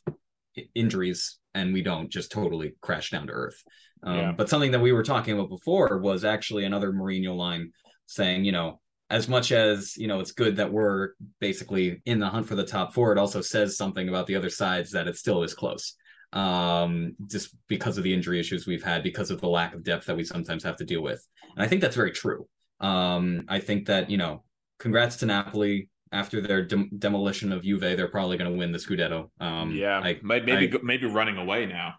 injuries 0.77 1.40
and 1.55 1.73
we 1.73 1.83
don't 1.83 2.09
just 2.11 2.31
totally 2.31 2.75
crash 2.81 3.11
down 3.11 3.27
to 3.27 3.33
earth. 3.33 3.63
Um, 4.03 4.17
yeah. 4.17 4.33
But 4.33 4.49
something 4.49 4.71
that 4.71 4.81
we 4.81 4.93
were 4.93 5.03
talking 5.03 5.35
about 5.35 5.49
before 5.49 5.99
was 5.99 6.25
actually 6.25 6.65
another 6.65 6.93
Mourinho 6.93 7.37
line 7.37 7.73
saying, 8.07 8.45
you 8.45 8.53
know, 8.53 8.81
as 9.11 9.29
much 9.29 9.51
as 9.51 9.97
you 9.97 10.07
know 10.07 10.21
it's 10.21 10.33
good 10.33 10.57
that 10.57 10.73
we're 10.73 11.11
basically 11.41 12.01
in 12.07 12.21
the 12.21 12.29
hunt 12.29 12.47
for 12.47 12.55
the 12.55 12.65
top 12.65 12.95
four, 12.95 13.13
it 13.13 13.19
also 13.19 13.41
says 13.41 13.77
something 13.77 14.09
about 14.09 14.27
the 14.27 14.37
other 14.37 14.51
sides 14.51 14.93
that 14.93 15.09
it 15.09 15.17
still 15.17 15.43
is 15.43 15.53
close. 15.53 15.97
Um, 16.33 17.17
just 17.27 17.57
because 17.67 17.99
of 17.99 18.05
the 18.05 18.15
injury 18.15 18.39
issues 18.39 18.65
we've 18.65 18.85
had, 18.85 19.03
because 19.03 19.33
of 19.33 19.41
the 19.41 19.49
lack 19.49 19.75
of 19.75 19.83
depth 19.83 20.07
that 20.07 20.17
we 20.17 20.23
sometimes 20.23 20.63
have 20.63 20.77
to 20.77 20.85
deal 20.85 21.03
with, 21.03 21.27
and 21.57 21.65
I 21.65 21.67
think 21.67 21.81
that's 21.81 21.97
very 21.97 22.13
true. 22.13 22.47
Um, 22.79 23.45
I 23.49 23.59
think 23.59 23.87
that 23.87 24.11
you 24.11 24.17
know, 24.17 24.45
congrats 24.79 25.17
to 25.17 25.27
Napoli 25.27 25.89
after 26.13 26.41
their 26.41 26.63
demolition 26.63 27.53
of 27.53 27.63
Juve, 27.63 27.81
they're 27.81 28.09
probably 28.09 28.37
going 28.37 28.51
to 28.51 28.59
win 28.59 28.73
the 28.73 28.79
Scudetto. 28.79 29.31
Um, 29.41 29.73
yeah, 29.73 30.01
I, 30.01 30.19
maybe 30.23 30.53
I, 30.53 30.73
maybe 30.83 31.07
running 31.07 31.37
away 31.37 31.67
now. 31.67 31.95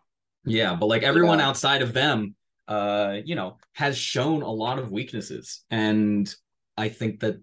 Yeah, 0.45 0.75
but 0.75 0.87
like 0.87 1.03
everyone 1.03 1.39
yeah. 1.39 1.47
outside 1.47 1.81
of 1.81 1.93
them, 1.93 2.35
uh, 2.67 3.17
you 3.23 3.35
know, 3.35 3.57
has 3.73 3.97
shown 3.97 4.41
a 4.41 4.49
lot 4.49 4.79
of 4.79 4.91
weaknesses, 4.91 5.63
and 5.69 6.33
I 6.77 6.89
think 6.89 7.21
that 7.21 7.37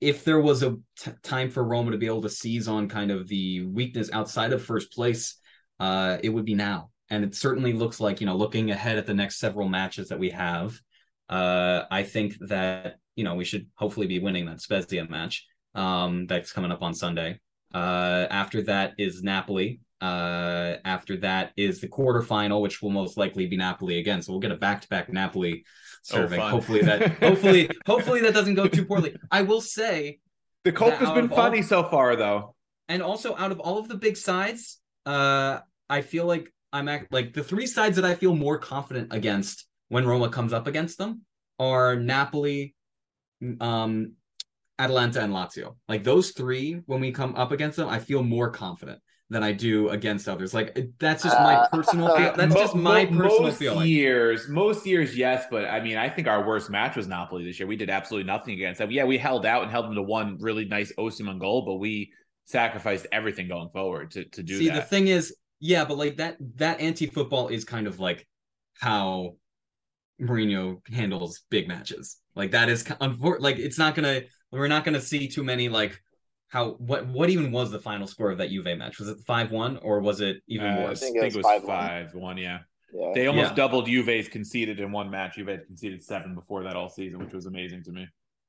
if 0.00 0.24
there 0.24 0.40
was 0.40 0.62
a 0.62 0.76
t- 0.98 1.12
time 1.22 1.50
for 1.50 1.62
Roma 1.62 1.92
to 1.92 1.98
be 1.98 2.06
able 2.06 2.22
to 2.22 2.28
seize 2.28 2.68
on 2.68 2.88
kind 2.88 3.10
of 3.10 3.28
the 3.28 3.64
weakness 3.64 4.10
outside 4.12 4.52
of 4.52 4.62
first 4.62 4.92
place, 4.92 5.36
uh, 5.78 6.18
it 6.22 6.28
would 6.28 6.44
be 6.44 6.54
now. 6.54 6.90
And 7.08 7.24
it 7.24 7.34
certainly 7.34 7.72
looks 7.72 8.00
like 8.00 8.20
you 8.20 8.26
know, 8.26 8.36
looking 8.36 8.70
ahead 8.70 8.98
at 8.98 9.06
the 9.06 9.14
next 9.14 9.38
several 9.38 9.68
matches 9.68 10.08
that 10.08 10.18
we 10.18 10.30
have, 10.30 10.78
uh, 11.28 11.84
I 11.90 12.04
think 12.04 12.36
that 12.48 12.96
you 13.16 13.24
know 13.24 13.34
we 13.34 13.44
should 13.44 13.66
hopefully 13.74 14.06
be 14.06 14.20
winning 14.20 14.46
that 14.46 14.60
Spezia 14.60 15.08
match 15.08 15.46
um, 15.74 16.26
that's 16.26 16.52
coming 16.52 16.72
up 16.72 16.82
on 16.82 16.94
Sunday. 16.94 17.40
Uh, 17.74 18.26
after 18.30 18.62
that 18.62 18.94
is 18.98 19.22
Napoli. 19.22 19.80
Uh, 20.00 20.78
after 20.84 21.16
that 21.18 21.52
is 21.56 21.80
the 21.80 21.88
quarterfinal, 21.88 22.60
which 22.60 22.82
will 22.82 22.90
most 22.90 23.16
likely 23.16 23.46
be 23.46 23.56
Napoli 23.56 24.00
again. 24.00 24.20
So 24.20 24.32
we'll 24.32 24.40
get 24.40 24.50
a 24.50 24.56
back-to-back 24.56 25.12
Napoli 25.12 25.64
serving. 26.02 26.40
Oh, 26.40 26.48
hopefully 26.48 26.82
that, 26.82 27.12
hopefully, 27.22 27.70
hopefully 27.86 28.20
that 28.22 28.34
doesn't 28.34 28.54
go 28.54 28.66
too 28.66 28.84
poorly. 28.84 29.16
I 29.30 29.42
will 29.42 29.60
say 29.60 30.18
the 30.64 30.72
Cope 30.72 30.94
has 30.94 31.10
been 31.10 31.28
funny 31.28 31.58
all, 31.58 31.64
so 31.64 31.84
far, 31.84 32.16
though. 32.16 32.54
And 32.88 33.00
also, 33.00 33.36
out 33.36 33.52
of 33.52 33.60
all 33.60 33.78
of 33.78 33.88
the 33.88 33.96
big 33.96 34.16
sides, 34.16 34.80
uh, 35.06 35.60
I 35.88 36.00
feel 36.02 36.26
like 36.26 36.52
I'm 36.72 36.88
act- 36.88 37.12
like 37.12 37.32
the 37.32 37.44
three 37.44 37.66
sides 37.66 37.96
that 37.96 38.04
I 38.04 38.14
feel 38.14 38.34
more 38.34 38.58
confident 38.58 39.12
against 39.12 39.66
when 39.88 40.06
Roma 40.06 40.30
comes 40.30 40.52
up 40.52 40.66
against 40.66 40.98
them 40.98 41.22
are 41.58 41.96
Napoli, 41.96 42.74
um, 43.60 44.14
Atalanta 44.82 45.22
and 45.22 45.32
Lazio. 45.32 45.76
Like 45.88 46.04
those 46.04 46.30
three, 46.30 46.80
when 46.86 47.00
we 47.00 47.12
come 47.12 47.34
up 47.36 47.52
against 47.52 47.76
them, 47.76 47.88
I 47.88 47.98
feel 47.98 48.22
more 48.22 48.50
confident 48.50 49.00
than 49.30 49.42
I 49.42 49.52
do 49.52 49.88
against 49.88 50.28
others. 50.28 50.52
Like 50.52 50.78
that's 50.98 51.22
just 51.22 51.38
my 51.38 51.54
uh, 51.54 51.68
personal 51.68 52.14
feel. 52.16 52.34
That's 52.36 52.54
just 52.54 52.74
my 52.74 53.06
personal 53.06 53.42
most 53.42 53.58
feeling. 53.58 53.88
Years, 53.88 54.48
most 54.48 54.86
years, 54.86 55.16
yes, 55.16 55.46
but 55.50 55.64
I 55.64 55.80
mean, 55.80 55.96
I 55.96 56.08
think 56.08 56.28
our 56.28 56.46
worst 56.46 56.68
match 56.68 56.96
was 56.96 57.06
Napoli 57.06 57.44
this 57.44 57.58
year. 57.58 57.66
We 57.66 57.76
did 57.76 57.90
absolutely 57.90 58.26
nothing 58.26 58.54
against 58.54 58.78
them. 58.78 58.90
Yeah, 58.90 59.04
we 59.04 59.18
held 59.18 59.46
out 59.46 59.62
and 59.62 59.70
held 59.70 59.86
them 59.86 59.94
to 59.94 60.02
one 60.02 60.36
really 60.40 60.64
nice 60.64 60.92
Osimhen 60.98 61.40
goal, 61.40 61.64
but 61.64 61.76
we 61.76 62.12
sacrificed 62.44 63.06
everything 63.12 63.48
going 63.48 63.70
forward 63.70 64.10
to 64.12 64.24
to 64.26 64.42
do 64.42 64.58
See, 64.58 64.68
that. 64.68 64.74
the 64.74 64.82
thing 64.82 65.08
is, 65.08 65.34
yeah, 65.60 65.84
but 65.84 65.96
like 65.96 66.16
that 66.16 66.36
that 66.56 66.80
anti 66.80 67.06
football 67.06 67.48
is 67.48 67.64
kind 67.64 67.86
of 67.86 68.00
like 68.00 68.26
how 68.80 69.36
Mourinho 70.20 70.86
handles 70.88 71.42
big 71.50 71.68
matches. 71.68 72.18
Like 72.34 72.50
that 72.50 72.68
is 72.68 72.84
unfortunate. 73.00 73.42
like 73.42 73.58
it's 73.58 73.78
not 73.78 73.94
gonna 73.94 74.22
we're 74.52 74.68
not 74.68 74.84
going 74.84 74.94
to 74.94 75.00
see 75.00 75.28
too 75.28 75.42
many 75.42 75.68
like 75.68 76.00
how 76.48 76.72
what 76.72 77.06
what 77.06 77.30
even 77.30 77.50
was 77.50 77.70
the 77.70 77.78
final 77.78 78.06
score 78.06 78.30
of 78.30 78.38
that 78.38 78.50
Juve 78.50 78.76
match? 78.76 78.98
Was 78.98 79.08
it 79.08 79.18
five 79.26 79.50
one 79.50 79.78
or 79.78 80.00
was 80.00 80.20
it 80.20 80.42
even 80.46 80.66
uh, 80.66 80.82
worse? 80.82 81.02
I 81.02 81.06
think 81.06 81.16
it 81.16 81.36
was, 81.36 81.46
five 81.64 82.14
one. 82.14 82.36
Yeah. 82.36 82.58
yeah. 82.92 83.12
They 83.14 83.26
almost 83.26 83.50
yeah. 83.50 83.56
doubled 83.56 83.86
Juve's 83.86 84.28
conceded 84.28 84.78
in 84.78 84.92
one 84.92 85.10
match. 85.10 85.36
Juve 85.36 85.48
had 85.48 85.66
conceded 85.66 86.04
seven 86.04 86.34
before 86.34 86.62
that 86.64 86.76
all 86.76 86.90
season, 86.90 87.20
which 87.20 87.32
was 87.32 87.46
amazing 87.46 87.82
to 87.84 87.92
me. 87.92 88.06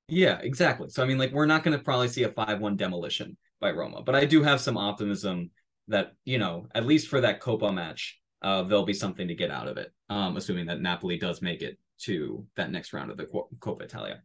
Yeah, 0.10 0.40
exactly. 0.42 0.90
So 0.90 1.02
I 1.02 1.06
mean, 1.06 1.18
like 1.18 1.32
we're 1.32 1.46
not 1.46 1.64
going 1.64 1.78
to 1.78 1.84
probably 1.84 2.10
see 2.10 2.24
a 2.24 2.30
five 2.30 2.60
one 2.60 2.76
demolition 2.76 3.38
by 3.62 3.72
Roma, 3.72 4.02
but 4.04 4.16
I 4.16 4.26
do 4.26 4.44
have 4.44 4.60
some 4.60 4.78
optimism 4.78 5.52
that 5.88 6.14
you 6.26 6.38
know 6.38 6.68
at 6.76 6.86
least 6.86 7.08
for 7.08 7.22
that 7.22 7.40
Copa 7.40 7.72
match, 7.72 8.20
uh, 8.42 8.64
there'll 8.64 8.84
be 8.84 8.94
something 8.94 9.30
to 9.30 9.36
get 9.36 9.50
out 9.50 9.70
of 9.70 9.78
it. 9.78 9.94
Um, 10.10 10.36
assuming 10.36 10.66
that 10.66 10.82
Napoli 10.82 11.18
does 11.18 11.42
make 11.42 11.62
it 11.62 11.80
to 12.02 12.46
that 12.58 12.70
next 12.70 12.92
round 12.92 13.12
of 13.12 13.18
the 13.18 13.28
Coppa 13.60 13.84
Italia 13.84 14.22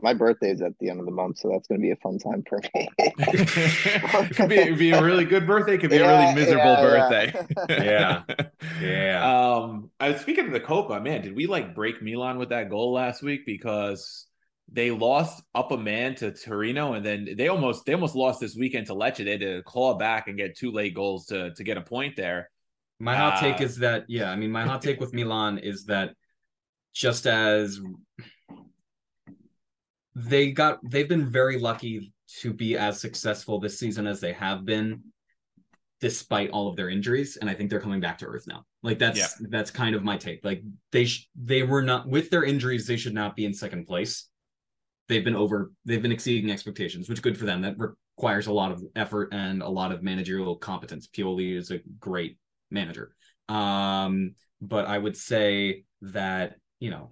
my 0.00 0.12
birthday 0.12 0.50
is 0.50 0.60
at 0.60 0.72
the 0.80 0.90
end 0.90 1.00
of 1.00 1.06
the 1.06 1.12
month, 1.12 1.38
so 1.38 1.48
that's 1.48 1.66
going 1.68 1.80
to 1.80 1.82
be 1.82 1.90
a 1.90 1.96
fun 1.96 2.18
time 2.18 2.42
for 2.48 2.60
me. 2.74 2.88
could 4.34 4.48
be, 4.48 4.74
be 4.74 4.90
a 4.90 5.02
really 5.02 5.24
good 5.24 5.46
birthday. 5.46 5.78
Could 5.78 5.90
be 5.90 5.96
yeah, 5.96 6.10
a 6.10 6.20
really 6.20 6.34
miserable 6.34 6.72
yeah, 6.72 7.08
birthday. 7.08 7.46
Yeah, 7.84 8.22
yeah. 8.80 9.54
Um, 9.54 9.90
I 10.00 10.10
was 10.10 10.20
speaking 10.20 10.46
of 10.46 10.52
the 10.52 10.60
Copa, 10.60 11.00
man, 11.00 11.22
did 11.22 11.34
we 11.34 11.46
like 11.46 11.74
break 11.74 12.02
Milan 12.02 12.38
with 12.38 12.50
that 12.50 12.70
goal 12.70 12.92
last 12.92 13.22
week 13.22 13.46
because 13.46 14.26
they 14.70 14.90
lost 14.90 15.42
up 15.54 15.70
a 15.72 15.76
man 15.76 16.16
to 16.16 16.32
Torino, 16.32 16.94
and 16.94 17.06
then 17.06 17.28
they 17.36 17.48
almost 17.48 17.86
they 17.86 17.94
almost 17.94 18.16
lost 18.16 18.40
this 18.40 18.56
weekend 18.56 18.88
to 18.88 18.94
Lecce. 18.94 19.24
They 19.24 19.30
had 19.30 19.40
to 19.40 19.62
claw 19.62 19.96
back 19.96 20.26
and 20.26 20.36
get 20.36 20.56
two 20.56 20.72
late 20.72 20.94
goals 20.94 21.26
to 21.26 21.54
to 21.54 21.64
get 21.64 21.76
a 21.76 21.82
point 21.82 22.16
there. 22.16 22.50
My 22.98 23.16
hot 23.16 23.34
uh, 23.34 23.40
take 23.40 23.60
is 23.60 23.78
that 23.78 24.04
yeah, 24.08 24.30
I 24.30 24.36
mean, 24.36 24.50
my 24.50 24.64
hot 24.64 24.82
take 24.82 25.00
with 25.00 25.14
Milan 25.14 25.58
is 25.58 25.84
that 25.84 26.10
just 26.94 27.26
as 27.26 27.80
they 30.14 30.52
got 30.52 30.78
they've 30.88 31.08
been 31.08 31.28
very 31.28 31.58
lucky 31.58 32.12
to 32.40 32.52
be 32.52 32.76
as 32.76 33.00
successful 33.00 33.58
this 33.58 33.78
season 33.78 34.06
as 34.06 34.20
they 34.20 34.32
have 34.32 34.64
been 34.64 35.02
despite 36.00 36.50
all 36.50 36.68
of 36.68 36.76
their 36.76 36.88
injuries 36.88 37.36
and 37.36 37.48
i 37.48 37.54
think 37.54 37.70
they're 37.70 37.80
coming 37.80 38.00
back 38.00 38.18
to 38.18 38.26
earth 38.26 38.46
now 38.46 38.64
like 38.82 38.98
that's 38.98 39.18
yeah. 39.18 39.46
that's 39.50 39.70
kind 39.70 39.94
of 39.94 40.04
my 40.04 40.16
take 40.16 40.44
like 40.44 40.62
they 40.92 41.04
sh- 41.04 41.28
they 41.34 41.62
were 41.62 41.82
not 41.82 42.08
with 42.08 42.30
their 42.30 42.44
injuries 42.44 42.86
they 42.86 42.96
should 42.96 43.14
not 43.14 43.36
be 43.36 43.44
in 43.44 43.54
second 43.54 43.86
place 43.86 44.28
they've 45.08 45.24
been 45.24 45.36
over 45.36 45.72
they've 45.84 46.02
been 46.02 46.12
exceeding 46.12 46.50
expectations 46.50 47.08
which 47.08 47.22
good 47.22 47.38
for 47.38 47.46
them 47.46 47.62
that 47.62 47.76
requires 48.16 48.46
a 48.46 48.52
lot 48.52 48.72
of 48.72 48.82
effort 48.94 49.32
and 49.32 49.62
a 49.62 49.68
lot 49.68 49.92
of 49.92 50.02
managerial 50.02 50.56
competence. 50.56 51.08
Pioli 51.08 51.56
is 51.56 51.70
a 51.70 51.80
great 51.98 52.38
manager. 52.70 53.14
Um, 53.48 54.34
but 54.60 54.86
I 54.86 54.98
would 54.98 55.16
say 55.16 55.84
that, 56.02 56.56
you 56.78 56.90
know, 56.90 57.10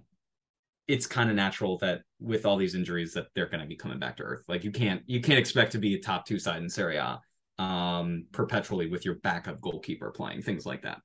it's 0.87 1.07
kind 1.07 1.29
of 1.29 1.35
natural 1.35 1.77
that 1.79 2.01
with 2.19 2.45
all 2.45 2.57
these 2.57 2.75
injuries 2.75 3.13
that 3.13 3.27
they're 3.35 3.49
going 3.49 3.61
to 3.61 3.67
be 3.67 3.75
coming 3.75 3.99
back 3.99 4.17
to 4.17 4.23
earth. 4.23 4.43
Like 4.47 4.63
you 4.63 4.71
can't 4.71 5.01
you 5.05 5.21
can't 5.21 5.39
expect 5.39 5.71
to 5.73 5.77
be 5.77 5.95
a 5.95 5.99
top 5.99 6.25
two 6.25 6.39
side 6.39 6.61
in 6.61 6.69
Serie 6.69 6.97
A 6.97 7.19
um 7.59 8.25
perpetually 8.31 8.87
with 8.87 9.05
your 9.05 9.15
backup 9.15 9.61
goalkeeper 9.61 10.11
playing 10.11 10.41
things 10.41 10.65
like 10.65 10.81
that. 10.83 10.99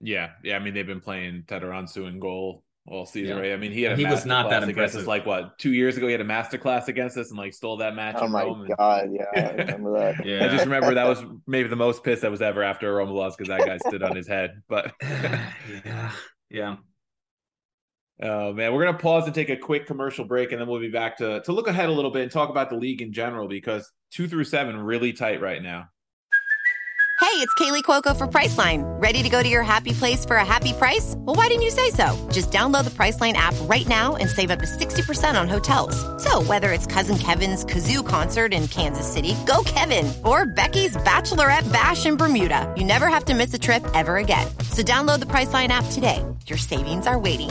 Yeah, 0.00 0.30
yeah. 0.42 0.56
I 0.56 0.58
mean, 0.58 0.74
they've 0.74 0.86
been 0.86 1.00
playing 1.00 1.44
Tatarusanu 1.46 2.08
in 2.08 2.18
goal 2.18 2.64
all 2.88 3.06
season, 3.06 3.36
yeah. 3.36 3.42
right? 3.42 3.52
I 3.52 3.56
mean, 3.56 3.70
he 3.70 3.82
had 3.82 3.96
he 3.96 4.04
was 4.04 4.26
not 4.26 4.50
that 4.50 4.64
against 4.64 4.96
us. 4.96 5.06
Like 5.06 5.24
what, 5.24 5.56
two 5.58 5.72
years 5.72 5.96
ago, 5.96 6.06
he 6.06 6.12
had 6.12 6.20
a 6.20 6.24
master 6.24 6.58
class 6.58 6.88
against 6.88 7.16
us 7.16 7.30
and 7.30 7.38
like 7.38 7.54
stole 7.54 7.76
that 7.76 7.94
match. 7.94 8.16
Oh 8.18 8.26
my 8.26 8.42
Rome 8.42 8.68
god, 8.76 9.04
and... 9.04 9.14
yeah, 9.14 9.26
I 9.34 9.50
remember 9.52 9.92
that. 9.98 10.26
yeah, 10.26 10.44
I 10.44 10.48
just 10.48 10.64
remember 10.64 10.94
that 10.94 11.06
was 11.06 11.22
maybe 11.46 11.68
the 11.68 11.76
most 11.76 12.02
pissed 12.02 12.24
I 12.24 12.28
was 12.28 12.42
ever 12.42 12.62
after 12.62 12.90
a 12.90 12.92
Roma 12.92 13.12
loss 13.12 13.36
because 13.36 13.48
that 13.48 13.64
guy 13.64 13.78
stood 13.78 14.02
on 14.02 14.16
his 14.16 14.26
head. 14.26 14.62
But 14.68 14.92
yeah, 15.02 16.12
yeah. 16.50 16.76
Oh 18.22 18.52
man, 18.52 18.72
we're 18.72 18.84
gonna 18.84 18.98
pause 18.98 19.24
and 19.26 19.34
take 19.34 19.50
a 19.50 19.56
quick 19.56 19.86
commercial 19.86 20.24
break, 20.24 20.52
and 20.52 20.60
then 20.60 20.68
we'll 20.68 20.80
be 20.80 20.90
back 20.90 21.16
to 21.18 21.42
to 21.42 21.52
look 21.52 21.66
ahead 21.66 21.88
a 21.88 21.92
little 21.92 22.12
bit 22.12 22.22
and 22.22 22.30
talk 22.30 22.50
about 22.50 22.70
the 22.70 22.76
league 22.76 23.02
in 23.02 23.12
general 23.12 23.48
because 23.48 23.90
two 24.12 24.28
through 24.28 24.44
seven 24.44 24.76
really 24.76 25.12
tight 25.12 25.40
right 25.40 25.62
now. 25.62 25.88
Hey, 27.22 27.38
it's 27.38 27.54
Kaley 27.54 27.82
Cuoco 27.82 28.16
for 28.16 28.26
Priceline. 28.26 28.82
Ready 29.00 29.22
to 29.22 29.28
go 29.28 29.42
to 29.42 29.48
your 29.48 29.62
happy 29.62 29.92
place 29.92 30.26
for 30.26 30.36
a 30.36 30.44
happy 30.44 30.72
price? 30.72 31.14
Well, 31.18 31.34
why 31.34 31.46
didn't 31.46 31.62
you 31.62 31.70
say 31.70 31.90
so? 31.90 32.28
Just 32.32 32.50
download 32.50 32.84
the 32.84 32.90
Priceline 32.90 33.34
app 33.34 33.54
right 33.62 33.86
now 33.86 34.16
and 34.16 34.28
save 34.28 34.50
up 34.50 34.58
to 34.58 34.66
60% 34.66 35.40
on 35.40 35.48
hotels. 35.48 35.96
So, 36.22 36.42
whether 36.42 36.72
it's 36.72 36.84
Cousin 36.84 37.16
Kevin's 37.16 37.64
Kazoo 37.64 38.06
concert 38.06 38.52
in 38.52 38.68
Kansas 38.68 39.10
City, 39.10 39.34
go 39.46 39.62
Kevin, 39.64 40.12
or 40.24 40.46
Becky's 40.46 40.96
Bachelorette 40.96 41.72
Bash 41.72 42.06
in 42.06 42.16
Bermuda, 42.16 42.72
you 42.76 42.84
never 42.84 43.06
have 43.06 43.24
to 43.26 43.34
miss 43.34 43.54
a 43.54 43.58
trip 43.58 43.86
ever 43.94 44.16
again. 44.16 44.46
So, 44.70 44.82
download 44.82 45.20
the 45.20 45.26
Priceline 45.26 45.68
app 45.68 45.86
today. 45.92 46.22
Your 46.46 46.58
savings 46.58 47.06
are 47.06 47.20
waiting. 47.20 47.50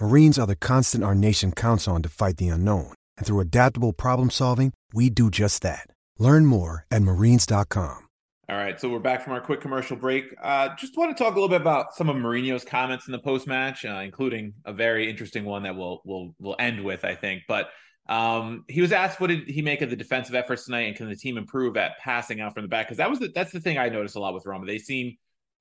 Marines 0.00 0.40
are 0.40 0.46
the 0.46 0.56
constant 0.56 1.04
our 1.04 1.14
nation 1.14 1.52
counts 1.52 1.86
on 1.86 2.02
to 2.02 2.08
fight 2.08 2.36
the 2.36 2.48
unknown. 2.48 2.94
And 3.16 3.26
through 3.26 3.40
adaptable 3.40 3.92
problem 3.92 4.28
solving, 4.30 4.72
we 4.92 5.08
do 5.08 5.30
just 5.30 5.62
that. 5.62 5.86
Learn 6.18 6.46
more 6.46 6.84
at 6.90 7.02
marines.com. 7.02 8.00
All 8.46 8.56
right, 8.56 8.78
so 8.78 8.90
we're 8.90 8.98
back 8.98 9.22
from 9.22 9.32
our 9.32 9.40
quick 9.40 9.62
commercial 9.62 9.96
break. 9.96 10.24
Uh, 10.42 10.68
just 10.76 10.98
want 10.98 11.16
to 11.16 11.22
talk 11.22 11.32
a 11.32 11.34
little 11.34 11.48
bit 11.48 11.62
about 11.62 11.94
some 11.94 12.10
of 12.10 12.16
Mourinho's 12.16 12.64
comments 12.64 13.06
in 13.06 13.12
the 13.12 13.18
post 13.18 13.46
match, 13.46 13.86
uh, 13.86 14.00
including 14.04 14.52
a 14.66 14.72
very 14.72 15.08
interesting 15.08 15.46
one 15.46 15.62
that 15.62 15.74
we'll 15.74 16.02
we'll 16.04 16.34
we'll 16.38 16.56
end 16.58 16.84
with, 16.84 17.06
I 17.06 17.14
think. 17.14 17.44
But 17.48 17.70
um, 18.06 18.64
he 18.68 18.82
was 18.82 18.92
asked, 18.92 19.18
"What 19.18 19.28
did 19.28 19.48
he 19.48 19.62
make 19.62 19.80
of 19.80 19.88
the 19.88 19.96
defensive 19.96 20.34
efforts 20.34 20.66
tonight, 20.66 20.82
and 20.82 20.94
can 20.94 21.08
the 21.08 21.16
team 21.16 21.38
improve 21.38 21.78
at 21.78 21.98
passing 22.00 22.42
out 22.42 22.52
from 22.52 22.64
the 22.64 22.68
back?" 22.68 22.86
Because 22.86 22.98
that 22.98 23.08
was 23.08 23.18
the, 23.18 23.28
that's 23.34 23.50
the 23.50 23.60
thing 23.60 23.78
I 23.78 23.88
noticed 23.88 24.16
a 24.16 24.20
lot 24.20 24.34
with 24.34 24.44
Roma. 24.44 24.66
They 24.66 24.76
seem 24.76 25.16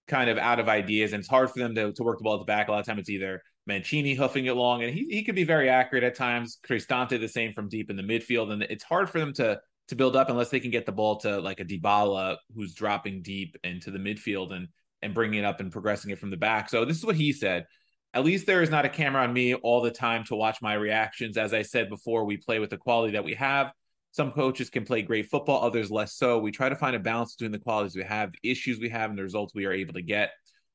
kind 0.10 0.30
of 0.30 0.38
out 0.38 0.60
of 0.60 0.68
ideas, 0.68 1.14
and 1.14 1.22
it's 1.22 1.30
hard 1.30 1.52
for 1.52 1.60
them 1.60 1.76
to, 1.76 1.94
to 1.94 2.04
work 2.04 2.18
the 2.18 2.24
ball 2.26 2.34
at 2.34 2.40
the 2.40 2.46
back. 2.46 2.68
A 2.68 2.72
lot 2.72 2.82
of 2.82 2.86
time, 2.86 3.00
it's 3.00 3.10
either 3.10 3.42
Mancini 3.66 4.14
hoofing 4.14 4.46
it 4.46 4.56
long, 4.56 4.84
and 4.84 4.94
he 4.94 5.06
he 5.10 5.24
could 5.24 5.36
be 5.36 5.44
very 5.44 5.70
accurate 5.70 6.04
at 6.04 6.16
times. 6.16 6.60
Cristante 6.68 7.20
the 7.20 7.28
same 7.28 7.54
from 7.54 7.70
deep 7.70 7.90
in 7.90 7.96
the 7.96 8.04
midfield, 8.04 8.52
and 8.52 8.64
it's 8.64 8.84
hard 8.84 9.10
for 9.10 9.20
them 9.20 9.34
to 9.34 9.60
to 9.90 9.96
build 9.96 10.16
up 10.16 10.30
unless 10.30 10.50
they 10.50 10.60
can 10.60 10.72
get 10.72 10.86
the 10.86 10.92
ball 10.92 11.18
to 11.18 11.40
like 11.40 11.60
a 11.60 11.66
Dybala 11.66 12.38
who's 12.56 12.74
dropping 12.74 13.22
deep 13.22 13.56
into 13.64 13.92
the 13.92 14.00
midfield 14.00 14.54
and 14.54 14.68
and 15.02 15.14
bringing 15.14 15.40
it 15.40 15.46
up 15.46 15.60
and 15.60 15.72
progressing 15.72 16.12
it 16.12 16.20
from 16.20 16.30
the 16.30 16.38
back. 16.38 16.70
So 16.70 16.86
this 16.86 16.98
is 16.98 17.06
what 17.06 17.16
he 17.16 17.34
said. 17.34 17.66
At 18.14 18.24
least 18.24 18.46
there 18.46 18.62
is 18.62 18.70
not 18.70 18.86
a 18.86 18.90
camera 18.90 19.24
on 19.24 19.34
me 19.34 19.56
all 19.56 19.82
the 19.82 19.92
time 19.92 20.24
to 20.26 20.36
watch 20.36 20.62
my 20.62 20.76
reactions. 20.76 21.38
As 21.38 21.54
I 21.54 21.64
said 21.64 21.90
before, 21.90 22.26
we 22.26 22.38
play 22.38 22.60
with 22.60 22.70
the 22.70 22.78
quality 22.78 23.14
that 23.14 23.24
we 23.24 23.34
have. 23.34 23.72
Some 24.12 24.32
coaches 24.32 24.70
can 24.70 24.86
play 24.86 25.02
great 25.02 25.26
football, 25.26 25.64
others 25.64 25.90
less 25.90 26.14
so. 26.14 26.38
We 26.38 26.52
try 26.52 26.70
to 26.70 26.76
find 26.76 26.96
a 26.96 27.00
balance 27.00 27.36
between 27.36 27.52
the 27.52 27.60
qualities 27.60 27.96
we 27.96 28.04
have, 28.04 28.32
the 28.32 28.52
issues 28.52 28.80
we 28.80 28.90
have, 28.90 29.10
and 29.10 29.18
the 29.18 29.24
results 29.24 29.56
we 29.56 29.66
are 29.66 29.74
able 29.74 29.94
to 29.94 30.04
get. 30.04 30.30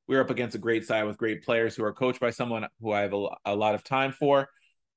We're 0.08 0.20
up 0.20 0.30
against 0.30 0.56
a 0.56 0.58
great 0.58 0.86
side 0.86 1.04
with 1.04 1.18
great 1.18 1.44
players 1.44 1.76
who 1.76 1.84
are 1.84 1.92
coached 1.92 2.18
by 2.18 2.30
someone 2.30 2.66
who 2.80 2.92
I 2.92 3.02
have 3.02 3.12
a, 3.12 3.28
a 3.44 3.54
lot 3.54 3.74
of 3.74 3.84
time 3.84 4.12
for 4.12 4.48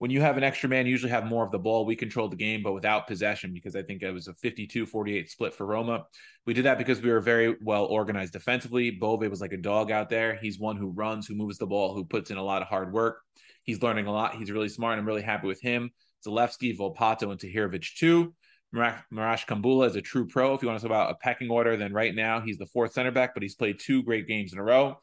when 0.02 0.10
you 0.10 0.20
have 0.20 0.36
an 0.36 0.44
extra 0.44 0.68
man, 0.68 0.88
you 0.88 0.92
usually 0.92 1.12
have 1.12 1.28
more 1.28 1.46
of 1.46 1.52
the 1.52 1.60
ball. 1.60 1.86
We 1.86 1.96
controlled 1.96 2.32
the 2.32 2.36
game, 2.36 2.64
but 2.64 2.74
without 2.74 3.06
possession, 3.06 3.54
because 3.54 3.76
I 3.76 3.84
think 3.84 4.02
it 4.02 4.10
was 4.10 4.28
a 4.28 4.34
52 4.34 4.88
48 4.88 5.30
split 5.30 5.54
for 5.54 5.68
Roma. 5.68 6.06
We 6.48 6.56
did 6.56 6.66
that 6.66 6.80
because 6.80 7.00
we 7.04 7.12
were 7.12 7.22
very 7.22 7.56
well 7.62 7.86
organized 7.86 8.34
defensively. 8.34 8.90
Bove 8.90 9.30
was 9.30 9.42
like 9.42 9.54
a 9.54 9.58
dog 9.58 9.92
out 9.92 10.10
there. 10.10 10.40
He's 10.42 10.58
one 10.58 10.76
who 10.76 10.88
runs, 10.88 11.28
who 11.28 11.36
moves 11.36 11.60
the 11.60 11.68
ball, 11.68 11.94
who 11.94 12.04
puts 12.04 12.32
in 12.32 12.38
a 12.38 12.44
lot 12.44 12.64
of 12.64 12.68
hard 12.68 12.92
work. 12.92 13.20
He's 13.62 13.84
learning 13.84 14.08
a 14.08 14.12
lot. 14.12 14.34
He's 14.34 14.50
really 14.50 14.70
smart. 14.70 14.98
I'm 14.98 15.06
really 15.06 15.22
happy 15.22 15.46
with 15.46 15.62
him. 15.62 15.92
Zalewski, 16.26 16.76
Volpato, 16.76 17.30
and 17.30 17.40
Tahirovic 17.40 17.96
too. 17.96 18.34
Marash 18.74 19.46
Kumbulla 19.46 19.88
is 19.88 19.96
a 19.96 20.02
true 20.02 20.26
pro. 20.26 20.54
If 20.54 20.62
you 20.62 20.68
want 20.68 20.80
to 20.80 20.88
talk 20.88 20.92
about 20.92 21.12
a 21.12 21.16
pecking 21.16 21.50
order, 21.50 21.76
then 21.76 21.94
right 21.94 22.16
now 22.16 22.40
he's 22.40 22.58
the 22.58 22.66
fourth 22.66 22.94
center 22.94 23.12
back, 23.12 23.34
but 23.34 23.44
he's 23.44 23.56
played 23.56 23.80
two 23.80 24.04
great 24.04 24.28
games 24.28 24.54
in 24.54 24.60
a 24.60 24.64
row. 24.64 24.98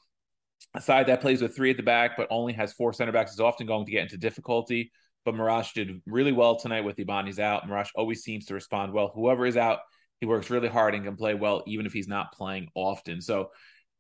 A 0.75 0.81
side 0.81 1.07
that 1.07 1.21
plays 1.21 1.43
with 1.43 1.55
three 1.55 1.71
at 1.71 1.77
the 1.77 1.83
back, 1.83 2.17
but 2.17 2.29
only 2.31 2.53
has 2.55 2.73
four 2.73 2.93
center 2.93 3.13
backs 3.13 3.33
is 3.33 3.41
often 3.41 3.67
going 3.67 3.87
to 3.87 3.93
get 3.93 4.03
into 4.03 4.17
difficulty. 4.17 4.91
But 5.25 5.35
Marash 5.35 5.75
did 5.75 6.01
really 6.07 6.33
well 6.33 6.57
tonight 6.57 6.83
with 6.83 6.99
Ibanez 6.99 7.39
out. 7.39 7.69
Marash 7.69 7.91
always 7.95 8.23
seems 8.23 8.47
to 8.47 8.55
respond 8.55 8.93
well. 8.93 9.13
Whoever 9.15 9.45
is 9.45 9.57
out, 9.57 9.81
he 10.21 10.27
works 10.27 10.51
really 10.51 10.69
hard 10.69 10.95
and 10.95 11.05
can 11.05 11.17
play 11.17 11.35
well, 11.35 11.63
even 11.67 11.87
if 11.87 11.93
he's 11.93 12.09
not 12.09 12.33
playing 12.33 12.69
often. 12.75 13.21
So, 13.21 13.51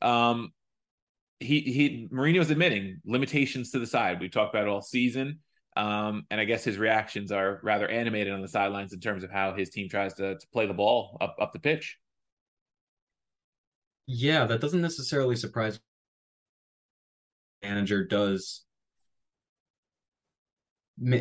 um, 0.00 0.52
he 1.40 1.60
he 1.60 2.08
Mourinho's 2.12 2.50
admitting 2.50 3.00
limitations 3.04 3.70
to 3.70 3.78
the 3.78 3.86
side. 3.86 4.20
We 4.20 4.28
talked 4.28 4.54
about 4.54 4.66
it 4.66 4.70
all 4.70 4.82
season. 4.82 5.40
Um, 5.78 6.26
and 6.30 6.40
I 6.40 6.44
guess 6.44 6.64
his 6.64 6.76
reactions 6.76 7.30
are 7.30 7.60
rather 7.62 7.88
animated 7.88 8.32
on 8.32 8.42
the 8.42 8.48
sidelines 8.48 8.92
in 8.92 8.98
terms 8.98 9.22
of 9.22 9.30
how 9.30 9.54
his 9.54 9.70
team 9.70 9.88
tries 9.88 10.12
to, 10.14 10.36
to 10.36 10.46
play 10.52 10.66
the 10.66 10.74
ball 10.74 11.16
up, 11.20 11.36
up 11.40 11.52
the 11.52 11.60
pitch. 11.60 11.98
Yeah, 14.06 14.44
that 14.46 14.60
doesn't 14.60 14.82
necessarily 14.82 15.36
surprise 15.36 15.78
manager 17.62 18.04
does 18.04 18.64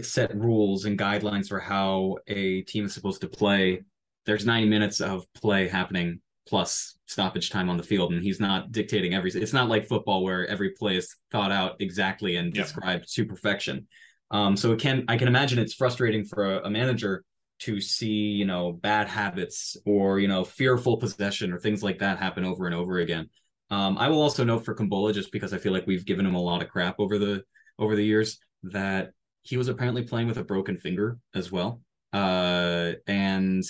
set 0.01 0.36
rules 0.36 0.86
and 0.86 0.97
guidelines 0.97 1.47
for 1.47 1.60
how 1.60 2.18
a 2.28 2.62
team 2.64 2.86
is 2.86 2.93
supposed 2.95 3.22
to 3.22 3.28
play. 3.28 3.84
There's 4.26 4.45
90 4.45 4.68
minutes 4.68 5.01
of 5.01 5.32
play 5.34 5.68
happening 5.68 6.20
plus 6.47 6.97
stoppage 7.05 7.51
time 7.51 7.70
on 7.70 7.78
the 7.78 7.84
field, 7.84 8.14
and 8.14 8.24
he's 8.24 8.39
not 8.39 8.72
dictating 8.72 9.14
every. 9.14 9.30
It's 9.32 9.53
not 9.53 9.70
like 9.70 9.88
football 9.88 10.24
where 10.24 10.47
every 10.47 10.72
play 10.72 10.95
is 10.95 11.16
thought 11.32 11.51
out 11.51 11.76
exactly 11.80 12.38
and 12.38 12.55
yep. 12.55 12.66
described 12.66 13.14
to 13.14 13.26
perfection. 13.26 13.88
Um, 14.32 14.57
so 14.57 14.73
it 14.73 14.80
can 14.80 15.05
I 15.07 15.17
can 15.17 15.28
imagine 15.28 15.59
it's 15.59 15.73
frustrating 15.73 16.25
for 16.25 16.57
a, 16.57 16.65
a 16.65 16.69
manager 16.69 17.23
to 17.59 17.82
see 17.82 18.07
you 18.07 18.45
know 18.45 18.71
bad 18.71 19.07
habits 19.07 19.78
or 19.86 20.19
you 20.19 20.28
know 20.28 20.43
fearful 20.43 20.97
possession 20.97 21.51
or 21.51 21.59
things 21.59 21.82
like 21.82 21.99
that 21.99 22.19
happen 22.19 22.43
over 22.43 22.65
and 22.65 22.75
over 22.75 22.99
again. 22.99 23.30
Um, 23.69 23.97
I 23.97 24.07
will 24.09 24.21
also 24.21 24.43
note 24.43 24.63
for 24.63 24.75
Kumbulla, 24.75 25.13
just 25.13 25.32
because 25.32 25.53
I 25.53 25.57
feel 25.57 25.73
like 25.73 25.88
we've 25.88 26.05
given 26.05 26.25
him 26.25 26.36
a 26.36 26.41
lot 26.41 26.61
of 26.61 26.69
crap 26.69 26.99
over 26.99 27.17
the 27.17 27.43
over 27.80 27.95
the 27.95 28.05
years, 28.05 28.39
that 28.63 29.11
he 29.43 29.57
was 29.57 29.67
apparently 29.67 30.03
playing 30.03 30.28
with 30.28 30.38
a 30.38 30.43
broken 30.43 30.78
finger 30.78 31.19
as 31.34 31.51
well. 31.51 31.82
Uh, 32.13 32.93
and 33.07 33.63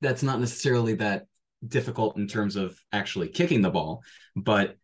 that's 0.00 0.22
not 0.22 0.40
necessarily 0.40 0.94
that 0.94 1.26
difficult 1.66 2.16
in 2.16 2.26
terms 2.26 2.56
of 2.56 2.78
actually 2.92 3.28
kicking 3.28 3.62
the 3.62 3.70
ball, 3.70 4.02
but 4.36 4.76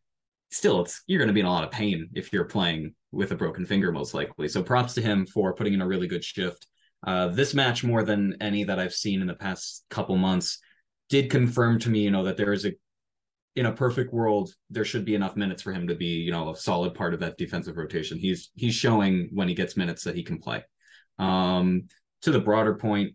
still, 0.55 0.83
it's 0.83 1.03
you're 1.07 1.19
going 1.19 1.29
to 1.29 1.35
be 1.35 1.41
in 1.41 1.47
a 1.47 1.51
lot 1.51 1.65
of 1.65 1.71
pain 1.71 2.09
if 2.15 2.33
you're 2.33 2.45
playing 2.45 2.95
with 3.13 3.33
a 3.33 3.37
broken 3.37 3.67
finger, 3.67 3.93
most 3.93 4.15
likely. 4.15 4.49
So 4.49 4.63
props 4.63 4.95
to 4.95 5.03
him 5.03 5.27
for 5.27 5.55
putting 5.55 5.75
in 5.75 5.83
a 5.83 5.87
really 5.87 6.07
good 6.07 6.25
shift. 6.25 6.67
Uh, 7.07 7.29
this 7.29 7.55
match, 7.55 7.85
more 7.85 8.03
than 8.03 8.37
any 8.41 8.65
that 8.65 8.79
I've 8.79 8.95
seen 8.95 9.21
in 9.21 9.27
the 9.27 9.35
past 9.35 9.85
couple 9.91 10.17
months, 10.17 10.59
did 11.11 11.31
confirm 11.31 11.79
to 11.81 11.91
me, 11.91 12.01
you 12.01 12.11
know, 12.11 12.25
that 12.25 12.37
there 12.37 12.53
is 12.53 12.65
a 12.65 12.73
in 13.57 13.67
a 13.67 13.73
perfect 13.73 14.13
world, 14.13 14.53
there 14.71 14.85
should 14.85 15.05
be 15.05 15.15
enough 15.15 15.37
minutes 15.37 15.63
for 15.63 15.73
him 15.73 15.87
to 15.87 15.95
be, 15.95 16.07
you 16.07 16.33
know, 16.33 16.51
a 16.51 16.57
solid 16.57 16.93
part 16.93 17.15
of 17.15 17.21
that 17.21 17.39
defensive 17.39 17.77
rotation. 17.77 18.19
He's 18.19 18.51
he's 18.55 18.75
showing 18.75 19.29
when 19.33 19.49
he 19.49 19.55
gets 19.55 19.77
minutes 19.77 20.05
that 20.05 20.17
he 20.17 20.23
can 20.23 20.39
play. 20.39 20.65
Um, 21.19 21.89
to 22.23 22.31
the 22.31 22.41
broader 22.41 22.75
point, 22.75 23.13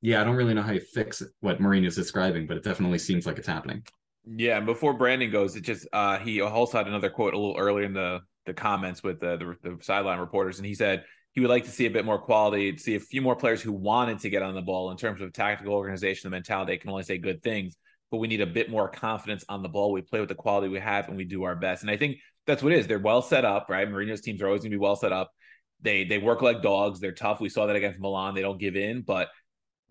yeah, 0.00 0.20
I 0.20 0.24
don't 0.24 0.36
really 0.36 0.54
know 0.54 0.62
how 0.62 0.72
you 0.72 0.80
fix 0.80 1.22
what 1.40 1.60
Mourinho 1.60 1.86
is 1.86 1.94
describing, 1.94 2.46
but 2.46 2.56
it 2.56 2.64
definitely 2.64 2.98
seems 2.98 3.24
like 3.24 3.38
it's 3.38 3.46
happening. 3.46 3.84
Yeah, 4.24 4.56
and 4.56 4.66
before 4.66 4.94
Brandon 4.94 5.30
goes, 5.30 5.56
it 5.56 5.62
just 5.62 5.86
uh 5.92 6.18
he 6.18 6.40
also 6.40 6.78
had 6.78 6.86
another 6.86 7.10
quote 7.10 7.34
a 7.34 7.38
little 7.38 7.56
earlier 7.58 7.84
in 7.86 7.92
the 7.92 8.20
the 8.46 8.54
comments 8.54 9.02
with 9.02 9.20
the, 9.20 9.36
the, 9.62 9.70
the 9.76 9.84
sideline 9.84 10.18
reporters, 10.18 10.58
and 10.58 10.66
he 10.66 10.74
said 10.74 11.04
he 11.32 11.40
would 11.40 11.50
like 11.50 11.64
to 11.64 11.70
see 11.70 11.86
a 11.86 11.90
bit 11.90 12.04
more 12.04 12.18
quality, 12.18 12.76
see 12.76 12.94
a 12.94 13.00
few 13.00 13.22
more 13.22 13.36
players 13.36 13.62
who 13.62 13.72
wanted 13.72 14.18
to 14.20 14.30
get 14.30 14.42
on 14.42 14.54
the 14.54 14.60
ball 14.60 14.90
in 14.90 14.96
terms 14.96 15.20
of 15.20 15.32
tactical 15.32 15.74
organization, 15.74 16.28
the 16.28 16.36
mentality. 16.36 16.72
They 16.72 16.78
can 16.78 16.90
only 16.90 17.04
say 17.04 17.18
good 17.18 17.42
things, 17.42 17.76
but 18.10 18.18
we 18.18 18.28
need 18.28 18.40
a 18.40 18.46
bit 18.46 18.70
more 18.70 18.88
confidence 18.88 19.44
on 19.48 19.62
the 19.62 19.68
ball. 19.68 19.92
We 19.92 20.02
play 20.02 20.20
with 20.20 20.28
the 20.28 20.34
quality 20.34 20.68
we 20.68 20.80
have 20.80 21.08
and 21.08 21.16
we 21.16 21.24
do 21.24 21.44
our 21.44 21.56
best. 21.56 21.82
And 21.82 21.90
I 21.90 21.96
think 21.96 22.18
that's 22.46 22.62
what 22.62 22.72
it 22.72 22.78
is. 22.80 22.86
They're 22.86 22.98
well 22.98 23.22
set 23.22 23.44
up, 23.44 23.66
right? 23.70 23.88
Mourinho's 23.88 24.20
teams 24.20 24.42
are 24.42 24.46
always 24.46 24.62
going 24.62 24.72
to 24.72 24.76
be 24.76 24.80
well 24.82 24.96
set 24.96 25.12
up. 25.12 25.30
They 25.80 26.04
they 26.04 26.18
work 26.18 26.42
like 26.42 26.62
dogs. 26.62 27.00
They're 27.00 27.12
tough. 27.12 27.40
We 27.40 27.48
saw 27.48 27.66
that 27.66 27.76
against 27.76 27.98
Milan. 27.98 28.34
They 28.34 28.42
don't 28.42 28.58
give 28.58 28.76
in, 28.76 29.02
but 29.02 29.28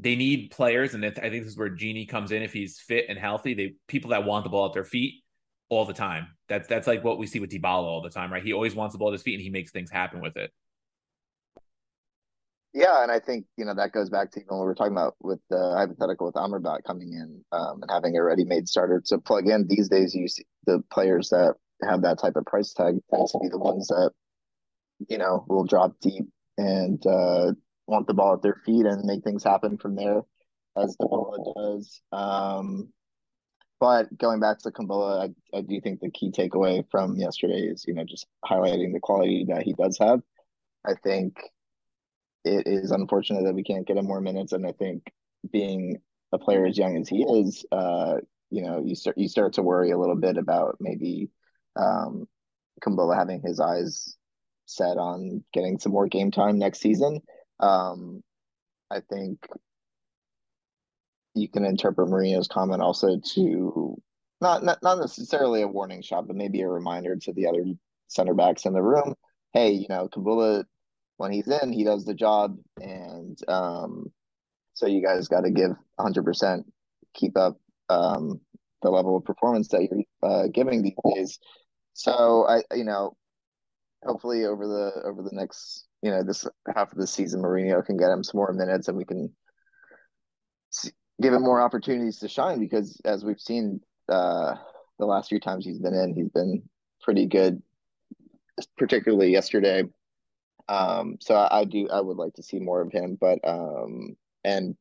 they 0.02 0.16
need 0.16 0.50
players, 0.50 0.96
and 0.96 1.06
I 1.06 1.12
think 1.12 1.44
this 1.44 1.54
is 1.54 1.58
where 1.58 1.70
Gini 1.70 2.10
comes 2.10 2.32
in. 2.32 2.42
If 2.42 2.52
he's 2.52 2.80
fit 2.80 3.06
and 3.08 3.20
healthy, 3.20 3.54
they 3.54 3.76
people 3.88 4.10
that 4.10 4.26
want 4.26 4.44
the 4.44 4.50
ball 4.50 4.66
at 4.66 4.74
their 4.74 4.84
feet 4.84 5.22
all 5.70 5.86
the 5.86 5.94
time. 5.94 6.28
That's 6.50 6.68
that's 6.68 6.88
like 6.88 7.04
what 7.04 7.20
we 7.20 7.28
see 7.28 7.40
with 7.40 7.52
Dybala 7.52 7.84
all 7.84 8.02
the 8.02 8.10
time, 8.10 8.34
right? 8.34 8.44
He 8.44 8.52
always 8.52 8.74
wants 8.74 8.94
the 8.94 9.00
ball 9.00 9.10
at 9.10 9.14
his 9.14 9.22
feet, 9.22 9.36
and 9.36 9.44
he 9.44 9.52
makes 9.52 9.72
things 9.72 9.92
happen 9.92 10.20
with 10.20 10.36
it. 10.38 10.52
Yeah, 12.74 13.04
and 13.04 13.12
I 13.12 13.20
think 13.20 13.46
you 13.58 13.66
know 13.66 13.76
that 13.76 13.92
goes 13.92 14.10
back 14.10 14.32
to 14.32 14.40
even 14.40 14.58
what 14.58 14.66
we 14.66 14.72
are 14.72 14.76
talking 14.76 14.94
about 14.94 15.16
with 15.22 15.40
the 15.52 15.76
hypothetical 15.78 16.26
with 16.26 16.36
Amrabat 16.36 16.84
coming 16.84 17.14
in 17.14 17.44
um, 17.52 17.84
and 17.84 17.92
having 17.92 18.18
a 18.18 18.24
ready-made 18.24 18.68
starter 18.68 19.04
to 19.06 19.20
plug 19.20 19.48
in. 19.48 19.68
These 19.68 19.88
days, 19.88 20.16
you 20.16 20.28
see 20.28 20.46
the 20.66 20.82
players 20.92 21.30
that 21.30 21.54
have 21.88 22.02
that 22.02 22.18
type 22.20 22.38
of 22.38 22.46
price 22.46 22.74
tag 22.74 22.96
tend 23.14 23.28
to 23.28 23.40
be 23.40 23.50
the 23.50 23.60
ones 23.60 23.88
that 23.88 24.12
you 25.10 25.20
know 25.20 25.46
will 25.48 25.66
drop 25.66 25.94
deep 26.02 26.26
and 26.58 27.06
uh, 27.06 27.52
want 27.88 28.08
the 28.08 28.14
ball 28.14 28.34
at 28.34 28.42
their 28.42 28.62
feet 28.66 28.86
and 28.86 29.04
make 29.06 29.24
things 29.24 29.44
happen 29.44 29.78
from 29.78 29.96
there, 29.96 30.22
as 30.78 30.96
Kumbulla 31.02 31.54
does. 31.56 32.02
Um, 32.12 32.90
but 33.80 34.16
going 34.18 34.40
back 34.40 34.60
to 34.60 34.72
Kumbulla, 34.72 35.30
I, 35.54 35.58
I 35.58 35.62
do 35.62 35.82
think 35.82 36.00
the 36.00 36.12
key 36.12 36.32
takeaway 36.32 36.86
from 36.92 37.16
yesterday 37.16 37.62
is 37.62 37.86
you 37.88 37.94
know 37.94 38.04
just 38.04 38.28
highlighting 38.46 38.94
the 38.94 39.00
quality 39.02 39.46
that 39.50 39.64
he 39.64 39.74
does 39.74 39.98
have. 40.00 40.22
I 40.86 40.94
think 41.04 41.38
it 42.44 42.68
is 42.68 42.92
unfortunate 42.92 43.44
that 43.44 43.56
we 43.56 43.64
can't 43.64 43.88
get 43.88 43.98
him 43.98 44.06
more 44.06 44.22
minutes, 44.22 44.54
and 44.54 44.66
I 44.66 44.72
think 44.72 45.12
being 45.52 45.98
a 46.32 46.38
player 46.38 46.66
as 46.66 46.78
young 46.78 46.98
as 46.98 47.10
he 47.10 47.24
is, 47.24 47.66
uh, 47.72 48.18
you 48.50 48.62
know, 48.64 48.82
you 48.86 48.96
start 48.96 49.18
you 49.18 49.28
start 49.28 49.54
to 49.54 49.64
worry 49.64 49.92
a 49.92 49.98
little 49.98 50.16
bit 50.16 50.38
about 50.38 50.78
maybe 50.80 51.30
um, 51.76 52.28
Kumbulla 52.82 53.16
having 53.16 53.42
his 53.42 53.60
eyes 53.60 54.16
set 54.66 54.98
on 54.98 55.44
getting 55.54 55.80
some 55.80 55.92
more 55.92 56.08
game 56.08 56.32
time 56.32 56.58
next 56.58 56.80
season. 56.80 57.22
Um, 57.62 58.24
I 58.90 59.00
think 59.00 59.40
you 61.34 61.48
can 61.48 61.64
interpret 61.64 62.10
Mourinho's 62.10 62.48
comment 62.48 62.82
also 62.82 63.20
to 63.34 64.02
not, 64.42 64.64
not 64.64 64.80
not 64.82 65.00
necessarily 65.00 65.62
a 65.62 65.68
warning 65.68 66.02
shot, 66.02 66.28
but 66.28 66.36
maybe 66.36 66.62
a 66.62 66.68
reminder 66.68 67.16
to 67.16 67.34
the 67.34 67.48
other 67.48 67.64
center 68.08 68.34
backs 68.34 68.66
in 68.66 68.74
the 68.74 68.82
room. 68.82 69.16
Hey, 69.54 69.72
you 69.72 69.86
know, 69.88 70.10
Kumbulla, 70.10 70.66
when 71.18 71.32
he's 71.32 71.48
in, 71.48 71.72
he 71.72 71.84
does 71.84 72.06
the 72.06 72.14
job, 72.16 72.58
and 72.82 73.38
um, 73.48 74.12
so 74.74 74.88
you 74.88 75.04
guys 75.04 75.28
got 75.28 75.42
to 75.42 75.52
give 75.52 75.72
100 75.96 76.26
percent, 76.26 76.66
keep 77.14 77.38
up 77.38 77.58
um, 77.90 78.42
the 78.82 78.90
level 78.90 79.16
of 79.16 79.26
performance 79.26 79.68
that 79.70 79.88
you're 79.90 80.04
uh, 80.30 80.48
giving 80.48 80.82
these 80.82 81.16
days. 81.16 81.40
So 81.94 82.48
I, 82.48 82.64
you 82.76 82.84
know, 82.84 83.16
hopefully 84.04 84.46
over 84.46 84.68
the 84.68 85.04
over 85.06 85.22
the 85.22 85.34
next 85.34 85.86
you 86.02 86.12
know 86.12 86.24
this 86.24 86.48
half 86.76 86.92
of 86.92 86.98
the 86.98 87.08
season, 87.08 87.42
Mourinho 87.42 87.86
can 87.86 87.98
get 87.98 88.12
him 88.12 88.24
some 88.24 88.38
more 88.38 88.54
minutes, 88.54 88.88
and 88.88 88.98
we 88.98 89.06
can 89.06 89.34
give 91.22 91.34
him 91.34 91.44
more 91.44 91.62
opportunities 91.62 92.20
to 92.20 92.28
shine. 92.28 92.60
Because 92.60 93.00
as 93.06 93.24
we've 93.24 93.40
seen 93.40 93.82
uh, 94.10 94.56
the 95.00 95.06
last 95.06 95.30
few 95.30 95.40
times 95.40 95.66
he's 95.66 95.80
been 95.80 95.94
in, 95.94 96.16
he's 96.16 96.30
been 96.30 96.64
pretty 97.02 97.26
good, 97.26 97.62
particularly 98.78 99.32
yesterday. 99.32 99.84
Um, 100.70 101.18
so 101.20 101.36
I, 101.36 101.62
I 101.62 101.66
do 101.66 101.88
I 101.90 102.02
would 102.02 102.18
like 102.18 102.34
to 102.36 102.44
see 102.44 102.60
more 102.60 102.82
of 102.82 102.92
him, 102.92 103.18
but 103.20 103.40
um, 103.44 104.16
and 104.44 104.76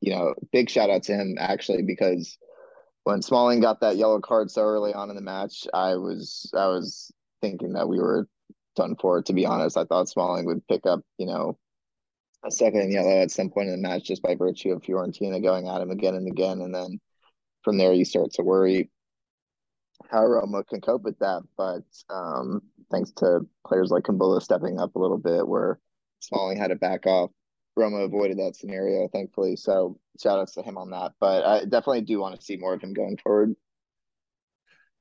you 0.00 0.14
know, 0.14 0.34
big 0.52 0.70
shout 0.70 0.90
out 0.90 1.04
to 1.04 1.14
him 1.14 1.36
actually 1.38 1.82
because 1.82 2.38
when 3.04 3.22
Smalling 3.22 3.60
got 3.60 3.80
that 3.80 3.96
yellow 3.96 4.20
card 4.20 4.50
so 4.50 4.62
early 4.62 4.92
on 4.92 5.10
in 5.10 5.16
the 5.16 5.22
match, 5.22 5.66
I 5.72 5.94
was 5.94 6.50
I 6.54 6.66
was 6.66 7.12
thinking 7.40 7.74
that 7.74 7.88
we 7.88 7.98
were 7.98 8.28
done 8.76 8.96
for. 9.00 9.22
To 9.22 9.32
be 9.32 9.46
honest, 9.46 9.76
I 9.76 9.84
thought 9.84 10.08
Smalling 10.08 10.46
would 10.46 10.66
pick 10.68 10.86
up, 10.86 11.00
you 11.18 11.26
know, 11.26 11.58
a 12.44 12.50
second 12.50 12.92
yellow 12.92 13.22
at 13.22 13.30
some 13.30 13.50
point 13.50 13.68
in 13.68 13.82
the 13.82 13.88
match 13.88 14.04
just 14.04 14.22
by 14.22 14.34
virtue 14.36 14.72
of 14.72 14.82
Fiorentina 14.82 15.42
going 15.42 15.68
at 15.68 15.80
him 15.80 15.90
again 15.90 16.14
and 16.14 16.28
again, 16.28 16.60
and 16.60 16.74
then 16.74 17.00
from 17.62 17.78
there 17.78 17.92
you 17.92 18.04
start 18.04 18.32
to 18.34 18.42
worry 18.42 18.90
how 20.10 20.24
Roma 20.24 20.62
can 20.64 20.80
cope 20.80 21.02
with 21.02 21.18
that. 21.18 21.42
But 21.56 21.82
um, 22.08 22.62
thanks 22.90 23.10
to 23.16 23.40
players 23.66 23.90
like 23.90 24.04
Kumbulla 24.04 24.40
stepping 24.40 24.78
up 24.78 24.94
a 24.94 24.98
little 24.98 25.18
bit, 25.18 25.46
where 25.46 25.80
Smalling 26.20 26.58
had 26.58 26.68
to 26.68 26.76
back 26.76 27.06
off, 27.06 27.30
Roma 27.76 27.98
avoided 27.98 28.38
that 28.38 28.56
scenario, 28.56 29.08
thankfully. 29.08 29.56
So 29.56 29.98
shout 30.22 30.38
outs 30.38 30.54
to 30.54 30.62
him 30.62 30.78
on 30.78 30.90
that. 30.90 31.12
But 31.20 31.44
I 31.44 31.60
definitely 31.64 32.02
do 32.02 32.20
want 32.20 32.38
to 32.38 32.44
see 32.44 32.56
more 32.56 32.74
of 32.74 32.80
him 32.80 32.94
going 32.94 33.18
forward. 33.18 33.54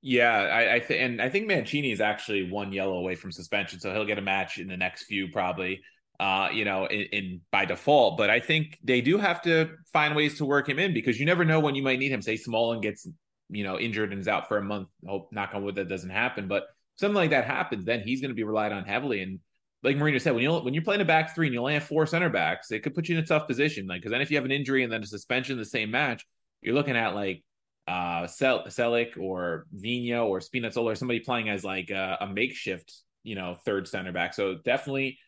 Yeah, 0.08 0.38
I, 0.38 0.76
I 0.76 0.80
think, 0.82 1.02
and 1.02 1.20
I 1.20 1.30
think 1.30 1.48
Mancini 1.48 1.92
is 1.92 2.00
actually 2.00 2.48
one 2.48 2.72
yellow 2.72 3.00
away 3.00 3.16
from 3.16 3.32
suspension, 3.32 3.80
so 3.80 3.92
he'll 3.92 4.06
get 4.06 4.20
a 4.20 4.22
match 4.22 4.60
in 4.60 4.68
the 4.68 4.78
next 4.78 5.06
few 5.06 5.30
probably. 5.30 5.82
Uh, 6.20 6.48
you 6.54 6.64
know, 6.64 6.86
in, 6.86 7.02
in, 7.12 7.42
by 7.52 7.66
default. 7.66 8.16
But 8.16 8.30
I 8.30 8.40
think 8.40 8.78
they 8.84 9.02
do 9.02 9.18
have 9.18 9.42
to 9.42 9.72
find 9.92 10.16
ways 10.16 10.38
to 10.38 10.46
work 10.46 10.70
him 10.70 10.78
in 10.78 10.94
because 10.94 11.20
you 11.20 11.26
never 11.26 11.44
know 11.44 11.60
when 11.60 11.74
you 11.74 11.82
might 11.82 11.98
need 11.98 12.12
him. 12.12 12.22
Say 12.22 12.38
Smalling 12.38 12.82
gets 12.82 13.08
you 13.50 13.64
know 13.64 13.80
injured 13.80 14.12
and 14.12 14.22
is 14.22 14.28
out 14.28 14.48
for 14.48 14.58
a 14.58 14.64
month. 14.64 14.90
Hope 15.08 15.30
knock 15.32 15.56
on 15.56 15.64
wood 15.64 15.76
that 15.76 15.90
doesn't 15.90 16.12
happen. 16.12 16.48
But 16.48 16.68
something 16.98 17.16
like 17.16 17.32
that 17.32 17.46
happens, 17.46 17.84
then 17.84 18.02
he's 18.02 18.22
going 18.22 18.30
to 18.30 18.36
be 18.36 18.44
relied 18.44 18.72
on 18.74 18.86
heavily. 18.86 19.24
And 19.24 19.40
like 19.82 19.98
Mourinho 19.98 20.22
said, 20.22 20.36
when 20.36 20.44
you 20.44 20.54
when 20.54 20.76
you're 20.76 20.84
playing 20.84 21.02
a 21.02 21.06
back 21.06 21.34
three 21.34 21.48
and 21.48 21.54
you 21.56 21.60
only 21.60 21.74
have 21.74 21.84
four 21.84 22.06
center 22.06 22.30
backs, 22.30 22.72
it 22.72 22.84
could 22.84 22.94
put 22.94 23.10
you 23.10 23.18
in 23.18 23.24
a 23.24 23.28
tough 23.28 23.48
position. 23.48 23.88
Like 23.88 24.02
because 24.02 24.12
then 24.12 24.22
if 24.22 24.30
you 24.30 24.38
have 24.38 24.46
an 24.46 24.52
injury 24.52 24.84
and 24.84 24.94
then 24.94 25.02
a 25.02 25.08
suspension 25.08 25.54
in 25.54 25.60
the 25.60 25.66
same 25.66 25.90
match, 25.90 26.24
you're 26.62 26.76
looking 26.76 26.96
at 26.96 27.16
like 27.16 27.44
uh 27.88 28.26
Sel- 28.28 28.66
Celik 28.66 29.18
or 29.18 29.68
Vino 29.72 30.26
or 30.26 30.40
Spinazzola 30.40 30.94
or 30.94 30.96
somebody 30.96 31.20
playing 31.20 31.50
as 31.50 31.64
like 31.64 31.92
a, 31.92 32.18
a, 32.22 32.28
makeshift, 32.28 32.94
you 33.24 33.36
know, 33.36 33.58
third 33.66 33.88
center 33.88 34.12
back. 34.12 34.34
So 34.34 34.56
definitely 34.64 35.20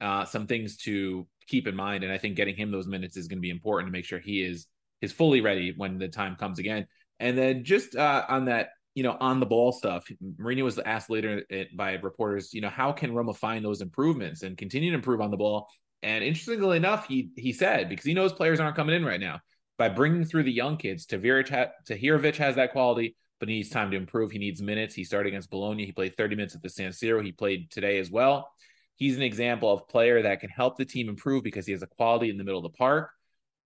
uh 0.00 0.24
some 0.24 0.46
things 0.46 0.76
to 0.78 1.26
keep 1.46 1.66
in 1.66 1.74
mind. 1.74 2.04
And 2.04 2.12
I 2.12 2.18
think 2.18 2.36
getting 2.36 2.56
him 2.56 2.70
those 2.70 2.86
minutes 2.86 3.16
is 3.16 3.26
going 3.28 3.38
to 3.38 3.42
be 3.42 3.50
important 3.50 3.88
to 3.88 3.92
make 3.92 4.04
sure 4.04 4.18
he 4.18 4.42
is 4.42 4.66
is 5.00 5.12
fully 5.12 5.40
ready 5.40 5.74
when 5.76 5.98
the 5.98 6.08
time 6.08 6.36
comes 6.36 6.58
again. 6.58 6.86
And 7.18 7.36
then 7.36 7.64
just 7.64 7.96
uh 7.96 8.24
on 8.28 8.44
that, 8.44 8.70
you 8.94 9.02
know, 9.02 9.16
on 9.18 9.40
the 9.40 9.46
ball 9.46 9.72
stuff, 9.72 10.06
Mourinho 10.22 10.62
was 10.62 10.78
asked 10.78 11.10
later 11.10 11.42
by 11.76 11.94
reporters, 11.94 12.54
you 12.54 12.60
know, 12.60 12.70
how 12.70 12.92
can 12.92 13.12
Roma 13.12 13.34
find 13.34 13.64
those 13.64 13.80
improvements 13.80 14.42
and 14.42 14.56
continue 14.56 14.90
to 14.90 14.96
improve 14.96 15.20
on 15.20 15.32
the 15.32 15.36
ball? 15.36 15.68
And 16.04 16.22
interestingly 16.22 16.76
enough, 16.76 17.08
he 17.08 17.30
he 17.36 17.52
said 17.52 17.88
because 17.88 18.04
he 18.04 18.14
knows 18.14 18.32
players 18.32 18.60
aren't 18.60 18.76
coming 18.76 18.94
in 18.94 19.04
right 19.04 19.20
now 19.20 19.40
by 19.76 19.88
bringing 19.88 20.24
through 20.24 20.44
the 20.44 20.52
young 20.52 20.76
kids. 20.76 21.06
Tahirovic, 21.06 21.48
ha- 21.48 21.72
Tahirovic 21.88 22.36
has 22.36 22.56
that 22.56 22.72
quality, 22.72 23.16
but 23.40 23.48
he 23.48 23.56
needs 23.56 23.70
time 23.70 23.90
to 23.90 23.96
improve. 23.96 24.30
He 24.30 24.38
needs 24.38 24.62
minutes. 24.62 24.94
He 24.94 25.04
started 25.04 25.28
against 25.28 25.50
Bologna. 25.50 25.84
He 25.84 25.92
played 25.92 26.16
30 26.16 26.36
minutes 26.36 26.54
at 26.54 26.62
the 26.62 26.68
San 26.68 26.90
Siro. 26.90 27.24
He 27.24 27.32
played 27.32 27.70
today 27.70 27.98
as 27.98 28.10
well. 28.10 28.50
He's 28.96 29.16
an 29.16 29.22
example 29.22 29.72
of 29.72 29.88
player 29.88 30.22
that 30.22 30.40
can 30.40 30.50
help 30.50 30.76
the 30.76 30.84
team 30.84 31.08
improve 31.08 31.42
because 31.42 31.66
he 31.66 31.72
has 31.72 31.82
a 31.82 31.86
quality 31.86 32.30
in 32.30 32.38
the 32.38 32.44
middle 32.44 32.64
of 32.64 32.72
the 32.72 32.76
park. 32.76 33.10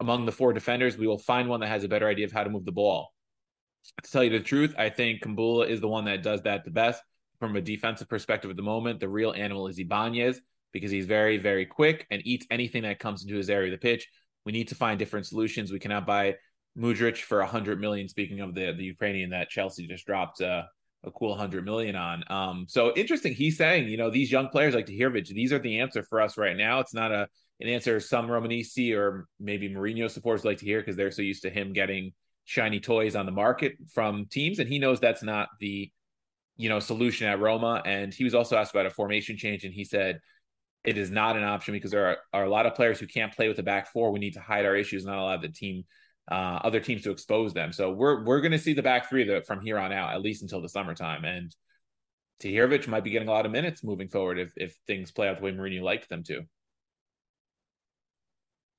Among 0.01 0.25
the 0.27 0.33
four 0.33 0.53
defenders, 0.53 0.97
we 0.97 1.07
will 1.07 1.19
find 1.19 1.49
one 1.49 1.61
that 1.61 1.69
has 1.69 1.85
a 1.85 1.89
better 1.89 2.09
idea 2.09 2.25
of 2.25 2.33
how 2.33 2.45
to 2.45 2.51
move 2.51 2.65
the 2.65 2.73
ball. 2.73 3.13
To 4.03 4.11
tell 4.11 4.25
you 4.25 4.31
the 4.31 4.41
truth, 4.41 4.75
I 4.79 4.89
think 4.91 5.23
Kumbulla 5.23 5.67
is 5.69 5.81
the 5.81 5.89
one 5.89 6.05
that 6.07 6.23
does 6.23 6.43
that 6.43 6.65
the 6.65 6.71
best 6.71 7.03
from 7.39 7.57
a 7.57 7.61
defensive 7.61 8.09
perspective 8.09 8.51
at 8.51 8.57
the 8.57 8.63
moment. 8.63 9.01
The 9.01 9.09
real 9.09 9.33
animal 9.33 9.69
is 9.69 9.79
Ibanez 9.79 10.41
because 10.73 10.91
he's 10.91 11.07
very, 11.07 11.39
very 11.39 11.67
quick 11.67 12.07
and 12.11 12.23
eats 12.25 12.47
anything 12.51 12.83
that 12.83 12.99
comes 12.99 13.23
into 13.23 13.37
his 13.37 13.51
area 13.51 13.73
of 13.73 13.81
the 13.81 13.83
pitch. 13.83 14.09
We 14.49 14.53
need 14.53 14.69
to 14.69 14.75
find 14.75 14.99
different 14.99 15.27
solutions. 15.27 15.71
We 15.71 15.79
cannot 15.79 16.07
buy 16.07 16.37
Mudryk 16.75 17.19
for 17.19 17.43
a 17.43 17.47
hundred 17.47 17.83
million. 17.83 18.09
Speaking 18.09 18.41
of 18.41 18.55
the 18.55 18.73
the 18.73 18.85
Ukrainian 18.85 19.29
that 19.29 19.51
Chelsea 19.51 19.87
just 19.87 20.07
dropped 20.07 20.41
uh, 20.41 20.63
a 21.05 21.11
cool 21.11 21.37
hundred 21.37 21.67
million 21.67 21.95
on. 21.95 22.25
Um, 22.31 22.65
so 22.67 22.95
interesting. 22.97 23.35
He's 23.35 23.59
saying, 23.59 23.89
you 23.89 23.99
know, 23.99 24.09
these 24.09 24.33
young 24.33 24.49
players 24.49 24.75
like 24.75 24.87
Tahirovic, 24.87 25.29
these 25.29 25.53
are 25.53 25.59
the 25.59 25.81
answer 25.81 26.03
for 26.03 26.23
us 26.23 26.39
right 26.39 26.57
now. 26.57 26.81
It's 26.81 26.95
not 26.95 27.13
a 27.13 27.29
an 27.61 27.69
answer 27.69 28.01
some 28.01 28.27
Romanisti 28.27 28.97
or 28.97 29.27
maybe 29.39 29.69
Mourinho 29.69 30.11
supporters 30.11 30.47
like 30.47 30.57
to 30.61 30.65
hear 30.65 30.81
because 30.81 30.97
they're 30.97 31.11
so 31.11 31.21
used 31.21 31.43
to 31.43 31.51
him 31.51 31.75
getting 31.75 32.15
shiny 32.47 32.81
toys 32.81 33.15
on 33.15 33.27
the 33.27 33.33
market 33.33 33.75
from 33.93 34.25
teams, 34.31 34.61
and 34.61 34.69
he 34.71 34.79
knows 34.79 34.99
that's 34.99 35.23
not 35.23 35.49
the 35.61 35.93
you 36.57 36.71
know 36.71 36.81
solution 36.81 37.29
at 37.29 37.39
Roma. 37.39 37.83
And 37.85 38.15
he 38.15 38.25
was 38.25 38.35
also 38.35 38.57
asked 38.57 38.71
about 38.71 38.87
a 38.87 38.91
formation 38.91 39.37
change, 39.37 39.65
and 39.65 39.75
he 39.75 39.85
said 39.85 40.21
it 40.85 40.97
is 40.97 41.11
not 41.11 41.37
an 41.37 41.45
option 41.45 41.75
because 41.75 41.91
there 41.91 42.07
are, 42.07 42.17
are 42.33 42.45
a 42.45 42.51
lot 42.51 42.67
of 42.67 42.75
players 42.75 42.99
who 42.99 43.07
can't 43.07 43.35
play 43.35 43.49
with 43.49 43.57
the 43.57 43.63
back 43.63 43.93
four. 43.93 44.11
We 44.11 44.21
need 44.21 44.35
to 44.35 44.41
hide 44.41 44.65
our 44.65 44.77
issues, 44.77 45.05
not 45.05 45.19
allow 45.19 45.37
the 45.37 45.49
team, 45.49 45.85
uh, 46.31 46.61
other 46.63 46.81
teams 46.81 47.03
to 47.03 47.11
expose 47.11 47.53
them. 47.53 47.73
So 47.73 47.91
we're 47.91 48.25
we're 48.25 48.41
going 48.41 48.53
to 48.53 48.59
see 48.59 48.75
the 48.75 48.83
back 48.83 49.09
three 49.09 49.25
the, 49.25 49.43
from 49.47 49.61
here 49.61 49.79
on 49.79 49.93
out, 49.93 50.15
at 50.15 50.23
least 50.23 50.43
until 50.43 50.63
the 50.63 50.69
summertime. 50.69 51.25
And 51.25 51.55
Tahirovic 52.43 52.87
might 52.87 53.05
be 53.05 53.11
getting 53.11 53.29
a 53.29 53.33
lot 53.33 53.47
of 53.47 53.53
minutes 53.53 53.83
moving 53.83 54.09
forward 54.09 54.39
if 54.39 54.53
if 54.57 54.77
things 54.87 55.11
play 55.11 55.29
out 55.29 55.39
the 55.39 55.45
way 55.45 55.53
Mourinho 55.53 55.83
liked 55.83 56.09
them 56.09 56.23
to. 56.25 56.43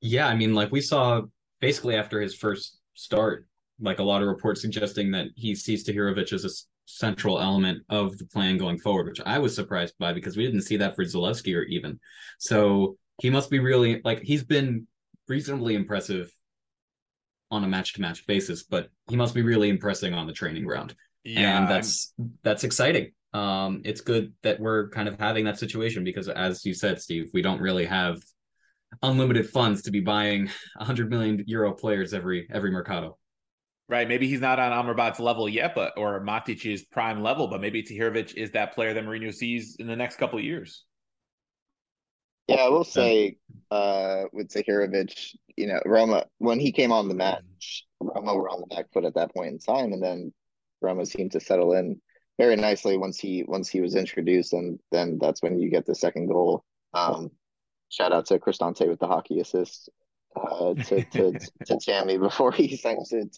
Yeah, 0.02 0.28
I 0.28 0.36
mean, 0.36 0.54
like 0.54 0.72
we 0.72 0.82
saw 0.82 1.24
basically 1.60 1.96
after 1.96 2.22
his 2.22 2.34
first 2.34 2.80
start, 2.94 3.48
like 3.82 4.00
a 4.00 4.04
lot 4.04 4.22
of 4.22 4.30
reports 4.30 4.62
suggesting 4.62 5.12
that 5.12 5.28
he 5.36 5.56
sees 5.56 5.86
Tahirovic 5.86 6.32
as 6.32 6.46
a 6.46 6.50
central 6.90 7.40
element 7.40 7.84
of 7.90 8.18
the 8.18 8.26
plan 8.26 8.58
going 8.58 8.80
forward, 8.80 9.08
which 9.08 9.22
I 9.24 9.38
was 9.38 9.54
surprised 9.54 9.94
by 10.00 10.12
because 10.12 10.36
we 10.36 10.46
didn't 10.46 10.64
see 10.64 10.78
that 10.78 10.96
for 10.96 11.04
Zalewski 11.04 11.56
or 11.56 11.62
even. 11.64 12.00
So 12.40 12.98
he 13.22 13.30
must 13.30 13.52
be 13.52 13.60
really 13.60 14.02
like 14.04 14.22
he's 14.24 14.44
been 14.44 14.88
reasonably 15.28 15.76
impressive 15.76 16.34
on 17.52 17.64
a 17.64 17.68
match 17.68 17.94
to 17.94 18.02
match 18.02 18.26
basis, 18.26 18.64
but 18.64 18.90
he 19.08 19.16
must 19.16 19.36
be 19.36 19.44
really 19.44 19.70
impressing 19.70 20.14
on 20.14 20.26
the 20.26 20.34
training 20.34 20.64
ground. 20.64 20.96
Yeah, 21.24 21.60
and 21.60 21.70
that's 21.70 22.14
I'm... 22.18 22.34
that's 22.44 22.64
exciting. 22.64 23.12
Um, 23.34 23.82
it's 23.86 24.02
good 24.02 24.34
that 24.42 24.60
we're 24.60 24.90
kind 24.90 25.08
of 25.08 25.20
having 25.20 25.46
that 25.46 25.60
situation 25.60 26.04
because, 26.04 26.28
as 26.28 26.66
you 26.66 26.74
said, 26.74 27.00
Steve, 27.00 27.30
we 27.34 27.44
don't 27.44 27.62
really 27.62 27.86
have 27.86 28.20
unlimited 29.04 29.48
funds 29.48 29.84
to 29.84 29.92
be 29.92 30.00
buying 30.00 30.50
100 30.78 31.12
million 31.12 31.44
euro 31.46 31.72
players 31.72 32.16
every 32.16 32.48
every 32.52 32.72
mercado. 32.72 33.19
Right. 33.90 34.08
Maybe 34.08 34.28
he's 34.28 34.40
not 34.40 34.60
on 34.60 34.72
Amrabat's 34.72 35.20
level 35.20 35.50
yet, 35.50 35.74
but 35.74 35.94
or 35.98 36.20
Matic's 36.20 36.84
prime 36.84 37.24
level, 37.24 37.48
but 37.48 37.60
maybe 37.60 37.82
Tahirovic 37.82 38.36
is 38.36 38.52
that 38.52 38.76
player 38.76 38.94
that 38.94 39.04
Mourinho 39.04 39.34
sees 39.34 39.78
in 39.80 39.88
the 39.88 39.96
next 39.96 40.18
couple 40.18 40.38
of 40.38 40.46
years. 40.46 40.86
Yeah, 42.48 42.58
I 42.58 42.70
will 42.70 42.84
say 42.84 43.38
uh, 43.72 44.26
with 44.32 44.50
Tahirovic, 44.50 45.36
you 45.56 45.66
know, 45.66 45.80
Roma 45.86 46.26
when 46.38 46.60
he 46.60 46.72
came 46.72 46.92
on 46.92 47.08
the 47.08 47.16
match, 47.16 47.86
Roma 48.00 48.36
were 48.36 48.50
on 48.50 48.62
the 48.62 48.76
back 48.76 48.92
foot 48.94 49.06
at 49.06 49.16
that 49.16 49.34
point 49.34 49.54
in 49.54 49.60
time, 49.60 49.92
and 49.92 50.02
then 50.02 50.34
Roma 50.82 51.06
seemed 51.08 51.32
to 51.32 51.40
settle 51.40 51.74
in 51.74 52.00
very 52.38 52.56
nicely 52.56 52.96
once 52.96 53.20
he 53.20 53.44
once 53.48 53.70
he 53.70 53.82
was 53.82 53.96
introduced, 53.96 54.54
and 54.54 54.80
then 54.92 55.18
that's 55.20 55.42
when 55.42 55.60
you 55.60 55.70
get 55.70 55.88
the 55.88 55.96
second 55.96 56.28
goal. 56.28 56.64
Um, 56.94 57.32
shout 57.90 58.14
out 58.14 58.28
to 58.28 58.38
Cristante 58.38 58.88
with 58.88 59.00
the 59.00 59.08
hockey 59.08 59.40
assist 59.40 59.90
uh, 60.36 60.74
to 60.74 61.04
to 61.12 61.40
to 61.66 61.78
Tammy 61.78 62.18
before 62.18 62.52
he 62.52 62.76
sends 62.78 63.12
it 63.12 63.38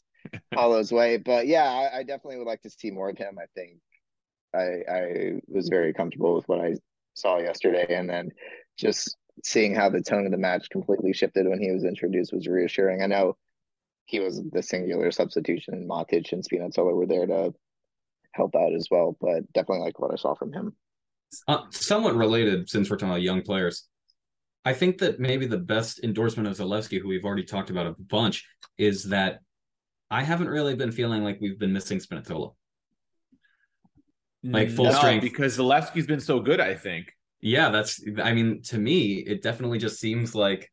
Paulo's 0.53 0.91
way. 0.91 1.17
But 1.17 1.47
yeah, 1.47 1.65
I, 1.65 1.99
I, 1.99 2.03
definitely 2.03 2.37
would 2.37 2.47
like 2.47 2.61
to 2.61 2.69
see 2.69 2.91
more 2.91 3.09
of 3.09 3.17
him. 3.17 3.37
I 3.39 3.45
think 3.55 3.77
I 4.53 4.91
I 4.91 5.33
was 5.47 5.69
very 5.69 5.93
comfortable 5.93 6.35
with 6.35 6.47
what 6.47 6.59
I 6.59 6.75
saw 7.13 7.37
yesterday, 7.37 7.87
and 7.89 8.09
then 8.09 8.31
just 8.77 9.17
seeing 9.43 9.73
how 9.73 9.89
the 9.89 10.01
tone 10.01 10.25
of 10.25 10.31
the 10.31 10.37
match 10.37 10.69
completely 10.69 11.13
shifted 11.13 11.47
when 11.47 11.61
he 11.61 11.71
was 11.71 11.83
introduced 11.83 12.33
was 12.33 12.47
reassuring. 12.47 13.01
I 13.01 13.07
know 13.07 13.37
he 14.05 14.19
was 14.19 14.41
the 14.51 14.61
singular 14.61 15.11
substitution, 15.11 15.73
and 15.73 15.89
Matic 15.89 16.31
and 16.31 16.43
Spinazzola 16.43 16.93
were 16.93 17.05
there 17.05 17.25
to 17.25 17.53
help 18.33 18.55
out 18.55 18.73
as 18.73 18.87
well. 18.91 19.17
But 19.19 19.51
definitely 19.53 19.85
like 19.85 19.99
what 19.99 20.11
I 20.11 20.17
saw 20.17 20.35
from 20.35 20.53
him. 20.53 20.75
Uh, 21.47 21.63
somewhat 21.71 22.15
related, 22.15 22.69
since 22.69 22.89
we're 22.89 22.97
talking 22.97 23.09
about 23.09 23.21
young 23.21 23.41
players, 23.41 23.87
I 24.63 24.73
think 24.73 24.99
that 24.99 25.19
maybe 25.19 25.47
the 25.47 25.57
best 25.57 26.03
endorsement 26.03 26.47
of 26.47 26.55
Zalewski, 26.55 27.01
who 27.01 27.07
we've 27.07 27.25
already 27.25 27.43
talked 27.43 27.69
about 27.69 27.87
a 27.87 27.95
bunch, 27.99 28.45
is 28.77 29.05
that 29.05 29.39
I 30.09 30.23
haven't 30.23 30.49
really 30.49 30.75
been 30.75 30.91
feeling 30.91 31.23
like 31.23 31.39
we've 31.41 31.57
been 31.57 31.73
missing 31.73 31.99
Spinazzola. 31.99 32.53
Like 34.43 34.69
full 34.69 34.85
no, 34.85 34.91
strength. 34.91 35.21
Because 35.21 35.57
Zalewski's 35.57 36.07
been 36.07 36.19
so 36.19 36.39
good, 36.39 36.59
I 36.59 36.75
think. 36.75 37.13
Yeah, 37.41 37.69
that's 37.69 38.03
I 38.23 38.33
mean, 38.33 38.61
to 38.63 38.77
me, 38.77 39.13
it 39.15 39.41
definitely 39.41 39.79
just 39.79 39.99
seems 39.99 40.35
like 40.35 40.71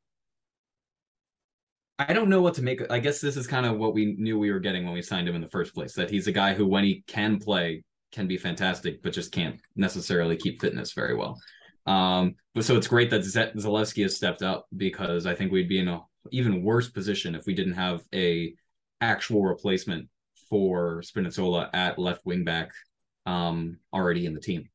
I 1.99 2.13
don't 2.13 2.29
know 2.29 2.43
what 2.43 2.55
to 2.55 2.63
make. 2.63 2.81
I 2.91 2.99
guess 2.99 3.21
this 3.21 3.37
is 3.37 3.47
kind 3.47 3.67
of 3.67 3.79
what 3.79 3.95
we 3.95 4.15
knew 4.19 4.39
we 4.39 4.53
were 4.53 4.61
getting 4.61 4.85
when 4.85 4.95
we 4.95 5.03
signed 5.03 5.29
him 5.29 5.35
in 5.35 5.41
the 5.41 5.49
first 5.49 5.75
place. 5.75 5.95
That 5.95 6.11
he's 6.11 6.27
a 6.27 6.33
guy 6.33 6.55
who, 6.55 6.67
when 6.67 6.85
he 6.85 7.03
can 7.07 7.39
play, 7.39 7.83
can 8.13 8.27
be 8.27 8.37
fantastic, 8.37 9.03
but 9.03 9.13
just 9.13 9.33
can't 9.33 9.61
necessarily 9.77 10.37
keep 10.37 10.61
fitness 10.61 10.93
very 10.93 11.17
well. 11.17 11.39
Um, 11.89 12.35
but 12.55 12.65
so 12.65 12.77
it's 12.77 12.87
great 12.87 13.09
that 13.11 13.25
Z- 13.25 13.53
Zalewski 13.57 14.03
has 14.03 14.15
stepped 14.15 14.43
up 14.43 14.67
because 14.77 15.25
I 15.25 15.35
think 15.35 15.51
we'd 15.51 15.71
be 15.71 15.79
in 15.79 15.89
a 15.89 16.03
even 16.31 16.63
worse 16.63 16.91
position 16.91 17.35
if 17.35 17.47
we 17.47 17.55
didn't 17.55 17.73
have 17.73 18.03
a 18.15 18.55
actual 19.01 19.43
replacement 19.43 20.09
for 20.51 21.01
Spinazzola 21.01 21.71
at 21.73 21.99
left 21.99 22.27
wing 22.27 22.45
back 22.45 22.73
um, 23.25 23.79
already 23.93 24.27
in 24.27 24.35
the 24.35 24.41
team. 24.41 24.69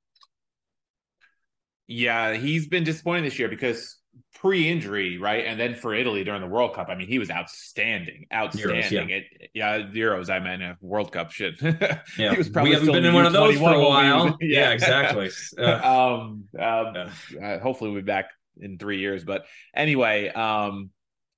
Yeah, 1.86 2.34
he's 2.34 2.68
been 2.68 2.84
disappointing 2.84 3.26
this 3.26 3.38
year 3.38 3.49
because 3.49 3.97
pre-injury, 4.36 5.18
right, 5.18 5.45
and 5.45 5.59
then 5.59 5.74
for 5.74 5.93
Italy 5.93 6.24
during 6.24 6.41
the 6.41 6.47
World 6.47 6.76
Cup, 6.76 6.89
I 6.89 6.95
mean, 6.95 7.07
he 7.07 7.18
was 7.18 7.32
outstanding, 7.32 8.28
outstanding. 8.34 8.84
Euros, 8.84 8.91
yeah. 8.91 9.16
It, 9.16 9.49
yeah, 9.53 9.78
Euros. 9.80 10.30
I 10.30 10.39
meant 10.39 10.61
uh, 10.61 10.74
World 10.82 11.11
Cup 11.11 11.32
shit. 11.32 11.55
yeah, 11.61 12.32
he 12.32 12.38
was 12.38 12.49
probably 12.49 12.72
we 12.72 12.76
haven't 12.76 12.91
been 12.91 13.05
in 13.05 13.14
one 13.14 13.26
of 13.26 13.34
those 13.34 13.57
for 13.57 13.74
a 13.74 13.80
while. 13.80 14.38
yeah. 14.41 14.70
yeah. 14.70 14.72
exactly. 14.72 15.30
Uh, 15.57 16.20
um, 16.24 16.45
um 16.59 17.11
uh, 17.41 17.59
hopefully 17.59 17.91
we'll 17.91 18.01
be 18.01 18.05
back 18.05 18.32
in 18.59 18.78
three 18.78 18.99
years. 18.99 19.24
But 19.24 19.45
anyway, 19.74 20.30
um, 20.30 20.89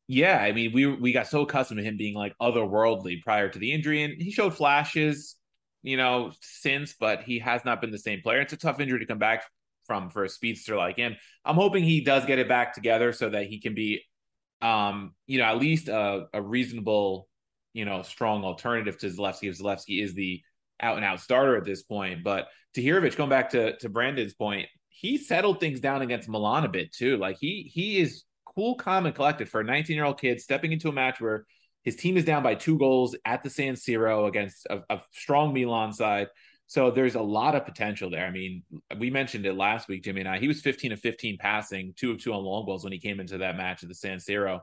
yeah, 0.08 0.38
I 0.38 0.52
mean, 0.52 0.72
we 0.74 0.86
we 0.88 1.12
got 1.12 1.28
so 1.28 1.42
accustomed 1.42 1.80
to 1.80 1.84
him 1.84 1.98
being 1.98 2.16
like 2.16 2.36
otherworldly 2.42 3.22
prior 3.22 3.50
to 3.50 3.60
the 3.60 3.72
injury, 3.72 4.04
and 4.04 4.22
he 4.22 4.32
showed 4.32 4.56
flashes, 4.56 5.36
you 5.84 5.98
know, 5.98 6.32
since, 6.42 6.96
but 7.00 7.24
he 7.24 7.40
has 7.40 7.66
not 7.66 7.82
been 7.82 7.92
the 7.92 8.00
same 8.00 8.22
player. 8.22 8.42
It's 8.42 8.54
a 8.54 8.58
tough 8.58 8.80
injury 8.80 9.00
to 9.00 9.06
come 9.06 9.20
back 9.20 9.44
from 9.86 10.10
for 10.10 10.24
a 10.24 10.30
speedster 10.30 10.76
like 10.76 10.98
him. 10.98 11.16
I'm 11.44 11.56
hoping 11.56 11.84
he 11.84 12.02
does 12.02 12.26
get 12.26 12.40
it 12.40 12.48
back 12.48 12.74
together 12.74 13.14
so 13.14 13.30
that 13.30 13.48
he 13.48 13.60
can 13.60 13.76
be, 13.76 14.02
um, 14.62 15.14
you 15.28 15.40
know, 15.40 15.46
at 15.46 15.58
least 15.58 15.88
a, 15.88 16.28
a 16.34 16.42
reasonable, 16.42 17.28
you 17.74 17.86
know, 17.86 18.02
strong 18.02 18.44
alternative 18.44 18.98
to 19.00 19.08
Zalewski. 19.08 19.50
If 19.50 19.60
Zalewski 19.60 20.04
is 20.04 20.14
the 20.14 20.42
out 20.82 20.98
and 20.98 21.06
out 21.06 21.20
starter 21.20 21.56
at 21.56 21.66
this 21.66 21.84
point, 21.84 22.24
but 22.24 22.48
Tahirovic, 22.76 23.16
going 23.16 23.30
back 23.30 23.52
to 23.52 23.78
to 23.78 23.90
Brandon's 23.90 24.34
point, 24.34 24.68
he 24.90 25.18
settled 25.18 25.60
things 25.60 25.80
down 25.80 26.02
against 26.02 26.30
Milan 26.30 26.66
a 26.66 26.70
bit 26.70 26.94
too. 26.94 27.18
Like 27.18 27.38
he 27.40 27.70
he 27.74 28.00
is 28.00 28.24
cool, 28.56 28.76
calm, 28.76 29.06
and 29.06 29.16
collected 29.16 29.50
for 29.50 29.62
a 29.62 29.64
19 29.64 29.96
year 29.96 30.06
old 30.06 30.20
kid 30.20 30.42
stepping 30.42 30.72
into 30.72 30.90
a 30.90 30.94
match 30.94 31.20
where 31.20 31.46
his 31.84 31.96
team 31.96 32.18
is 32.18 32.26
down 32.26 32.44
by 32.44 32.56
two 32.56 32.78
goals 32.78 33.16
at 33.26 33.44
the 33.44 33.50
San 33.50 33.76
Siro 33.76 34.28
against 34.28 34.66
a, 34.70 34.80
a 34.90 35.02
strong 35.12 35.54
Milan 35.54 35.94
side. 35.94 36.28
So 36.68 36.90
there's 36.90 37.16
a 37.16 37.22
lot 37.22 37.56
of 37.56 37.66
potential 37.66 38.10
there. 38.10 38.26
I 38.26 38.32
mean, 38.32 38.64
we 38.98 39.10
mentioned 39.12 39.46
it 39.46 39.54
last 39.54 39.88
week, 39.88 40.04
Jimmy 40.04 40.22
and 40.22 40.30
I. 40.30 40.40
He 40.40 40.48
was 40.48 40.62
15 40.62 40.94
of 40.94 41.00
15 41.00 41.38
passing, 41.38 41.94
two 41.96 42.12
of 42.12 42.20
two 42.20 42.34
on 42.34 42.44
long 42.44 42.66
balls 42.66 42.84
when 42.84 42.94
he 42.94 43.00
came 43.00 43.20
into 43.20 43.38
that 43.40 43.56
match 43.56 43.84
at 43.84 43.90
the 43.90 43.96
San 43.96 44.18
Siro, 44.18 44.62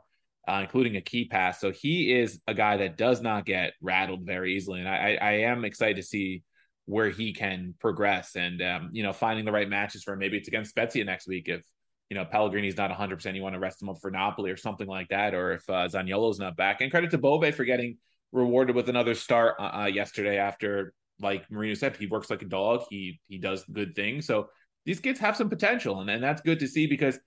uh, 0.48 0.58
including 0.62 0.96
a 0.96 1.00
key 1.00 1.26
pass. 1.26 1.60
So 1.60 1.70
he 1.70 2.12
is 2.12 2.40
a 2.48 2.54
guy 2.54 2.78
that 2.78 2.96
does 2.96 3.22
not 3.22 3.46
get 3.46 3.74
rattled 3.80 4.26
very 4.26 4.56
easily, 4.56 4.80
and 4.80 4.88
I, 4.88 5.16
I, 5.20 5.32
am 5.42 5.64
excited 5.64 5.96
to 5.96 6.02
see 6.02 6.42
where 6.86 7.10
he 7.10 7.32
can 7.32 7.74
progress 7.78 8.34
and 8.34 8.60
um, 8.60 8.90
you 8.92 9.04
know 9.04 9.12
finding 9.12 9.44
the 9.44 9.52
right 9.52 9.68
matches 9.68 10.02
for 10.02 10.14
him. 10.14 10.18
Maybe 10.18 10.36
it's 10.36 10.48
against 10.48 10.70
Spezia 10.70 11.04
next 11.04 11.28
week 11.28 11.48
if 11.48 11.62
you 12.10 12.16
know 12.16 12.24
Pellegrini's 12.24 12.76
not 12.76 12.90
100. 12.90 13.14
percent 13.14 13.36
You 13.36 13.42
want 13.42 13.54
to 13.54 13.60
rest 13.60 13.80
him 13.80 13.88
up 13.88 13.98
for 14.00 14.10
Napoli 14.10 14.50
or 14.50 14.56
something 14.56 14.88
like 14.88 15.08
that, 15.10 15.34
or 15.34 15.52
if 15.52 15.70
uh, 15.70 15.86
Zaniolo's 15.86 16.40
not 16.40 16.56
back. 16.56 16.80
And 16.80 16.90
credit 16.90 17.12
to 17.12 17.18
Bove 17.18 17.54
for 17.54 17.64
getting 17.64 17.98
rewarded 18.32 18.74
with 18.74 18.88
another 18.88 19.14
start 19.14 19.54
uh, 19.60 19.82
uh 19.82 19.86
yesterday 19.86 20.38
after 20.38 20.92
like 21.22 21.48
Mourinho 21.48 21.76
said, 21.76 21.96
he 21.96 22.06
works 22.06 22.30
like 22.30 22.42
a 22.42 22.46
dog. 22.46 22.82
He 22.90 23.20
he 23.28 23.38
does 23.38 23.64
good 23.64 23.94
things. 23.94 24.26
So 24.26 24.48
these 24.84 25.00
kids 25.00 25.20
have 25.20 25.36
some 25.36 25.48
potential, 25.48 26.00
and, 26.00 26.10
and 26.10 26.22
that's 26.22 26.42
good 26.42 26.58
to 26.60 26.68
see 26.68 26.86
because 26.86 27.18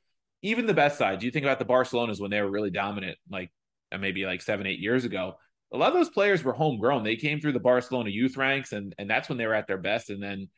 even 0.42 0.66
the 0.66 0.74
best 0.74 0.98
side, 0.98 1.24
you 1.24 1.32
think 1.32 1.46
about 1.46 1.60
the 1.60 1.66
Barcelonas 1.66 2.20
when 2.20 2.32
they 2.32 2.42
were 2.42 2.52
really 2.52 2.70
dominant, 2.70 3.18
like 3.30 3.50
uh, 3.92 3.98
maybe 3.98 4.26
like 4.26 4.42
seven, 4.42 4.68
eight 4.68 4.80
years 4.80 5.06
ago. 5.06 5.36
A 5.74 5.78
lot 5.78 5.88
of 5.88 5.96
those 5.96 6.10
players 6.10 6.44
were 6.44 6.54
homegrown. 6.54 7.04
They 7.04 7.16
came 7.16 7.40
through 7.40 7.54
the 7.54 7.60
Barcelona 7.60 8.10
youth 8.10 8.38
ranks, 8.38 8.72
and 8.72 8.94
and 8.98 9.10
that's 9.10 9.30
when 9.30 9.38
they 9.38 9.48
were 9.48 9.56
at 9.56 9.68
their 9.68 9.78
best. 9.78 10.10
And 10.10 10.22
then 10.22 10.50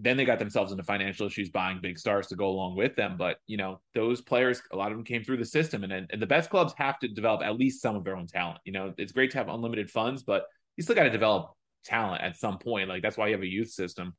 then 0.00 0.16
they 0.16 0.24
got 0.24 0.38
themselves 0.38 0.70
into 0.70 0.84
financial 0.84 1.26
issues 1.26 1.50
buying 1.50 1.80
big 1.80 1.98
stars 1.98 2.28
to 2.28 2.36
go 2.36 2.48
along 2.48 2.76
with 2.76 2.94
them. 2.94 3.16
But 3.16 3.38
you 3.46 3.56
know, 3.56 3.80
those 3.94 4.20
players, 4.20 4.62
a 4.72 4.76
lot 4.76 4.92
of 4.92 4.96
them 4.96 5.04
came 5.04 5.24
through 5.24 5.38
the 5.38 5.44
system, 5.44 5.84
and 5.84 5.92
and 5.92 6.22
the 6.22 6.26
best 6.26 6.50
clubs 6.50 6.72
have 6.76 6.98
to 7.00 7.08
develop 7.08 7.42
at 7.42 7.56
least 7.56 7.82
some 7.82 7.96
of 7.96 8.04
their 8.04 8.16
own 8.16 8.26
talent. 8.26 8.58
You 8.64 8.72
know, 8.72 8.94
it's 8.96 9.12
great 9.12 9.30
to 9.32 9.38
have 9.38 9.48
unlimited 9.48 9.90
funds, 9.90 10.22
but 10.22 10.46
you 10.76 10.82
still 10.82 10.96
got 10.96 11.04
to 11.04 11.10
develop 11.10 11.52
talent 11.84 12.22
at 12.22 12.36
some 12.36 12.58
point. 12.58 12.88
Like 12.88 13.02
that's 13.02 13.16
why 13.16 13.26
you 13.26 13.32
have 13.32 13.42
a 13.42 13.46
youth 13.46 13.70
system. 13.70 14.14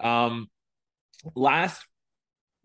Um, 0.00 0.48
last 1.34 1.84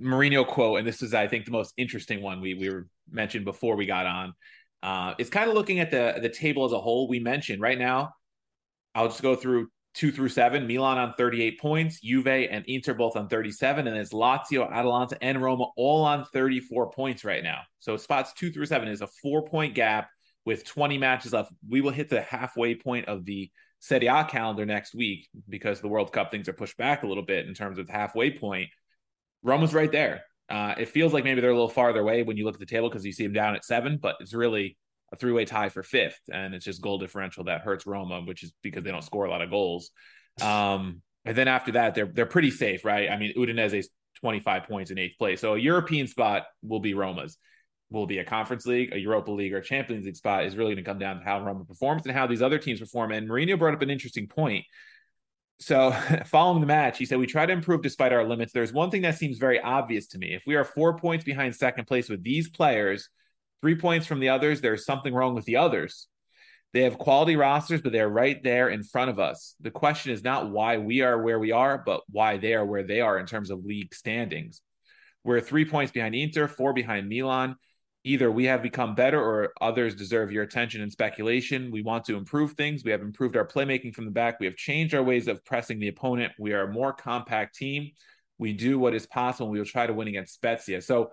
Mourinho 0.01 0.45
quote, 0.45 0.79
and 0.79 0.87
this 0.87 1.01
is 1.01 1.13
I 1.13 1.27
think 1.27 1.45
the 1.45 1.51
most 1.51 1.73
interesting 1.77 2.21
one 2.21 2.41
we 2.41 2.53
we 2.53 2.69
were 2.69 2.87
mentioned 3.09 3.45
before 3.45 3.75
we 3.75 3.85
got 3.85 4.05
on. 4.05 4.33
Uh, 4.83 5.13
it's 5.17 5.29
kind 5.29 5.49
of 5.49 5.55
looking 5.55 5.79
at 5.79 5.91
the 5.91 6.19
the 6.21 6.29
table 6.29 6.65
as 6.65 6.71
a 6.71 6.79
whole. 6.79 7.07
We 7.07 7.19
mentioned 7.19 7.61
right 7.61 7.77
now. 7.77 8.13
I'll 8.93 9.07
just 9.07 9.21
go 9.21 9.35
through 9.35 9.67
two 9.93 10.11
through 10.11 10.29
seven. 10.29 10.67
Milan 10.67 10.97
on 10.97 11.13
38 11.17 11.59
points, 11.59 12.01
Juve 12.01 12.27
and 12.27 12.63
Inter 12.67 12.93
both 12.93 13.15
on 13.15 13.27
37, 13.27 13.87
and 13.87 13.97
it's 13.97 14.13
Lazio, 14.13 14.69
Atalanta, 14.69 15.17
and 15.21 15.41
Roma 15.41 15.67
all 15.77 16.03
on 16.03 16.25
34 16.25 16.91
points 16.91 17.23
right 17.25 17.43
now. 17.43 17.61
So 17.79 17.97
spots 17.97 18.33
two 18.33 18.51
through 18.51 18.67
seven 18.67 18.87
is 18.87 19.01
a 19.01 19.07
four 19.07 19.45
point 19.45 19.73
gap 19.73 20.09
with 20.45 20.65
20 20.65 20.97
matches 20.97 21.33
left. 21.33 21.51
We 21.67 21.81
will 21.81 21.91
hit 21.91 22.09
the 22.09 22.21
halfway 22.21 22.75
point 22.75 23.07
of 23.07 23.25
the 23.25 23.49
Serie 23.85 24.07
A 24.07 24.25
calendar 24.25 24.65
next 24.65 24.95
week 24.95 25.27
because 25.47 25.79
the 25.79 25.87
World 25.87 26.11
Cup 26.11 26.31
things 26.31 26.49
are 26.49 26.53
pushed 26.53 26.75
back 26.75 27.03
a 27.03 27.07
little 27.07 27.23
bit 27.23 27.47
in 27.47 27.53
terms 27.53 27.77
of 27.77 27.87
halfway 27.87 28.31
point. 28.31 28.69
Roma's 29.43 29.75
right 29.75 29.91
there. 29.91 30.23
Uh, 30.49 30.73
it 30.75 30.89
feels 30.89 31.13
like 31.13 31.23
maybe 31.23 31.39
they're 31.39 31.51
a 31.51 31.53
little 31.53 31.69
farther 31.69 31.99
away 31.99 32.23
when 32.23 32.35
you 32.35 32.45
look 32.45 32.55
at 32.55 32.59
the 32.59 32.65
table 32.65 32.89
because 32.89 33.05
you 33.05 33.11
see 33.11 33.23
them 33.23 33.33
down 33.33 33.55
at 33.55 33.63
seven, 33.63 33.99
but 34.01 34.15
it's 34.19 34.33
really 34.33 34.75
a 35.13 35.15
three-way 35.15 35.45
tie 35.45 35.69
for 35.69 35.83
fifth, 35.83 36.19
and 36.33 36.55
it's 36.55 36.65
just 36.65 36.81
goal 36.81 36.97
differential 36.97 37.43
that 37.43 37.61
hurts 37.61 37.85
Roma, 37.85 38.21
which 38.21 38.41
is 38.41 38.53
because 38.63 38.83
they 38.83 38.89
don't 38.89 39.03
score 39.03 39.25
a 39.25 39.29
lot 39.29 39.43
of 39.43 39.51
goals. 39.51 39.91
Um, 40.41 41.03
and 41.23 41.37
then 41.37 41.47
after 41.47 41.73
that, 41.73 41.93
they're 41.93 42.11
they're 42.11 42.25
pretty 42.25 42.51
safe, 42.51 42.85
right? 42.85 43.09
I 43.09 43.17
mean, 43.17 43.33
Udinese 43.37 43.77
is 43.77 43.89
25 44.21 44.63
points 44.63 44.89
in 44.89 44.97
eighth 44.97 45.19
place, 45.19 45.41
so 45.41 45.53
a 45.53 45.59
European 45.59 46.07
spot 46.07 46.45
will 46.63 46.79
be 46.79 46.95
Roma's 46.95 47.37
will 47.99 48.07
be 48.07 48.19
a 48.19 48.25
conference 48.25 48.65
league, 48.65 48.93
a 48.93 48.99
Europa 48.99 49.31
League, 49.31 49.53
or 49.53 49.57
a 49.57 49.63
Champions 49.63 50.05
League 50.05 50.15
spot 50.15 50.45
is 50.45 50.55
really 50.55 50.73
going 50.73 50.83
to 50.83 50.89
come 50.89 50.99
down 50.99 51.19
to 51.19 51.25
how 51.25 51.43
Roma 51.43 51.65
performs 51.65 52.03
and 52.05 52.15
how 52.15 52.27
these 52.27 52.41
other 52.41 52.59
teams 52.59 52.79
perform. 52.79 53.11
And 53.11 53.27
Mourinho 53.27 53.57
brought 53.57 53.73
up 53.73 53.81
an 53.81 53.89
interesting 53.89 54.27
point. 54.27 54.65
so 55.59 55.91
following 56.25 56.61
the 56.61 56.67
match, 56.67 56.97
he 56.97 57.05
said, 57.05 57.19
We 57.19 57.27
try 57.27 57.45
to 57.45 57.53
improve 57.53 57.81
despite 57.81 58.13
our 58.13 58.23
limits. 58.23 58.53
There's 58.53 58.73
one 58.73 58.91
thing 58.91 59.03
that 59.03 59.17
seems 59.17 59.37
very 59.37 59.59
obvious 59.59 60.07
to 60.07 60.17
me. 60.17 60.33
If 60.33 60.43
we 60.45 60.55
are 60.55 60.65
four 60.65 60.97
points 60.97 61.23
behind 61.23 61.55
second 61.55 61.85
place 61.85 62.09
with 62.09 62.23
these 62.23 62.49
players, 62.49 63.09
three 63.61 63.75
points 63.75 64.05
from 64.05 64.19
the 64.19 64.29
others, 64.29 64.61
there's 64.61 64.85
something 64.85 65.13
wrong 65.13 65.33
with 65.33 65.45
the 65.45 65.57
others. 65.57 66.07
They 66.73 66.81
have 66.81 66.97
quality 66.97 67.37
rosters, 67.37 67.81
but 67.81 67.93
they're 67.93 68.09
right 68.09 68.43
there 68.43 68.67
in 68.67 68.83
front 68.83 69.09
of 69.09 69.17
us. 69.17 69.55
The 69.61 69.71
question 69.71 70.11
is 70.11 70.23
not 70.23 70.51
why 70.51 70.77
we 70.77 71.01
are 71.01 71.21
where 71.21 71.39
we 71.39 71.53
are, 71.53 71.77
but 71.77 72.01
why 72.09 72.37
they 72.37 72.53
are 72.53 72.65
where 72.65 72.83
they 72.83 72.99
are 72.99 73.17
in 73.17 73.25
terms 73.25 73.49
of 73.49 73.63
league 73.63 73.95
standings. 73.95 74.61
We're 75.23 75.39
three 75.39 75.63
points 75.63 75.93
behind 75.93 76.15
Inter, 76.15 76.49
four 76.49 76.73
behind 76.73 77.07
Milan 77.07 77.55
either 78.05 78.31
we 78.31 78.45
have 78.45 78.61
become 78.61 78.93
better 78.93 79.19
or 79.19 79.51
others 79.59 79.95
deserve 79.95 80.31
your 80.31 80.43
attention 80.43 80.81
and 80.81 80.91
speculation. 80.91 81.71
We 81.71 81.81
want 81.81 82.05
to 82.05 82.15
improve 82.15 82.51
things. 82.51 82.83
We 82.83 82.91
have 82.91 83.01
improved 83.01 83.35
our 83.35 83.47
playmaking 83.47 83.95
from 83.95 84.05
the 84.05 84.11
back. 84.11 84.39
We 84.39 84.45
have 84.45 84.55
changed 84.55 84.93
our 84.93 85.01
ways 85.01 85.27
of 85.27 85.43
pressing 85.43 85.79
the 85.79 85.87
opponent. 85.87 86.31
We 86.37 86.53
are 86.53 86.69
a 86.69 86.71
more 86.71 86.93
compact 86.93 87.55
team. 87.55 87.91
We 88.37 88.53
do 88.53 88.77
what 88.77 88.93
is 88.93 89.07
possible. 89.07 89.49
we 89.49 89.57
will 89.57 89.65
try 89.65 89.87
to 89.87 89.93
win 89.93 90.07
against 90.07 90.35
Spezia. 90.35 90.81
So, 90.81 91.11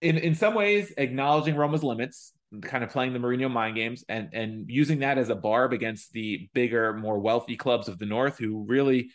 in 0.00 0.18
in 0.18 0.36
some 0.36 0.54
ways, 0.54 0.94
acknowledging 0.96 1.56
Roma's 1.56 1.82
limits, 1.82 2.32
kind 2.62 2.84
of 2.84 2.90
playing 2.90 3.12
the 3.12 3.18
Mourinho 3.18 3.50
mind 3.50 3.74
games, 3.74 4.04
and 4.08 4.28
and 4.32 4.70
using 4.70 5.00
that 5.00 5.18
as 5.18 5.30
a 5.30 5.34
barb 5.34 5.72
against 5.72 6.12
the 6.12 6.48
bigger, 6.54 6.92
more 6.94 7.18
wealthy 7.18 7.56
clubs 7.56 7.88
of 7.88 7.98
the 7.98 8.06
north, 8.06 8.38
who 8.38 8.64
really, 8.68 9.10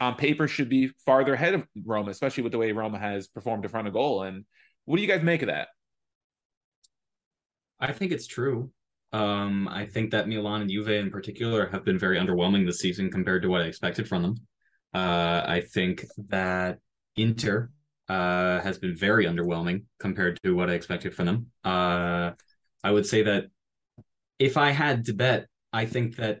on 0.00 0.16
paper, 0.16 0.46
should 0.46 0.68
be 0.68 0.90
farther 1.06 1.32
ahead 1.32 1.54
of 1.54 1.64
Roma, 1.82 2.10
especially 2.10 2.42
with 2.42 2.52
the 2.52 2.58
way 2.58 2.72
Roma 2.72 2.98
has 2.98 3.26
performed 3.26 3.64
in 3.64 3.70
front 3.70 3.88
of 3.88 3.94
goal. 3.94 4.22
And 4.22 4.44
what 4.84 4.96
do 4.96 5.02
you 5.02 5.08
guys 5.08 5.22
make 5.22 5.42
of 5.42 5.48
that? 5.48 5.68
I 7.80 7.92
think 7.92 8.12
it's 8.12 8.26
true. 8.26 8.70
Um, 9.12 9.68
I 9.68 9.86
think 9.86 10.10
that 10.10 10.28
Milan 10.28 10.62
and 10.62 10.70
Juve 10.70 10.88
in 10.88 11.10
particular 11.10 11.68
have 11.68 11.84
been 11.84 11.98
very 11.98 12.18
underwhelming 12.18 12.66
this 12.66 12.80
season 12.80 13.10
compared 13.10 13.42
to 13.42 13.48
what 13.48 13.62
I 13.62 13.64
expected 13.64 14.08
from 14.08 14.22
them. 14.22 14.34
Uh, 14.92 15.44
I 15.46 15.62
think 15.72 16.04
that 16.28 16.78
Inter 17.16 17.70
uh, 18.08 18.60
has 18.60 18.78
been 18.78 18.96
very 18.96 19.26
underwhelming 19.26 19.84
compared 19.98 20.38
to 20.42 20.54
what 20.54 20.70
I 20.70 20.74
expected 20.74 21.14
from 21.14 21.26
them. 21.26 21.46
Uh, 21.64 22.32
I 22.82 22.90
would 22.90 23.06
say 23.06 23.22
that 23.22 23.46
if 24.38 24.56
I 24.56 24.70
had 24.70 25.06
to 25.06 25.14
bet, 25.14 25.46
I 25.72 25.86
think 25.86 26.16
that 26.16 26.40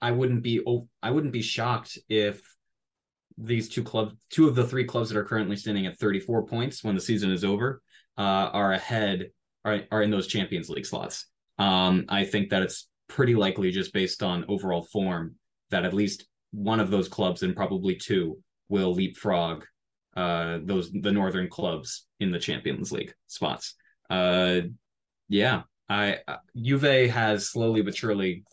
I 0.00 0.12
wouldn't 0.12 0.42
be 0.42 0.60
I 1.02 1.10
wouldn't 1.10 1.32
be 1.32 1.42
shocked 1.42 1.98
if 2.08 2.40
these 3.36 3.68
two 3.68 3.82
clubs, 3.82 4.14
two 4.30 4.48
of 4.48 4.54
the 4.54 4.66
three 4.66 4.84
clubs 4.84 5.10
that 5.10 5.18
are 5.18 5.24
currently 5.24 5.56
standing 5.56 5.86
at 5.86 5.98
34 5.98 6.46
points 6.46 6.82
when 6.82 6.94
the 6.94 7.00
season 7.00 7.30
is 7.30 7.44
over, 7.44 7.80
uh, 8.16 8.50
are 8.52 8.72
ahead 8.72 9.30
are, 9.74 9.80
are 9.90 10.02
in 10.02 10.10
those 10.10 10.26
Champions 10.26 10.68
League 10.68 10.86
slots. 10.86 11.26
Um, 11.58 12.04
I 12.08 12.24
think 12.24 12.50
that 12.50 12.62
it's 12.62 12.88
pretty 13.08 13.34
likely 13.34 13.70
just 13.70 13.92
based 13.92 14.22
on 14.22 14.44
overall 14.48 14.82
form 14.82 15.34
that 15.70 15.84
at 15.84 15.94
least 15.94 16.26
one 16.52 16.80
of 16.80 16.90
those 16.90 17.08
clubs 17.08 17.42
and 17.42 17.56
probably 17.56 17.96
two 17.96 18.38
will 18.68 18.92
leapfrog 18.92 19.64
uh, 20.16 20.58
those 20.64 20.90
the 20.90 21.12
northern 21.12 21.48
clubs 21.48 22.06
in 22.20 22.30
the 22.30 22.38
Champions 22.38 22.90
League 22.90 23.14
spots. 23.26 23.74
Uh, 24.10 24.60
yeah, 25.28 25.62
I 25.88 26.18
uh, 26.26 26.36
Juve 26.60 27.10
has 27.10 27.50
slowly 27.50 27.82
but 27.82 27.96
surely 27.96 28.44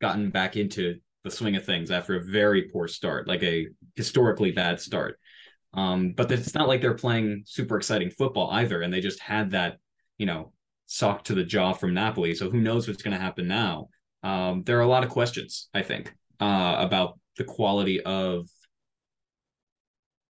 gotten 0.00 0.30
back 0.30 0.56
into 0.56 0.96
the 1.24 1.30
swing 1.30 1.56
of 1.56 1.64
things 1.64 1.90
after 1.90 2.16
a 2.16 2.24
very 2.24 2.68
poor 2.72 2.86
start, 2.86 3.26
like 3.26 3.42
a 3.42 3.66
historically 3.96 4.52
bad 4.52 4.80
start. 4.80 5.18
Um, 5.74 6.12
but 6.16 6.30
it's 6.30 6.54
not 6.54 6.68
like 6.68 6.80
they're 6.80 6.94
playing 6.94 7.42
super 7.46 7.76
exciting 7.76 8.10
football 8.10 8.50
either, 8.52 8.82
and 8.82 8.92
they 8.92 9.00
just 9.00 9.20
had 9.20 9.50
that 9.50 9.78
you 10.18 10.26
know, 10.26 10.52
sock 10.86 11.24
to 11.24 11.34
the 11.34 11.44
jaw 11.44 11.72
from 11.72 11.94
Napoli. 11.94 12.34
So 12.34 12.50
who 12.50 12.60
knows 12.60 12.88
what's 12.88 13.02
going 13.02 13.16
to 13.16 13.22
happen 13.22 13.48
now? 13.48 13.88
Um, 14.22 14.62
there 14.64 14.78
are 14.78 14.82
a 14.82 14.88
lot 14.88 15.04
of 15.04 15.10
questions, 15.10 15.68
I 15.74 15.82
think, 15.82 16.12
uh, 16.40 16.76
about 16.78 17.18
the 17.36 17.44
quality 17.44 18.00
of 18.02 18.48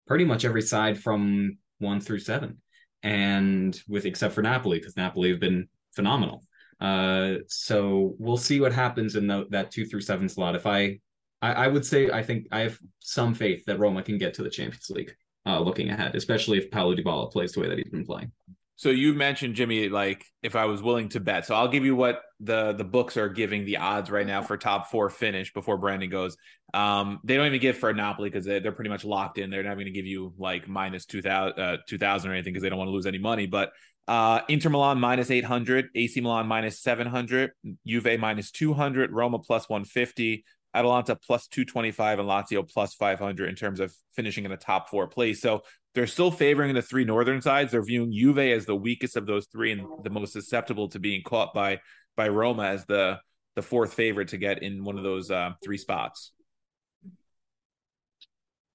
pretty 0.08 0.26
much 0.26 0.46
every 0.46 0.62
side 0.62 1.00
from 1.00 1.58
one 1.80 2.00
through 2.00 2.20
seven, 2.20 2.62
and 3.04 3.80
with 3.88 4.06
except 4.06 4.34
for 4.34 4.42
Napoli, 4.42 4.80
because 4.80 4.98
Napoli 4.98 5.30
have 5.30 5.40
been 5.40 5.68
phenomenal. 5.94 6.44
Uh, 6.80 7.36
so 7.48 8.16
we'll 8.20 8.38
see 8.38 8.60
what 8.60 8.74
happens 8.74 9.16
in 9.16 9.28
the, 9.28 9.46
that 9.50 9.72
two 9.72 9.86
through 9.86 10.02
seven 10.02 10.28
slot. 10.28 10.56
If 10.56 10.66
I, 10.66 11.00
I, 11.42 11.54
I, 11.54 11.68
would 11.68 11.86
say 11.86 12.10
I 12.12 12.22
think 12.22 12.48
I 12.52 12.62
have 12.62 12.78
some 13.00 13.34
faith 13.34 13.64
that 13.66 13.80
Roma 13.80 14.04
can 14.04 14.18
get 14.18 14.34
to 14.36 14.44
the 14.44 14.50
Champions 14.50 14.90
League, 14.90 15.16
uh, 15.46 15.60
looking 15.62 15.90
ahead, 15.90 16.16
especially 16.16 16.58
if 16.58 16.70
Paulo 16.72 16.96
Dybala 16.96 17.32
plays 17.32 17.54
the 17.54 17.62
way 17.62 17.70
that 17.70 17.78
he's 17.78 17.90
been 17.90 18.06
playing. 18.06 18.32
So 18.78 18.90
you 18.90 19.14
mentioned 19.14 19.56
Jimmy, 19.56 19.88
like 19.88 20.26
if 20.44 20.56
I 20.56 20.66
was 20.66 20.82
willing 20.82 21.10
to 21.10 21.20
bet. 21.20 21.46
So 21.46 21.56
I'll 21.56 21.70
give 21.70 21.86
you 21.86 21.96
what 21.96 22.22
the 22.42 22.74
the 22.74 22.84
books 22.84 23.16
are 23.16 23.30
giving 23.30 23.66
the 23.66 23.78
odds 23.78 24.12
right 24.12 24.28
now 24.28 24.42
for 24.42 24.58
top 24.58 24.92
four 24.92 25.10
finish 25.10 25.54
before 25.54 25.78
Brandon 25.78 26.10
goes. 26.10 26.36
Um, 26.74 27.20
they 27.24 27.38
don't 27.38 27.48
even 27.48 27.62
give 27.62 27.78
for 27.78 27.94
Napoli 27.94 28.30
because 28.30 28.46
they, 28.46 28.60
they're 28.60 28.74
pretty 28.74 28.90
much 28.90 29.06
locked 29.06 29.38
in. 29.38 29.50
They're 29.50 29.64
not 29.64 29.76
going 29.76 29.86
to 29.86 29.92
give 29.92 30.06
you 30.06 30.34
like 30.38 30.68
minus 30.68 31.06
2000, 31.06 31.58
uh, 31.58 31.78
2000 31.88 32.30
or 32.30 32.34
anything 32.34 32.52
because 32.52 32.64
they 32.64 32.70
don't 32.70 32.78
want 32.78 32.90
to 32.90 32.94
lose 32.94 33.06
any 33.06 33.18
money. 33.18 33.46
But 33.46 33.72
uh, 34.08 34.42
Inter 34.50 34.70
Milan 34.70 35.00
minus 35.00 35.32
800, 35.32 35.90
AC 35.96 36.20
Milan 36.20 36.48
minus 36.48 36.82
700, 36.82 37.52
Juve 37.88 38.20
minus 38.20 38.52
200, 38.52 39.12
Roma 39.12 39.40
plus 39.40 39.70
150, 39.70 40.44
Atalanta 40.76 41.16
plus 41.16 41.48
225 41.48 42.20
and 42.20 42.28
Lazio 42.28 42.70
plus 42.70 42.94
500 42.94 43.50
in 43.50 43.56
terms 43.56 43.80
of 43.80 43.96
finishing 44.14 44.44
in 44.44 44.52
a 44.52 44.58
top 44.58 44.90
four 44.90 45.08
place. 45.08 45.42
So 45.42 45.64
they're 45.96 46.08
still 46.08 46.30
favoring 46.30 46.76
the 46.76 46.82
three 46.82 47.06
northern 47.06 47.42
sides. 47.42 47.72
They're 47.72 47.84
viewing 47.84 48.12
Juve 48.12 48.38
as 48.38 48.66
the 48.66 48.76
weakest 48.76 49.16
of 49.16 49.26
those 49.26 49.48
three 49.48 49.72
and 49.72 49.88
the 50.04 50.10
most 50.10 50.34
susceptible 50.34 50.90
to 50.90 51.00
being 51.00 51.24
caught 51.24 51.54
by 51.54 51.80
by 52.16 52.28
Roma 52.28 52.66
as 52.66 52.86
the 52.86 53.20
the 53.56 53.62
fourth 53.62 53.94
favorite 53.94 54.28
to 54.30 54.38
get 54.38 54.62
in 54.62 54.84
one 54.84 54.98
of 54.98 55.04
those 55.04 55.32
uh, 55.32 55.52
three 55.64 55.78
spots. 55.78 56.34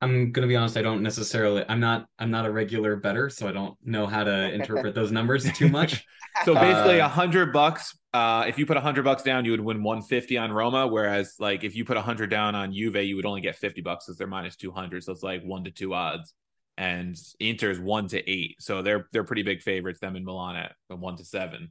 I'm 0.00 0.32
gonna 0.32 0.46
be 0.46 0.56
honest. 0.56 0.78
I 0.78 0.82
don't 0.82 1.02
necessarily. 1.02 1.62
I'm 1.68 1.78
not. 1.78 2.06
I'm 2.18 2.30
not 2.30 2.46
a 2.46 2.50
regular 2.50 2.96
bettor, 2.96 3.28
so 3.28 3.46
I 3.46 3.52
don't 3.52 3.76
know 3.84 4.06
how 4.06 4.24
to 4.24 4.50
interpret 4.54 4.94
those 4.94 5.12
numbers 5.12 5.44
too 5.52 5.68
much. 5.68 6.06
so 6.46 6.54
basically, 6.54 7.00
a 7.00 7.04
uh, 7.04 7.08
hundred 7.08 7.52
bucks. 7.52 7.94
Uh, 8.14 8.44
if 8.48 8.58
you 8.58 8.64
put 8.64 8.78
a 8.78 8.80
hundred 8.80 9.04
bucks 9.04 9.22
down, 9.22 9.44
you 9.44 9.50
would 9.50 9.60
win 9.60 9.82
150 9.82 10.38
on 10.38 10.50
Roma. 10.52 10.86
Whereas, 10.86 11.34
like 11.38 11.64
if 11.64 11.76
you 11.76 11.84
put 11.84 11.98
a 11.98 12.02
hundred 12.02 12.30
down 12.30 12.54
on 12.54 12.72
Juve, 12.72 12.96
you 12.96 13.16
would 13.16 13.26
only 13.26 13.42
get 13.42 13.56
50 13.56 13.82
bucks 13.82 14.06
because 14.06 14.16
they're 14.16 14.26
minus 14.26 14.56
200. 14.56 15.04
So 15.04 15.12
it's 15.12 15.22
like 15.22 15.42
one 15.42 15.64
to 15.64 15.70
two 15.70 15.92
odds 15.92 16.32
and 16.76 17.16
Inter's 17.38 17.78
one 17.78 18.08
to 18.08 18.30
eight, 18.30 18.56
so 18.60 18.82
they're 18.82 19.08
they're 19.12 19.24
pretty 19.24 19.42
big 19.42 19.62
favorites. 19.62 20.00
Them 20.00 20.16
in 20.16 20.24
Milan 20.24 20.56
at 20.56 20.72
one 20.88 21.16
to 21.16 21.24
seven. 21.24 21.70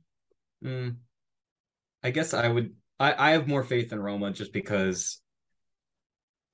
Mm. 0.64 0.98
I 2.04 2.12
guess 2.12 2.34
I 2.34 2.48
would. 2.48 2.74
I 3.00 3.30
I 3.30 3.32
have 3.32 3.48
more 3.48 3.64
faith 3.64 3.92
in 3.92 4.00
Roma 4.00 4.32
just 4.32 4.54
because 4.54 5.22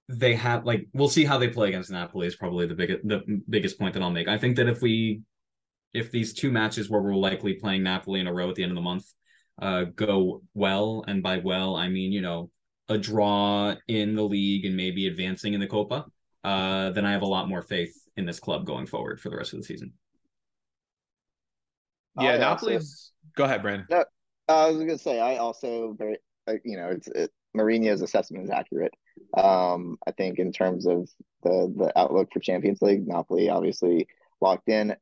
they 0.08 0.36
have 0.36 0.66
like 0.66 0.88
we'll 0.94 1.10
see 1.10 1.26
how 1.26 1.38
they 1.38 1.48
play 1.48 1.70
against 1.70 1.92
Napoli 1.92 2.28
is 2.28 2.36
probably 2.36 2.68
the 2.68 2.76
biggest 2.76 3.08
the 3.08 3.42
biggest 3.50 3.80
point 3.80 3.94
that 3.94 4.04
I'll 4.04 4.12
make. 4.12 4.28
I 4.28 4.38
think 4.38 4.58
that 4.58 4.68
if 4.68 4.82
we 4.82 5.22
if 5.94 6.12
these 6.12 6.34
two 6.34 6.52
matches 6.52 6.90
where 6.90 7.02
we're 7.02 7.16
likely 7.16 7.54
playing 7.54 7.84
Napoli 7.84 8.20
in 8.20 8.28
a 8.28 8.34
row 8.34 8.50
at 8.50 8.56
the 8.56 8.64
end 8.64 8.72
of 8.72 8.76
the 8.76 8.82
month 8.82 9.06
uh 9.62 9.86
go 9.96 10.44
well, 10.54 11.04
and 11.08 11.24
by 11.24 11.40
well 11.40 11.76
I 11.76 11.90
mean 11.90 12.12
you 12.12 12.22
know 12.22 12.52
a 12.88 12.98
draw 12.98 13.74
in 13.88 14.16
the 14.16 14.24
league 14.24 14.66
and 14.66 14.76
maybe 14.76 15.08
advancing 15.08 15.56
in 15.56 15.60
the 15.60 15.68
Copa, 15.68 16.06
uh, 16.44 16.92
then 16.92 17.04
I 17.04 17.14
have 17.14 17.24
a 17.24 17.28
lot 17.28 17.50
more 17.50 17.64
faith 17.64 17.96
in 18.18 18.26
this 18.26 18.40
club 18.40 18.66
going 18.66 18.86
forward 18.86 19.20
for 19.20 19.30
the 19.30 19.38
rest 19.38 19.54
of 19.54 19.60
the 19.60 19.66
season. 19.66 19.94
Yeah, 22.20 22.34
I 22.34 22.38
Napoli's. 22.38 23.12
Also, 23.28 23.36
go 23.36 23.44
ahead, 23.44 23.62
Brandon. 23.62 23.88
No, 23.90 24.06
I 24.48 24.70
was 24.70 24.78
gonna 24.78 24.98
say 24.98 25.20
I 25.20 25.38
also 25.38 25.96
very 25.98 26.18
you 26.64 26.78
know 26.78 26.90
it's 26.90 27.08
it, 27.08 27.32
Mourinho's 27.56 28.02
assessment 28.02 28.46
is 28.46 28.50
accurate. 28.50 28.94
Um, 29.38 29.98
I 30.08 30.12
think 30.12 30.40
in 30.40 30.52
terms 30.52 30.86
of 30.86 31.10
the 31.44 31.74
the 31.76 31.92
outlook 31.98 32.30
for 32.34 32.40
Champions 32.40 32.82
League, 32.82 33.08
Napoli 33.08 33.50
obviously 33.50 34.08
locked 34.42 34.70
in. 34.70 34.96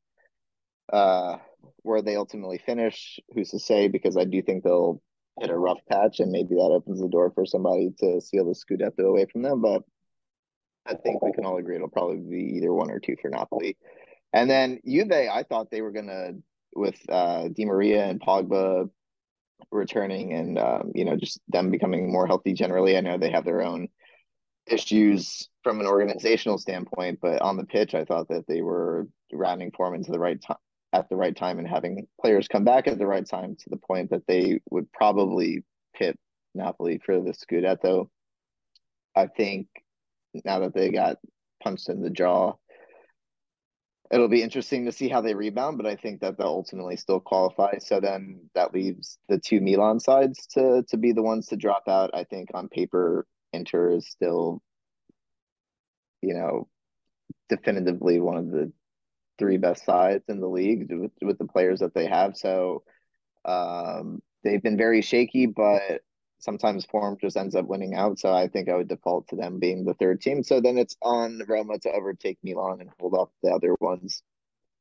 Uh, 0.91 1.37
where 1.83 2.01
they 2.01 2.15
ultimately 2.15 2.57
finish, 2.57 3.19
who's 3.33 3.49
to 3.49 3.59
say? 3.59 3.87
Because 3.87 4.17
I 4.17 4.25
do 4.25 4.41
think 4.41 4.63
they'll 4.63 5.01
hit 5.39 5.49
a 5.49 5.57
rough 5.57 5.79
patch, 5.89 6.19
and 6.19 6.31
maybe 6.31 6.55
that 6.55 6.71
opens 6.73 6.99
the 6.99 7.07
door 7.07 7.31
for 7.33 7.45
somebody 7.45 7.91
to 7.99 8.21
seal 8.21 8.45
the 8.45 8.53
Scudetto 8.53 9.05
away 9.05 9.25
from 9.31 9.43
them. 9.43 9.61
But 9.61 9.83
I 10.85 10.95
think 10.95 11.21
we 11.21 11.31
can 11.31 11.45
all 11.45 11.57
agree 11.57 11.75
it'll 11.75 11.89
probably 11.89 12.17
be 12.17 12.57
either 12.57 12.73
one 12.73 12.91
or 12.91 12.99
two 12.99 13.15
for 13.21 13.29
Napoli. 13.29 13.77
And 14.33 14.49
then 14.49 14.79
Juve, 14.85 15.11
I 15.11 15.43
thought 15.43 15.71
they 15.71 15.81
were 15.81 15.91
gonna 15.91 16.33
with 16.75 16.99
uh, 17.09 17.49
Di 17.49 17.65
Maria 17.65 18.05
and 18.05 18.19
Pogba 18.19 18.89
returning, 19.71 20.33
and 20.33 20.57
um, 20.59 20.91
you 20.95 21.05
know 21.05 21.15
just 21.15 21.39
them 21.47 21.71
becoming 21.71 22.11
more 22.11 22.27
healthy 22.27 22.53
generally. 22.53 22.97
I 22.97 23.01
know 23.01 23.17
they 23.17 23.31
have 23.31 23.45
their 23.45 23.61
own 23.61 23.87
issues 24.67 25.49
from 25.61 25.79
an 25.79 25.87
organizational 25.87 26.57
standpoint, 26.57 27.19
but 27.21 27.41
on 27.41 27.57
the 27.57 27.65
pitch, 27.65 27.93
I 27.93 28.05
thought 28.05 28.29
that 28.29 28.47
they 28.47 28.61
were 28.61 29.07
rounding 29.31 29.71
form 29.71 29.93
into 29.93 30.11
the 30.11 30.19
right 30.19 30.41
time 30.41 30.57
at 30.93 31.09
the 31.09 31.15
right 31.15 31.35
time 31.35 31.57
and 31.57 31.67
having 31.67 32.07
players 32.21 32.47
come 32.47 32.63
back 32.63 32.87
at 32.87 32.99
the 32.99 33.07
right 33.07 33.27
time 33.27 33.55
to 33.55 33.69
the 33.69 33.77
point 33.77 34.11
that 34.11 34.27
they 34.27 34.59
would 34.69 34.91
probably 34.91 35.63
pit 35.95 36.17
Napoli 36.53 37.01
for 37.03 37.19
the 37.19 37.31
Scudetto. 37.31 38.09
I 39.15 39.25
think 39.25 39.67
now 40.45 40.59
that 40.59 40.73
they 40.73 40.89
got 40.89 41.17
punched 41.61 41.89
in 41.89 42.01
the 42.01 42.09
jaw. 42.09 42.53
It'll 44.11 44.27
be 44.27 44.43
interesting 44.43 44.85
to 44.85 44.91
see 44.91 45.07
how 45.07 45.21
they 45.21 45.33
rebound, 45.33 45.77
but 45.77 45.87
I 45.87 45.95
think 45.95 46.21
that 46.21 46.37
they'll 46.37 46.47
ultimately 46.47 46.97
still 46.97 47.19
qualify. 47.19 47.79
So 47.79 47.99
then 47.99 48.49
that 48.53 48.73
leaves 48.73 49.17
the 49.27 49.39
two 49.39 49.59
Milan 49.59 49.99
sides 49.99 50.45
to 50.53 50.83
to 50.89 50.97
be 50.97 51.13
the 51.13 51.23
ones 51.23 51.47
to 51.47 51.55
drop 51.55 51.87
out. 51.87 52.11
I 52.13 52.23
think 52.25 52.49
on 52.53 52.67
paper, 52.67 53.25
Inter 53.53 53.95
is 53.95 54.07
still, 54.07 54.61
you 56.21 56.35
know, 56.35 56.67
definitively 57.49 58.19
one 58.19 58.37
of 58.37 58.51
the 58.51 58.71
three 59.39 59.57
best 59.57 59.83
sides 59.85 60.23
in 60.27 60.39
the 60.39 60.47
league 60.47 60.91
with, 60.91 61.11
with 61.21 61.37
the 61.39 61.47
players 61.47 61.79
that 61.79 61.95
they 61.95 62.05
have. 62.05 62.37
So 62.37 62.83
um, 63.45 64.21
they've 64.43 64.61
been 64.61 64.77
very 64.77 65.01
shaky, 65.01 65.47
but 65.47 66.01
sometimes 66.43 66.85
form 66.85 67.17
just 67.19 67.37
ends 67.37 67.55
up 67.55 67.65
winning 67.65 67.95
out. 67.95 68.19
So 68.19 68.33
I 68.33 68.47
think 68.47 68.69
I 68.69 68.75
would 68.75 68.89
default 68.89 69.29
to 69.29 69.35
them 69.35 69.59
being 69.59 69.85
the 69.85 69.93
third 69.93 70.21
team. 70.21 70.43
So 70.43 70.59
then 70.59 70.77
it's 70.77 70.97
on 71.01 71.41
Roma 71.47 71.79
to 71.79 71.91
overtake 71.91 72.37
Milan 72.43 72.81
and 72.81 72.89
hold 72.99 73.13
off 73.13 73.29
the 73.41 73.51
other 73.51 73.75
ones, 73.79 74.21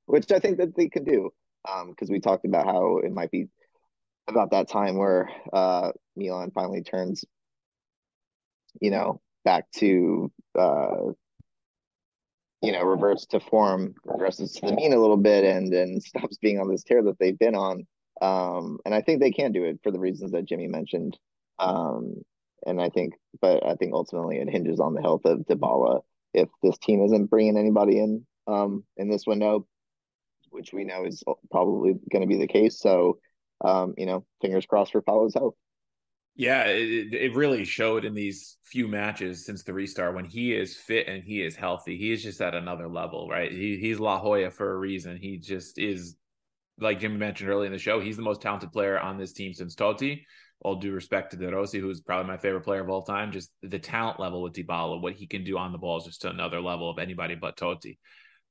which 0.07 0.31
I 0.33 0.41
think 0.41 0.59
that 0.59 0.75
they 0.77 0.89
could 0.89 1.07
do. 1.07 1.31
Because 1.65 2.09
um, 2.09 2.13
we 2.13 2.19
talked 2.19 2.45
about 2.45 2.67
how 2.67 2.99
it 2.99 3.13
might 3.13 3.31
be 3.31 3.49
about 4.27 4.51
that 4.51 4.69
time 4.69 4.99
where 4.99 5.31
uh, 5.53 5.93
Milan 6.17 6.51
finally 6.51 6.83
turns, 6.83 7.25
you 8.81 8.91
know, 8.91 9.21
back 9.45 9.71
to, 9.77 10.33
uh, 10.59 11.13
you 12.63 12.73
know, 12.73 12.83
reverts 12.83 13.27
to 13.27 13.39
form, 13.39 13.95
regresses 14.05 14.55
to 14.55 14.67
the 14.67 14.73
mean 14.73 14.93
a 14.93 14.99
little 14.99 15.17
bit, 15.17 15.45
and 15.45 15.73
and 15.73 16.03
stops 16.03 16.39
being 16.39 16.59
on 16.59 16.69
this 16.69 16.83
tear 16.83 17.05
that 17.05 17.19
they've 17.21 17.39
been 17.39 17.55
on. 17.55 17.87
Um, 18.21 18.79
and 18.85 18.95
I 18.95 19.03
think 19.03 19.21
they 19.21 19.31
can 19.31 19.53
do 19.53 19.65
it 19.65 19.79
for 19.85 19.93
the 19.93 20.01
reasons 20.01 20.33
that 20.33 20.45
Jimmy 20.45 20.67
mentioned. 20.67 21.17
Um, 21.63 22.23
and 22.67 22.81
I 22.81 22.89
think, 22.89 23.15
but 23.41 23.65
I 23.65 23.75
think 23.75 23.93
ultimately 23.95 24.39
it 24.39 24.49
hinges 24.49 24.81
on 24.81 24.95
the 24.95 25.03
health 25.03 25.25
of 25.25 25.41
Dybala. 25.41 26.03
If 26.35 26.49
this 26.63 26.79
team 26.79 27.05
isn't 27.05 27.31
bringing 27.31 27.57
anybody 27.57 27.99
in 27.99 28.27
um, 28.47 28.85
in 28.97 29.09
this 29.09 29.27
window, 29.27 29.67
which 30.51 30.73
we 30.73 30.85
know 30.85 31.05
is 31.05 31.23
probably 31.51 31.95
going 32.11 32.23
to 32.23 32.29
be 32.29 32.39
the 32.39 32.47
case, 32.47 32.79
so 32.79 33.19
um, 33.65 33.95
you 33.97 34.07
know, 34.07 34.25
fingers 34.41 34.67
crossed 34.67 34.93
for 34.93 35.03
Paulo's 35.03 35.35
health. 35.35 35.55
Yeah, 36.35 36.65
it, 36.65 37.13
it 37.13 37.35
really 37.35 37.65
showed 37.65 38.05
in 38.07 38.15
these 38.15 38.57
few 38.65 38.89
matches 38.89 39.45
since 39.45 39.63
the 39.63 39.75
restart 39.75 40.15
when 40.15 40.25
he 40.25 40.55
is 40.55 40.77
fit 40.77 41.07
and 41.07 41.23
he 41.23 41.43
is 41.43 41.55
healthy. 41.55 41.99
He 41.99 42.11
is 42.11 42.23
just 42.23 42.41
at 42.41 42.55
another 42.55 42.89
level, 42.89 43.29
right? 43.29 43.53
He, 43.53 43.77
he's 43.77 44.01
La 44.01 44.21
Joya 44.21 44.51
for 44.51 44.73
a 44.73 44.79
reason. 44.79 45.19
He 45.19 45.37
just 45.37 45.79
is, 45.79 46.17
like 46.81 47.01
Jimmy 47.01 47.19
mentioned 47.19 47.51
earlier 47.51 47.67
in 47.67 47.73
the 47.73 47.79
show, 47.79 48.01
he's 48.01 48.17
the 48.17 48.23
most 48.23 48.41
talented 48.41 48.73
player 48.73 48.99
on 48.99 49.19
this 49.19 49.35
team 49.35 49.53
since 49.53 49.75
Totti 49.75 50.23
all 50.65 50.77
due 50.77 50.93
respect 50.93 51.33
to 51.33 51.37
De 51.37 51.51
Rossi, 51.51 51.81
who's 51.81 52.01
probably 52.01 52.31
my 52.31 52.39
favorite 52.39 52.63
player 52.63 52.81
of 52.81 52.89
all 52.89 53.03
time, 53.03 53.33
just 53.33 53.51
the 53.63 53.79
talent 53.79 54.21
level 54.21 54.43
with 54.43 54.53
Dybala, 54.53 55.01
what 55.01 55.15
he 55.15 55.27
can 55.27 55.45
do 55.45 55.59
on 55.59 55.73
the 55.73 55.79
ball 55.79 55.99
is 55.99 56.05
just 56.05 56.23
to 56.23 56.31
another 56.31 56.61
level 56.61 56.89
of 56.89 56.99
anybody 56.99 57.35
but 57.35 57.57
Totti. 57.57 57.99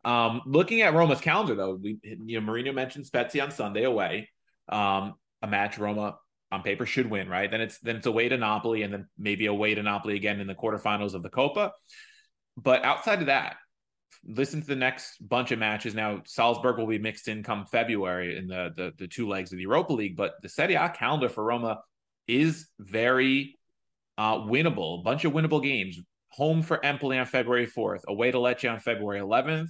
Um, 0.03 0.41
looking 0.45 0.81
at 0.81 0.93
Roma's 0.93 1.21
calendar, 1.21 1.55
though, 1.55 1.75
we 1.75 1.97
you 2.03 2.39
know 2.39 2.51
Mourinho 2.51 2.73
mentioned 2.73 3.05
Spezia 3.05 3.43
on 3.43 3.51
Sunday 3.51 3.83
away, 3.83 4.29
um, 4.69 5.13
a 5.41 5.47
match 5.47 5.77
Roma 5.77 6.17
on 6.51 6.63
paper 6.63 6.85
should 6.85 7.09
win, 7.09 7.29
right? 7.29 7.49
Then 7.49 7.61
it's 7.61 7.79
then 7.79 7.97
it's 7.97 8.07
away 8.07 8.27
to 8.27 8.37
Napoli, 8.37 8.81
and 8.81 8.93
then 8.93 9.07
maybe 9.17 9.45
away 9.45 9.75
to 9.75 9.83
Napoli 9.83 10.15
again 10.15 10.39
in 10.39 10.47
the 10.47 10.55
quarterfinals 10.55 11.13
of 11.13 11.23
the 11.23 11.29
Copa. 11.29 11.71
But 12.57 12.83
outside 12.83 13.19
of 13.19 13.27
that, 13.27 13.55
listen 14.25 14.61
to 14.61 14.67
the 14.67 14.75
next 14.75 15.17
bunch 15.21 15.51
of 15.51 15.59
matches. 15.59 15.95
Now 15.95 16.23
Salzburg 16.25 16.77
will 16.77 16.87
be 16.87 16.99
mixed 16.99 17.27
in 17.27 17.43
come 17.43 17.65
February 17.67 18.37
in 18.37 18.47
the 18.47 18.73
the, 18.75 18.91
the 18.97 19.07
two 19.07 19.29
legs 19.29 19.51
of 19.51 19.57
the 19.57 19.63
Europa 19.63 19.93
League, 19.93 20.17
but 20.17 20.33
the 20.41 20.49
Serie 20.49 20.75
A 20.75 20.89
calendar 20.89 21.29
for 21.29 21.43
Roma 21.43 21.79
is 22.31 22.67
very 22.79 23.59
uh, 24.17 24.37
winnable. 24.37 24.99
A 24.99 25.03
bunch 25.03 25.25
of 25.25 25.33
winnable 25.33 25.61
games. 25.61 25.99
Home 26.31 26.61
for 26.61 26.83
Empoli 26.83 27.17
on 27.17 27.25
February 27.25 27.67
4th, 27.67 28.01
away 28.07 28.31
to 28.31 28.37
Lecce 28.37 28.71
on 28.71 28.79
February 28.79 29.19
11th. 29.19 29.67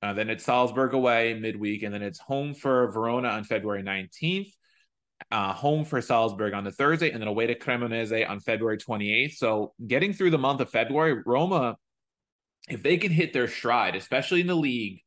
Uh, 0.00 0.12
then 0.12 0.30
it's 0.30 0.44
Salzburg 0.44 0.94
away 0.94 1.36
midweek, 1.40 1.82
and 1.82 1.92
then 1.92 2.02
it's 2.02 2.20
home 2.20 2.54
for 2.54 2.92
Verona 2.92 3.28
on 3.28 3.42
February 3.42 3.82
19th. 3.82 4.52
Uh, 5.32 5.52
home 5.52 5.84
for 5.84 6.00
Salzburg 6.00 6.54
on 6.54 6.62
the 6.62 6.70
Thursday, 6.70 7.10
and 7.10 7.20
then 7.20 7.26
away 7.26 7.48
to 7.48 7.58
Cremonese 7.58 8.28
on 8.30 8.38
February 8.38 8.78
28th. 8.78 9.32
So 9.32 9.74
getting 9.84 10.12
through 10.12 10.30
the 10.30 10.38
month 10.38 10.60
of 10.60 10.70
February, 10.70 11.20
Roma, 11.26 11.76
if 12.68 12.84
they 12.84 12.96
can 12.96 13.10
hit 13.10 13.32
their 13.32 13.48
stride, 13.48 13.96
especially 13.96 14.40
in 14.40 14.46
the 14.46 14.54
league, 14.54 15.00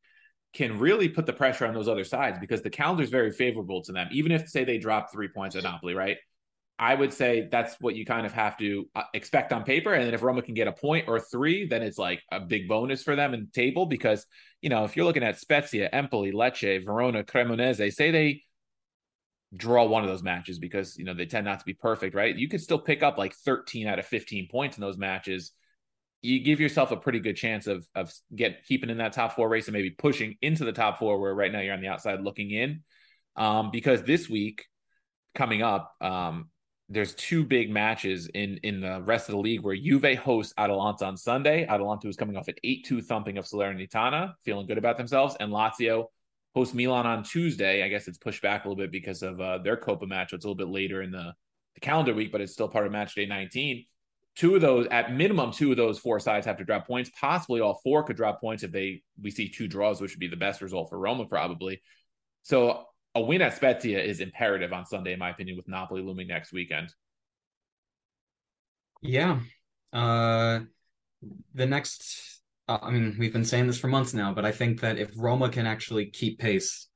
can 0.52 0.78
really 0.78 1.08
put 1.08 1.24
the 1.24 1.32
pressure 1.32 1.66
on 1.66 1.72
those 1.72 1.88
other 1.88 2.04
sides 2.04 2.38
because 2.38 2.60
the 2.60 2.68
calendar 2.68 3.02
is 3.02 3.08
very 3.08 3.32
favorable 3.32 3.82
to 3.82 3.92
them. 3.92 4.08
Even 4.12 4.32
if, 4.32 4.48
say, 4.48 4.64
they 4.64 4.76
drop 4.76 5.10
three 5.10 5.28
points 5.28 5.56
at 5.56 5.62
Napoli, 5.62 5.94
right? 5.94 6.18
I 6.78 6.94
would 6.94 7.12
say 7.12 7.48
that's 7.50 7.76
what 7.80 7.94
you 7.94 8.04
kind 8.04 8.26
of 8.26 8.32
have 8.32 8.56
to 8.58 8.88
uh, 8.94 9.02
expect 9.14 9.52
on 9.52 9.62
paper. 9.62 9.92
And 9.92 10.06
then 10.06 10.14
if 10.14 10.22
Roma 10.22 10.42
can 10.42 10.54
get 10.54 10.68
a 10.68 10.72
point 10.72 11.06
or 11.06 11.20
three, 11.20 11.66
then 11.66 11.82
it's 11.82 11.98
like 11.98 12.22
a 12.32 12.40
big 12.40 12.68
bonus 12.68 13.02
for 13.02 13.14
them 13.14 13.34
in 13.34 13.48
table 13.52 13.86
because, 13.86 14.26
you 14.60 14.70
know, 14.70 14.84
if 14.84 14.96
you're 14.96 15.04
looking 15.04 15.22
at 15.22 15.38
Spezia, 15.38 15.88
Empoli, 15.92 16.32
Lecce, 16.32 16.84
Verona, 16.84 17.22
Cremonese, 17.22 17.92
say 17.92 18.10
they 18.10 18.42
draw 19.54 19.84
one 19.84 20.02
of 20.02 20.08
those 20.08 20.22
matches 20.22 20.58
because, 20.58 20.96
you 20.96 21.04
know, 21.04 21.14
they 21.14 21.26
tend 21.26 21.44
not 21.44 21.58
to 21.58 21.64
be 21.64 21.74
perfect, 21.74 22.14
right? 22.14 22.34
You 22.34 22.48
could 22.48 22.60
still 22.60 22.78
pick 22.78 23.02
up 23.02 23.18
like 23.18 23.34
13 23.34 23.86
out 23.86 23.98
of 23.98 24.06
15 24.06 24.48
points 24.50 24.76
in 24.76 24.80
those 24.80 24.96
matches. 24.96 25.52
You 26.22 26.42
give 26.42 26.58
yourself 26.58 26.90
a 26.90 26.96
pretty 26.96 27.18
good 27.18 27.36
chance 27.36 27.66
of 27.66 27.86
of 27.94 28.12
get 28.34 28.64
keeping 28.64 28.90
in 28.90 28.98
that 28.98 29.12
top 29.12 29.34
four 29.34 29.48
race 29.48 29.66
and 29.66 29.74
maybe 29.74 29.90
pushing 29.90 30.36
into 30.40 30.64
the 30.64 30.72
top 30.72 30.98
four 30.98 31.20
where 31.20 31.34
right 31.34 31.52
now 31.52 31.60
you're 31.60 31.74
on 31.74 31.80
the 31.80 31.88
outside 31.88 32.22
looking 32.22 32.50
in. 32.50 32.82
Um, 33.36 33.70
because 33.72 34.02
this 34.02 34.28
week 34.28 34.64
coming 35.34 35.62
up, 35.62 35.92
um, 36.00 36.48
there's 36.92 37.14
two 37.14 37.42
big 37.42 37.70
matches 37.70 38.28
in 38.34 38.58
in 38.62 38.80
the 38.80 39.00
rest 39.02 39.28
of 39.28 39.32
the 39.34 39.40
league 39.40 39.62
where 39.62 39.74
Juve 39.74 40.18
hosts 40.18 40.52
Atalanta 40.58 41.06
on 41.06 41.16
Sunday. 41.16 41.66
Atalanta 41.66 42.06
is 42.06 42.16
coming 42.16 42.36
off 42.36 42.48
an 42.48 42.54
8-2 42.64 43.04
thumping 43.04 43.38
of 43.38 43.46
Salernitana, 43.46 44.34
feeling 44.44 44.66
good 44.66 44.78
about 44.78 44.98
themselves, 44.98 45.34
and 45.40 45.50
Lazio 45.50 46.06
hosts 46.54 46.74
Milan 46.74 47.06
on 47.06 47.22
Tuesday. 47.22 47.82
I 47.82 47.88
guess 47.88 48.08
it's 48.08 48.18
pushed 48.18 48.42
back 48.42 48.64
a 48.64 48.68
little 48.68 48.82
bit 48.82 48.92
because 48.92 49.22
of 49.22 49.40
uh, 49.40 49.58
their 49.58 49.76
Copa 49.76 50.06
match. 50.06 50.34
It's 50.34 50.44
a 50.44 50.48
little 50.48 50.66
bit 50.66 50.72
later 50.72 51.00
in 51.00 51.10
the, 51.10 51.32
the 51.74 51.80
calendar 51.80 52.12
week, 52.12 52.30
but 52.30 52.42
it's 52.42 52.52
still 52.52 52.68
part 52.68 52.84
of 52.84 52.92
match 52.92 53.14
day 53.14 53.24
19. 53.24 53.86
Two 54.34 54.54
of 54.54 54.60
those, 54.60 54.86
at 54.90 55.14
minimum, 55.14 55.52
two 55.52 55.70
of 55.70 55.78
those 55.78 55.98
four 55.98 56.20
sides 56.20 56.46
have 56.46 56.58
to 56.58 56.64
drop 56.64 56.86
points. 56.86 57.10
Possibly 57.18 57.60
all 57.60 57.80
four 57.82 58.02
could 58.02 58.16
drop 58.16 58.40
points 58.40 58.62
if 58.62 58.70
they 58.70 59.02
we 59.20 59.30
see 59.30 59.48
two 59.48 59.66
draws, 59.66 60.00
which 60.00 60.12
would 60.12 60.20
be 60.20 60.28
the 60.28 60.36
best 60.36 60.60
result 60.60 60.90
for 60.90 60.98
Roma, 60.98 61.24
probably. 61.24 61.80
So 62.42 62.86
a 63.14 63.20
win 63.20 63.42
at 63.42 63.54
Spezia 63.54 64.00
is 64.00 64.20
imperative 64.20 64.72
on 64.72 64.86
Sunday, 64.86 65.12
in 65.12 65.18
my 65.18 65.30
opinion, 65.30 65.56
with 65.56 65.68
Napoli 65.68 66.02
looming 66.02 66.28
next 66.28 66.52
weekend. 66.52 66.92
Yeah. 69.02 69.40
Uh, 69.92 70.60
the 71.54 71.66
next, 71.66 72.40
uh, 72.68 72.78
I 72.80 72.90
mean, 72.90 73.16
we've 73.18 73.32
been 73.32 73.44
saying 73.44 73.66
this 73.66 73.78
for 73.78 73.88
months 73.88 74.14
now, 74.14 74.32
but 74.32 74.44
I 74.44 74.52
think 74.52 74.80
that 74.80 74.98
if 74.98 75.10
Roma 75.16 75.50
can 75.50 75.66
actually 75.66 76.06
keep 76.06 76.38
pace 76.38 76.88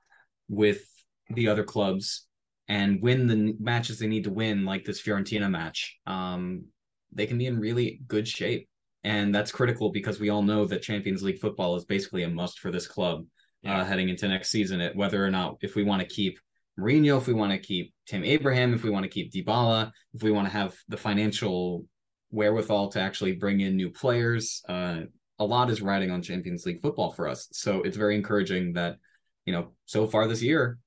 with 0.49 0.87
the 1.29 1.49
other 1.49 1.65
clubs 1.65 2.27
and 2.69 3.03
win 3.03 3.27
the 3.27 3.55
matches 3.61 3.99
they 3.99 4.07
need 4.07 4.25
to 4.25 4.31
win, 4.31 4.65
like 4.65 4.85
this 4.85 5.03
Fiorentina 5.03 5.51
match, 5.51 5.99
um, 6.07 6.65
they 7.13 7.27
can 7.27 7.39
be 7.39 7.47
in 7.47 7.61
really 7.61 8.01
good 8.07 8.27
shape. 8.27 8.69
And 9.05 9.35
that's 9.35 9.53
critical 9.53 9.91
because 9.93 10.19
we 10.19 10.31
all 10.31 10.43
know 10.43 10.65
that 10.65 10.83
Champions 10.83 11.23
League 11.23 11.39
football 11.39 11.77
is 11.77 11.85
basically 11.85 12.25
a 12.25 12.29
must 12.29 12.59
for 12.59 12.73
this 12.73 12.89
club 12.89 13.25
yeah. 13.67 13.81
uh, 13.81 13.85
heading 13.85 14.09
into 14.09 14.29
next 14.29 14.51
season. 14.51 14.81
At 14.81 14.97
whether 14.97 15.25
or 15.25 15.31
not 15.31 15.57
if 15.61 15.75
we 15.75 15.85
want 15.85 16.03
to 16.03 16.09
keep 16.09 16.39
Mourinho, 16.79 17.19
if 17.19 17.27
we 17.27 17.35
want 17.35 17.53
to 17.53 17.59
keep 17.59 17.93
Tim 18.07 18.25
Abraham, 18.25 18.75
if 18.75 18.85
we 18.85 18.91
want 18.91 19.05
to 19.05 19.09
keep 19.09 19.33
Dybala, 19.33 19.91
if 20.15 20.23
we 20.23 20.31
want 20.31 20.47
to 20.47 20.53
have 20.53 20.75
the 20.89 20.97
financial 20.97 21.85
wherewithal 22.31 22.89
to 22.91 23.01
actually 23.01 23.33
bring 23.33 23.61
in 23.61 23.77
new 23.77 23.91
players, 23.91 24.63
uh, 24.69 25.01
a 25.39 25.45
lot 25.45 25.71
is 25.71 25.83
riding 25.83 26.11
on 26.11 26.23
Champions 26.23 26.67
League 26.67 26.83
football 26.83 27.13
for 27.13 27.29
us. 27.29 27.49
So 27.53 27.83
it's 27.83 27.97
very 27.97 28.15
encouraging 28.15 28.75
that 28.75 28.97
you 29.45 29.53
know 29.53 29.73
so 29.85 30.07
far 30.07 30.27
this 30.27 30.43
year 30.43 30.79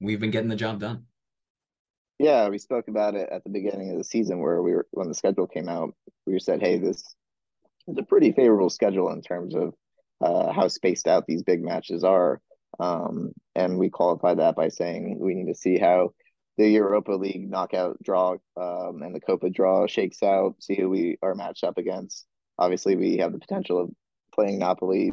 we've 0.00 0.20
been 0.20 0.30
getting 0.30 0.50
the 0.50 0.56
job 0.56 0.80
done. 0.80 1.04
Yeah, 2.18 2.48
we 2.48 2.58
spoke 2.58 2.88
about 2.88 3.14
it 3.14 3.28
at 3.30 3.44
the 3.44 3.50
beginning 3.50 3.90
of 3.90 3.98
the 3.98 4.04
season 4.04 4.40
where 4.40 4.62
we 4.62 4.72
were 4.72 4.86
when 4.92 5.08
the 5.08 5.14
schedule 5.14 5.46
came 5.46 5.68
out. 5.68 5.94
We 6.26 6.38
said, 6.38 6.60
"Hey, 6.60 6.78
this 6.78 7.02
is 7.86 7.98
a 7.98 8.02
pretty 8.02 8.32
favorable 8.32 8.70
schedule 8.70 9.10
in 9.10 9.20
terms 9.20 9.54
of 9.54 9.74
uh, 10.20 10.52
how 10.52 10.68
spaced 10.68 11.06
out 11.06 11.26
these 11.26 11.42
big 11.42 11.62
matches 11.62 12.04
are. 12.04 12.40
Um, 12.78 13.32
and 13.54 13.78
we 13.78 13.90
qualify 13.90 14.34
that 14.34 14.56
by 14.56 14.68
saying 14.68 15.18
we 15.18 15.34
need 15.34 15.52
to 15.52 15.58
see 15.58 15.78
how 15.78 16.10
the 16.58 16.68
Europa 16.68 17.12
League 17.12 17.50
knockout 17.50 18.02
draw 18.02 18.36
um, 18.56 19.02
and 19.02 19.14
the 19.14 19.20
Copa 19.20 19.50
draw 19.50 19.86
shakes 19.86 20.22
out, 20.22 20.56
see 20.60 20.74
who 20.74 20.88
we 20.88 21.18
are 21.22 21.34
matched 21.34 21.64
up 21.64 21.78
against. 21.78 22.26
Obviously, 22.58 22.96
we 22.96 23.18
have 23.18 23.32
the 23.32 23.38
potential 23.38 23.80
of 23.80 23.90
playing 24.34 24.58
Napoli 24.58 25.12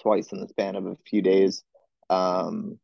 twice 0.00 0.32
in 0.32 0.40
the 0.40 0.48
span 0.48 0.76
of 0.76 0.86
a 0.86 0.96
few 1.06 1.22
days 1.22 1.62
um, 2.08 2.78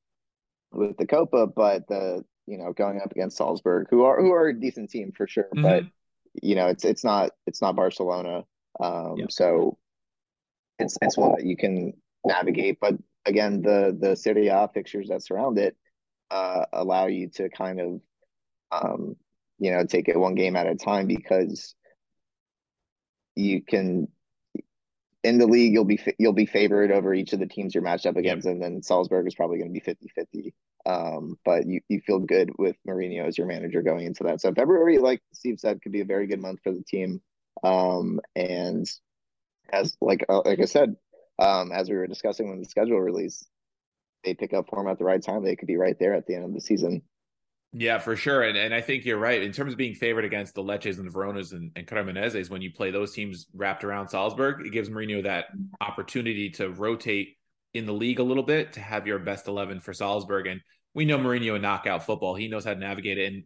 with 0.72 0.96
the 0.96 1.06
Copa, 1.06 1.46
but 1.46 1.88
the 1.88 2.24
you 2.46 2.58
know 2.58 2.72
going 2.72 3.00
up 3.00 3.10
against 3.10 3.36
Salzburg, 3.36 3.88
who 3.90 4.04
are 4.04 4.20
who 4.20 4.32
are 4.32 4.48
a 4.48 4.58
decent 4.58 4.90
team 4.90 5.12
for 5.16 5.26
sure, 5.26 5.48
mm-hmm. 5.54 5.62
but 5.62 5.84
you 6.40 6.54
know 6.54 6.68
it's 6.68 6.84
it's 6.84 7.04
not 7.04 7.30
it's 7.46 7.60
not 7.60 7.76
Barcelona. 7.76 8.44
Um, 8.78 9.14
yep. 9.16 9.32
So 9.32 9.78
it's 10.78 10.98
it's 11.02 11.16
one 11.16 11.32
that 11.32 11.46
you 11.46 11.56
can 11.56 11.94
navigate. 12.24 12.78
But 12.80 12.94
again, 13.24 13.62
the 13.62 13.96
the 13.98 14.16
Serie 14.16 14.48
A 14.48 14.68
fixtures 14.72 15.08
that 15.08 15.22
surround 15.22 15.58
it 15.58 15.76
uh, 16.30 16.64
allow 16.72 17.06
you 17.06 17.28
to 17.30 17.48
kind 17.48 17.80
of 17.80 18.00
um, 18.72 19.16
you 19.58 19.72
know 19.72 19.84
take 19.84 20.08
it 20.08 20.18
one 20.18 20.34
game 20.34 20.56
at 20.56 20.66
a 20.66 20.74
time 20.74 21.06
because 21.06 21.74
you 23.34 23.62
can 23.62 24.08
in 25.22 25.38
the 25.38 25.46
league 25.46 25.72
you'll 25.72 25.84
be 25.84 26.00
you'll 26.18 26.32
be 26.32 26.46
favored 26.46 26.92
over 26.92 27.12
each 27.12 27.32
of 27.32 27.40
the 27.40 27.46
teams 27.46 27.74
you're 27.74 27.82
matched 27.82 28.06
up 28.06 28.16
against, 28.16 28.46
and 28.46 28.62
then 28.62 28.82
Salzburg 28.82 29.26
is 29.26 29.34
probably 29.34 29.58
going 29.58 29.72
to 29.72 29.80
be 29.80 29.80
50-50. 29.80 30.52
Um, 30.86 31.36
but 31.44 31.66
you, 31.66 31.80
you 31.88 32.00
feel 32.00 32.20
good 32.20 32.52
with 32.58 32.76
Mourinho 32.88 33.26
as 33.26 33.36
your 33.36 33.48
manager 33.48 33.82
going 33.82 34.06
into 34.06 34.22
that. 34.22 34.40
So 34.40 34.54
February, 34.54 34.98
like 34.98 35.20
Steve 35.32 35.58
said, 35.58 35.82
could 35.82 35.90
be 35.90 36.00
a 36.00 36.04
very 36.04 36.28
good 36.28 36.40
month 36.40 36.60
for 36.62 36.70
the 36.70 36.84
team. 36.84 37.20
Um, 37.64 38.20
and 38.36 38.88
as 39.72 39.96
like 40.00 40.24
uh, 40.28 40.42
like 40.44 40.60
I 40.60 40.64
said, 40.64 40.96
um, 41.38 41.72
as 41.72 41.88
we 41.88 41.96
were 41.96 42.06
discussing 42.06 42.48
when 42.48 42.60
the 42.60 42.68
schedule 42.68 43.00
release, 43.00 43.44
they 44.24 44.34
pick 44.34 44.52
up 44.52 44.68
form 44.68 44.88
at 44.88 44.98
the 44.98 45.04
right 45.04 45.22
time, 45.22 45.44
they 45.44 45.56
could 45.56 45.68
be 45.68 45.76
right 45.76 45.98
there 45.98 46.14
at 46.14 46.26
the 46.26 46.34
end 46.34 46.44
of 46.44 46.54
the 46.54 46.60
season. 46.60 47.02
Yeah, 47.72 47.98
for 47.98 48.16
sure. 48.16 48.42
And 48.42 48.56
and 48.56 48.72
I 48.72 48.80
think 48.80 49.04
you're 49.04 49.18
right. 49.18 49.42
In 49.42 49.52
terms 49.52 49.72
of 49.72 49.78
being 49.78 49.94
favored 49.94 50.24
against 50.24 50.54
the 50.54 50.62
Lecces 50.62 50.98
and 50.98 51.06
the 51.06 51.12
Veronas 51.12 51.52
and, 51.52 51.72
and 51.76 51.86
Cremoneses, 51.86 52.48
when 52.48 52.62
you 52.62 52.72
play 52.72 52.90
those 52.90 53.12
teams 53.12 53.46
wrapped 53.54 53.84
around 53.84 54.08
Salzburg, 54.08 54.66
it 54.66 54.70
gives 54.70 54.88
Mourinho 54.88 55.24
that 55.24 55.46
opportunity 55.80 56.50
to 56.50 56.70
rotate 56.70 57.36
in 57.74 57.84
the 57.84 57.92
league 57.92 58.18
a 58.18 58.22
little 58.22 58.42
bit 58.42 58.72
to 58.74 58.80
have 58.80 59.06
your 59.06 59.18
best 59.18 59.46
11 59.46 59.80
for 59.80 59.92
Salzburg. 59.92 60.46
And 60.46 60.60
we 60.94 61.04
know 61.04 61.18
Mourinho 61.18 61.56
in 61.56 61.62
knockout 61.62 62.06
football. 62.06 62.34
He 62.34 62.48
knows 62.48 62.64
how 62.64 62.72
to 62.72 62.80
navigate 62.80 63.18
it. 63.18 63.32
And 63.32 63.44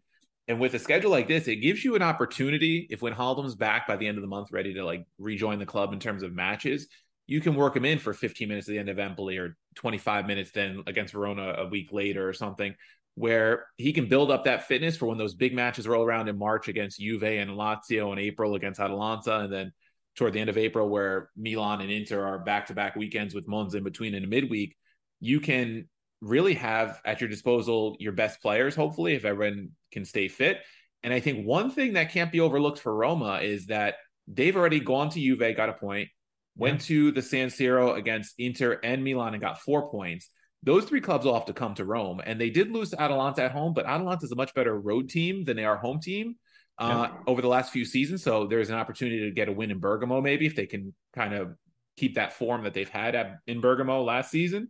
and 0.49 0.59
with 0.59 0.75
a 0.75 0.79
schedule 0.79 1.11
like 1.11 1.29
this, 1.29 1.49
it 1.49 1.57
gives 1.57 1.85
you 1.85 1.95
an 1.95 2.03
opportunity 2.03 2.87
if 2.91 3.03
when 3.03 3.15
Wijnaldum's 3.15 3.55
back 3.55 3.87
by 3.87 3.97
the 3.97 4.07
end 4.07 4.19
of 4.19 4.23
the 4.23 4.29
month, 4.29 4.51
ready 4.51 4.75
to 4.75 4.85
like 4.85 5.07
rejoin 5.19 5.59
the 5.59 5.67
club 5.67 5.93
in 5.93 6.01
terms 6.01 6.23
of 6.23 6.33
matches, 6.33 6.89
you 7.27 7.41
can 7.41 7.55
work 7.55 7.77
him 7.77 7.85
in 7.85 7.99
for 7.99 8.13
15 8.13 8.49
minutes 8.49 8.69
at 8.69 8.73
the 8.73 8.79
end 8.79 8.89
of 8.89 8.99
Empoli 8.99 9.39
or 9.39 9.57
25 9.77 10.27
minutes 10.27 10.51
then 10.51 10.83
against 10.87 11.13
Verona 11.13 11.55
a 11.59 11.69
week 11.69 11.93
later 11.93 12.29
or 12.29 12.33
something 12.33 12.75
where 13.15 13.67
he 13.77 13.93
can 13.93 14.07
build 14.07 14.31
up 14.31 14.45
that 14.45 14.67
fitness 14.67 14.97
for 14.97 15.07
when 15.07 15.19
those 15.19 15.35
big 15.35 15.55
matches 15.55 15.87
roll 15.87 16.05
around 16.05 16.29
in 16.29 16.39
March 16.39 16.69
against 16.69 17.01
Juve 17.01 17.23
and 17.23 17.51
Lazio, 17.51 18.13
in 18.13 18.19
April 18.19 18.55
against 18.55 18.81
Atalanta, 18.81 19.41
and 19.41 19.53
then 19.53 19.73
toward 20.17 20.33
the 20.33 20.41
end 20.41 20.51
of 20.51 20.59
April, 20.59 20.89
where 20.89 21.31
Milan 21.37 21.81
and 21.81 21.91
Inter 21.91 22.25
are 22.25 22.39
back 22.39 22.69
to 22.69 22.75
back 22.75 22.97
weekends 22.97 23.35
with 23.35 23.47
Monza 23.47 23.79
in 23.79 23.85
between 23.85 24.15
in 24.15 24.25
a 24.25 24.27
midweek, 24.27 24.77
you 25.21 25.41
can 25.41 25.89
really 26.21 26.55
have 26.55 27.01
at 27.05 27.21
your 27.21 27.29
disposal 27.29 27.97
your 28.01 28.13
best 28.13 28.41
players, 28.41 28.75
hopefully, 28.75 29.15
if 29.15 29.25
everyone 29.25 29.71
can 29.93 30.05
stay 30.05 30.29
fit. 30.29 30.59
And 31.03 31.13
I 31.15 31.21
think 31.21 31.47
one 31.47 31.71
thing 31.71 31.95
that 31.95 32.11
can't 32.11 32.33
be 32.33 32.41
overlooked 32.41 32.79
for 32.79 32.95
Roma 32.95 33.41
is 33.43 33.67
that 33.67 33.97
they've 34.29 34.57
already 34.57 34.81
gone 34.81 35.11
to 35.11 35.21
Juve, 35.21 35.57
got 35.57 35.69
a 35.69 35.75
point, 35.75 36.09
went 36.57 36.81
yeah. 36.83 36.97
to 36.97 37.13
the 37.13 37.23
San 37.23 37.49
Siro 37.49 37.97
against 37.97 38.35
Inter 38.39 38.79
and 38.83 39.03
Milan 39.03 39.35
and 39.35 39.41
got 39.41 39.61
four 39.61 39.91
points 39.91 40.29
those 40.63 40.85
three 40.85 41.01
clubs 41.01 41.25
will 41.25 41.35
have 41.35 41.47
to 41.47 41.53
come 41.53 41.75
to 41.75 41.85
Rome. 41.85 42.21
And 42.25 42.41
they 42.41 42.51
did 42.51 42.71
lose 42.71 42.91
to 42.91 43.01
Atalanta 43.01 43.43
at 43.45 43.53
home, 43.53 43.73
but 43.73 43.87
Atalanta 43.87 44.25
is 44.25 44.33
a 44.33 44.37
much 44.37 44.55
better 44.55 44.79
road 44.79 45.09
team 45.09 45.45
than 45.45 45.57
they 45.57 45.65
are 45.65 45.77
home 45.77 46.01
team 46.01 46.37
uh, 46.79 47.09
yeah. 47.11 47.19
over 47.27 47.41
the 47.41 47.49
last 47.49 47.73
few 47.73 47.85
seasons. 47.85 48.23
So 48.23 48.47
there's 48.47 48.69
an 48.69 48.77
opportunity 48.77 49.21
to 49.21 49.31
get 49.31 49.49
a 49.49 49.53
win 49.53 49.71
in 49.71 49.81
Bergamo, 49.81 50.21
maybe 50.21 50.47
if 50.47 50.55
they 50.55 50.67
can 50.67 50.95
kind 51.15 51.35
of 51.35 51.55
keep 51.97 52.17
that 52.17 52.35
form 52.35 52.65
that 52.65 52.75
they've 52.75 52.89
had 52.89 53.15
at, 53.15 53.39
in 53.47 53.61
Bergamo 53.61 54.03
last 54.03 54.31
season. 54.31 54.69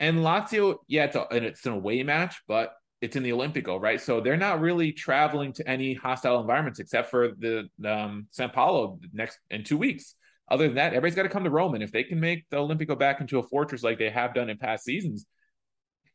And 0.00 0.18
Lazio, 0.18 0.76
yeah, 0.86 1.04
it's, 1.04 1.16
a, 1.16 1.26
and 1.32 1.44
it's 1.44 1.66
an 1.66 1.72
away 1.72 2.04
match, 2.04 2.40
but 2.46 2.72
it's 3.00 3.16
in 3.16 3.22
the 3.22 3.30
Olimpico, 3.30 3.80
right? 3.80 4.00
So 4.00 4.20
they're 4.20 4.36
not 4.36 4.60
really 4.60 4.92
traveling 4.92 5.52
to 5.54 5.68
any 5.68 5.94
hostile 5.94 6.40
environments 6.40 6.80
except 6.80 7.10
for 7.10 7.32
the 7.38 7.68
um, 7.84 8.26
San 8.30 8.50
Paolo 8.50 8.98
next 9.12 9.38
in 9.50 9.64
two 9.64 9.78
weeks 9.78 10.14
other 10.50 10.66
than 10.66 10.76
that, 10.76 10.88
everybody's 10.88 11.14
got 11.14 11.24
to 11.24 11.28
come 11.28 11.44
to 11.44 11.50
Rome. 11.50 11.74
And 11.74 11.82
if 11.82 11.92
they 11.92 12.04
can 12.04 12.20
make 12.20 12.48
the 12.50 12.56
Olimpico 12.56 12.98
back 12.98 13.20
into 13.20 13.38
a 13.38 13.42
fortress 13.42 13.82
like 13.82 13.98
they 13.98 14.10
have 14.10 14.34
done 14.34 14.48
in 14.48 14.56
past 14.56 14.84
seasons, 14.84 15.26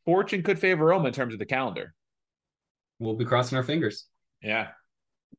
fortune 0.04 0.42
could 0.42 0.58
favor 0.58 0.86
Rome 0.86 1.06
in 1.06 1.12
terms 1.12 1.32
of 1.32 1.38
the 1.38 1.46
calendar. 1.46 1.94
We'll 2.98 3.14
be 3.14 3.24
crossing 3.24 3.56
our 3.58 3.64
fingers. 3.64 4.06
Yeah. 4.42 4.68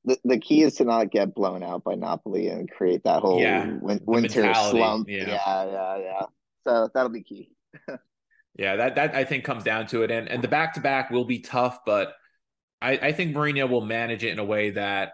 The, 0.06 0.18
the 0.24 0.40
key 0.40 0.62
is 0.62 0.76
to 0.76 0.86
not 0.86 1.10
get 1.10 1.34
blown 1.34 1.64
out 1.64 1.84
by 1.84 1.96
Napoli 1.96 2.48
and 2.48 2.70
create 2.70 3.04
that 3.04 3.22
whole 3.22 3.40
yeah, 3.40 3.66
win- 3.82 4.02
winter 4.06 4.42
mentality. 4.42 4.78
slump. 4.78 5.10
Yeah. 5.10 5.28
yeah, 5.28 5.66
yeah, 5.66 5.98
yeah. 5.98 6.22
So 6.64 6.90
that'll 6.94 7.10
be 7.10 7.24
key. 7.24 7.52
yeah, 8.58 8.78
that 8.78 8.96
that 8.96 9.16
I 9.16 9.26
think 9.26 9.44
comes 9.44 9.64
down 9.64 9.88
to 9.88 10.04
it. 10.04 10.12
And 10.12 10.30
and 10.30 10.44
the 10.44 10.48
back 10.48 10.74
to 10.76 10.82
back 10.82 11.10
will 11.10 11.26
be 11.26 11.40
tough, 11.40 11.80
but 11.86 12.14
I, 12.82 12.92
I 12.92 13.12
think 13.12 13.36
Mourinho 13.36 13.70
will 13.70 13.86
manage 13.86 14.24
it 14.24 14.32
in 14.32 14.40
a 14.40 14.46
way 14.46 14.72
that 14.72 15.14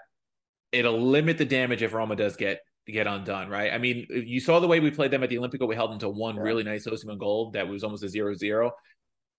it'll 0.71 1.01
limit 1.01 1.37
the 1.37 1.45
damage 1.45 1.81
if 1.81 1.93
Roma 1.93 2.15
does 2.15 2.35
get 2.35 2.59
get 2.87 3.07
undone, 3.07 3.49
right? 3.49 3.71
I 3.73 3.77
mean, 3.77 4.05
you 4.09 4.39
saw 4.39 4.59
the 4.59 4.67
way 4.67 4.79
we 4.79 4.91
played 4.91 5.11
them 5.11 5.23
at 5.23 5.29
the 5.29 5.37
Olimpico. 5.37 5.67
We 5.67 5.75
held 5.75 5.91
them 5.91 5.99
to 5.99 6.09
one 6.09 6.35
yeah. 6.35 6.41
really 6.41 6.63
nice 6.63 6.85
Osimhen 6.85 7.17
goal 7.17 7.51
that 7.51 7.67
was 7.67 7.83
almost 7.83 8.03
a 8.03 8.09
zero 8.09 8.35
zero. 8.35 8.71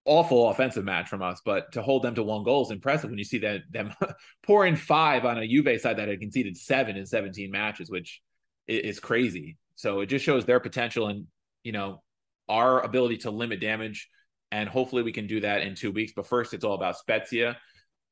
Awful 0.04 0.48
offensive 0.50 0.84
match 0.84 1.08
from 1.08 1.22
us, 1.22 1.40
but 1.44 1.70
to 1.72 1.82
hold 1.82 2.02
them 2.02 2.16
to 2.16 2.24
one 2.24 2.42
goal 2.42 2.62
is 2.62 2.72
impressive 2.72 3.10
when 3.10 3.18
you 3.18 3.24
see 3.24 3.38
that 3.38 3.60
them 3.70 3.94
pour 4.42 4.66
in 4.66 4.74
five 4.74 5.24
on 5.24 5.38
a 5.38 5.46
Juve 5.46 5.80
side 5.80 5.98
that 5.98 6.08
had 6.08 6.18
conceded 6.18 6.56
seven 6.56 6.96
in 6.96 7.06
17 7.06 7.52
matches, 7.52 7.88
which 7.88 8.20
is 8.66 8.98
crazy. 8.98 9.58
So 9.76 10.00
it 10.00 10.06
just 10.06 10.24
shows 10.24 10.44
their 10.44 10.58
potential 10.58 11.06
and, 11.06 11.26
you 11.62 11.70
know, 11.70 12.02
our 12.48 12.80
ability 12.82 13.18
to 13.18 13.30
limit 13.30 13.60
damage. 13.60 14.08
And 14.50 14.68
hopefully 14.68 15.02
we 15.02 15.12
can 15.12 15.26
do 15.26 15.40
that 15.40 15.62
in 15.62 15.74
two 15.74 15.92
weeks. 15.92 16.12
But 16.14 16.26
first, 16.26 16.52
it's 16.52 16.64
all 16.64 16.74
about 16.74 16.98
Spezia. 16.98 17.56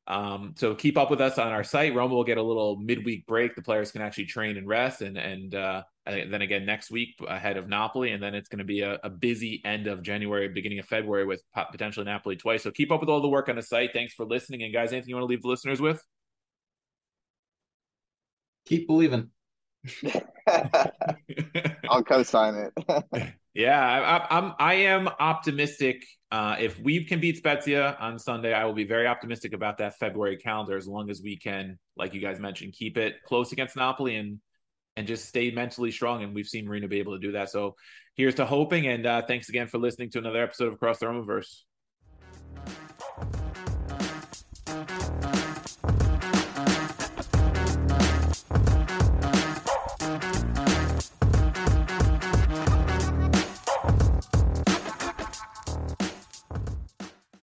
Um, 0.06 0.54
so 0.56 0.74
keep 0.74 0.98
up 0.98 1.10
with 1.10 1.20
us 1.20 1.38
on 1.38 1.48
our 1.48 1.62
site. 1.62 1.94
Roma 1.94 2.14
will 2.14 2.24
get 2.24 2.38
a 2.38 2.42
little 2.42 2.76
midweek 2.76 3.26
break. 3.26 3.54
The 3.54 3.62
players 3.62 3.92
can 3.92 4.02
actually 4.02 4.26
train 4.26 4.56
and 4.56 4.66
rest, 4.66 5.02
and 5.02 5.16
and 5.16 5.54
uh, 5.54 5.82
then 6.04 6.42
again 6.42 6.66
next 6.66 6.90
week 6.90 7.14
ahead 7.28 7.56
of 7.56 7.68
Napoli, 7.68 8.10
and 8.10 8.20
then 8.20 8.34
it's 8.34 8.48
going 8.48 8.58
to 8.58 8.64
be 8.64 8.80
a, 8.80 8.98
a, 9.04 9.10
busy 9.10 9.62
end 9.64 9.86
of 9.86 10.02
January, 10.02 10.48
beginning 10.48 10.80
of 10.80 10.86
February 10.86 11.26
with 11.26 11.42
potentially 11.54 12.06
Napoli 12.06 12.34
twice. 12.34 12.64
So 12.64 12.72
keep 12.72 12.90
up 12.90 12.98
with 12.98 13.08
all 13.08 13.20
the 13.20 13.28
work 13.28 13.48
on 13.48 13.56
the 13.56 13.62
site. 13.62 13.92
Thanks 13.92 14.12
for 14.14 14.24
listening, 14.24 14.64
and 14.64 14.72
guys, 14.72 14.92
anything 14.92 15.10
you 15.10 15.14
want 15.14 15.24
to 15.24 15.30
leave 15.30 15.42
the 15.42 15.48
listeners 15.48 15.80
with? 15.80 16.02
Keep 18.66 18.88
believing. 18.88 19.30
I'll 21.88 22.02
co-sign 22.02 22.70
it. 23.14 23.34
yeah, 23.55 23.80
I, 23.80 24.38
I'm. 24.38 24.53
I 24.59 24.74
am 24.74 25.09
optimistic 25.09 26.05
uh, 26.32 26.57
if 26.61 26.78
we 26.80 27.05
can 27.05 27.20
beat 27.20 27.38
Spezia 27.38 27.96
on 27.98 28.18
Sunday, 28.18 28.55
I 28.55 28.64
will 28.64 28.72
be 28.72 28.84
very 28.84 29.07
optimistic 29.07 29.53
about 29.53 29.78
that 29.78 29.98
February 29.98 30.36
calendar 30.36 30.76
as 30.76 30.86
long 30.86 31.11
as 31.11 31.20
we 31.20 31.36
can, 31.36 31.78
like 31.96 32.14
you 32.14 32.20
guys 32.20 32.38
mentioned, 32.38 32.72
keep 32.72 32.96
it 32.96 33.16
close 33.24 33.51
against 33.53 33.76
Napoli 33.76 34.16
and 34.16 34.38
and 34.96 35.07
just 35.07 35.26
stay 35.26 35.51
mentally 35.51 35.90
strong. 35.90 36.22
And 36.22 36.34
we've 36.34 36.46
seen 36.46 36.66
Mourinho 36.66 36.88
be 36.88 36.98
able 36.98 37.14
to 37.14 37.18
do 37.18 37.32
that. 37.32 37.51
So 37.51 37.74
here's 38.14 38.34
to 38.36 38.46
hoping. 38.46 38.86
And 38.86 39.07
uh, 39.07 39.22
thanks 39.22 39.48
again 39.48 39.66
for 39.66 39.78
listening 39.78 40.11
to 40.11 40.18
another 40.18 40.42
episode 40.42 40.68
of 40.68 40.74
Across 40.74 40.98
the 40.98 41.07
Romaverse. 41.07 41.62